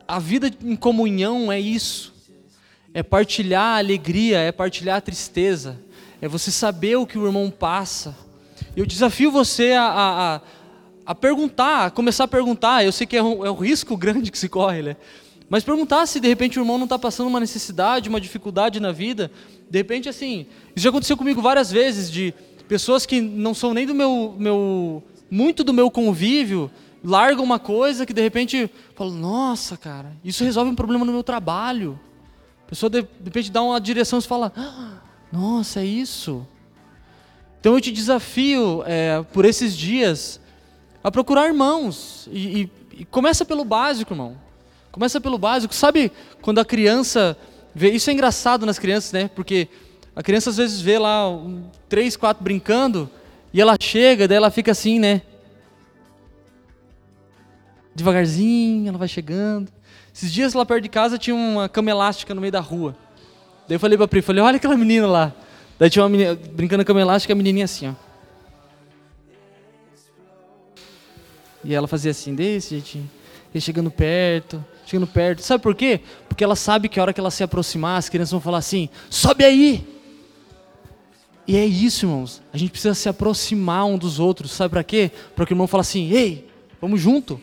[0.07, 2.15] a vida em comunhão é isso.
[2.93, 5.81] É partilhar a alegria, é partilhar a tristeza.
[6.21, 8.17] É você saber o que o irmão passa.
[8.77, 10.41] Eu desafio você a, a,
[11.07, 12.85] a perguntar, a começar a perguntar.
[12.85, 14.97] Eu sei que é um, é um risco grande que se corre, né?
[15.49, 18.93] Mas perguntar se de repente o irmão não está passando uma necessidade, uma dificuldade na
[18.93, 19.33] vida.
[19.69, 20.47] De repente, assim,
[20.77, 22.33] isso já aconteceu comigo várias vezes, de
[22.71, 26.71] Pessoas que não são nem do meu, meu muito do meu convívio,
[27.05, 31.23] largam uma coisa que de repente falam, nossa, cara, isso resolve um problema no meu
[31.23, 31.99] trabalho.
[32.67, 34.99] A pessoa de, de repente dá uma direção e fala, ah,
[35.33, 36.47] nossa, é isso.
[37.61, 40.41] Então eu te desafio é, por esses dias
[41.03, 42.71] a procurar irmãos e, e,
[43.01, 44.37] e começa pelo básico, irmão.
[44.91, 45.75] Começa pelo básico.
[45.75, 46.11] Sabe
[46.43, 47.37] quando a criança
[47.75, 47.91] vê?
[47.91, 49.29] Isso é engraçado nas crianças, né?
[49.29, 49.69] Porque
[50.17, 53.09] a criança às vezes vê lá um, três, quatro brincando
[53.53, 55.23] e ela chega, daí ela fica assim, né?
[57.95, 59.71] Devagarzinho, ela vai chegando.
[60.15, 62.97] Esses dias lá perto de casa tinha uma cama elástica no meio da rua.
[63.67, 65.33] Daí eu falei pra Pri, falei, olha aquela menina lá.
[65.79, 67.95] Daí tinha uma menina brincando na cama elástica, a menininha assim, ó.
[71.65, 73.11] E ela fazia assim, desse jeitinho.
[73.53, 75.43] E chegando perto, chegando perto.
[75.43, 76.01] Sabe por quê?
[76.29, 78.89] Porque ela sabe que a hora que ela se aproximar, as crianças vão falar assim:
[79.09, 80.00] sobe aí!
[81.51, 82.41] E é isso, irmãos.
[82.53, 84.53] A gente precisa se aproximar um dos outros.
[84.53, 85.11] Sabe para quê?
[85.35, 86.49] Para que o irmão fale assim: ei,
[86.81, 87.41] vamos junto.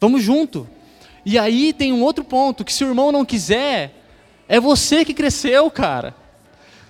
[0.00, 0.66] Vamos junto.
[1.22, 4.02] E aí tem um outro ponto: que se o irmão não quiser,
[4.48, 6.14] é você que cresceu, cara.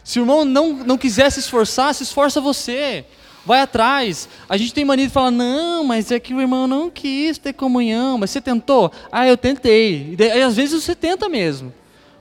[0.05, 3.05] Se o irmão não, não quiser se esforçar, se esforça você.
[3.45, 4.29] Vai atrás.
[4.49, 7.53] A gente tem mania de falar: não, mas é que o irmão não quis ter
[7.53, 8.17] comunhão.
[8.17, 8.93] Mas você tentou?
[9.11, 10.17] Ah, eu tentei.
[10.17, 11.75] E às vezes você tenta mesmo.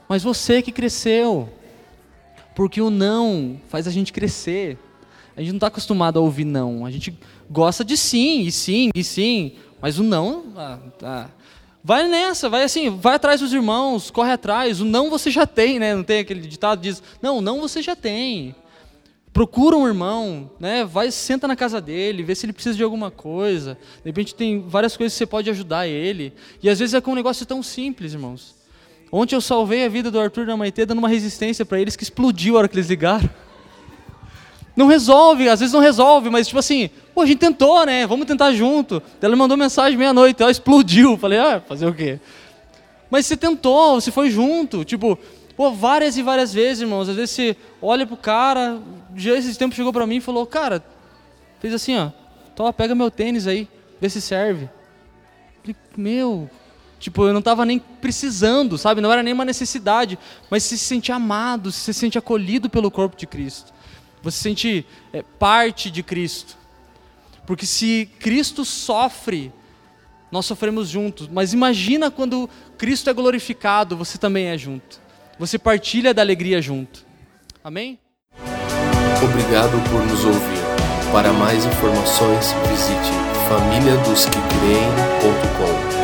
[0.10, 1.48] Mas você que cresceu.
[2.56, 4.78] Porque o não faz a gente crescer.
[5.36, 6.86] A gente não está acostumado a ouvir não.
[6.86, 7.18] A gente
[7.50, 9.54] gosta de sim, e sim, e sim.
[9.82, 10.46] Mas o não.
[10.56, 11.30] Ah, tá.
[11.84, 14.80] Vai nessa, vai assim, vai atrás dos irmãos, corre atrás.
[14.80, 15.96] O não você já tem, né?
[15.96, 18.56] Não tem aquele ditado que diz: não, não você já tem.
[19.34, 20.84] Procura um irmão, né?
[20.84, 23.78] Vai, senta na casa dele, vê se ele precisa de alguma coisa.
[24.04, 26.34] De repente tem várias coisas que você pode ajudar ele.
[26.62, 28.61] E às vezes é com um negócio tão simples, irmãos.
[29.12, 32.04] Ontem eu salvei a vida do Arthur da Maitê dando uma resistência para eles que
[32.04, 33.30] explodiu a hora que eles ligaram.
[34.74, 38.08] Não resolve, às vezes não resolve, mas tipo assim, pô, a gente tentou, né?
[38.08, 39.04] Vamos tentar junto.
[39.22, 41.18] Ela mandou mensagem meia-noite, ela explodiu.
[41.18, 42.20] Falei, ah, fazer o quê?
[43.10, 44.86] Mas você tentou, você foi junto.
[44.86, 45.20] Tipo,
[45.58, 47.10] pô, várias e várias vezes, irmãos.
[47.10, 48.80] Às vezes você olha pro cara,
[49.14, 50.82] já esse tempo chegou para mim e falou, cara,
[51.60, 52.10] fez assim, ó,
[52.56, 53.68] toma, pega meu tênis aí,
[54.00, 54.70] vê se serve.
[55.62, 56.50] Falei, meu,
[57.02, 59.02] Tipo, eu não estava nem precisando, sabe?
[59.02, 60.20] Não era nem uma necessidade,
[60.52, 63.74] mas se sente amado, se sente acolhido pelo corpo de Cristo.
[64.22, 66.56] Você se sente é, parte de Cristo.
[67.48, 69.52] Porque se Cristo sofre,
[70.32, 71.28] nós sofremos juntos.
[71.28, 72.48] Mas imagina quando
[72.78, 75.02] Cristo é glorificado, você também é junto.
[75.40, 77.04] Você partilha da alegria junto.
[77.64, 77.98] Amém?
[79.24, 80.62] Obrigado por nos ouvir.
[81.12, 83.12] Para mais informações, visite
[83.50, 86.01] famíliadosquecreem.com.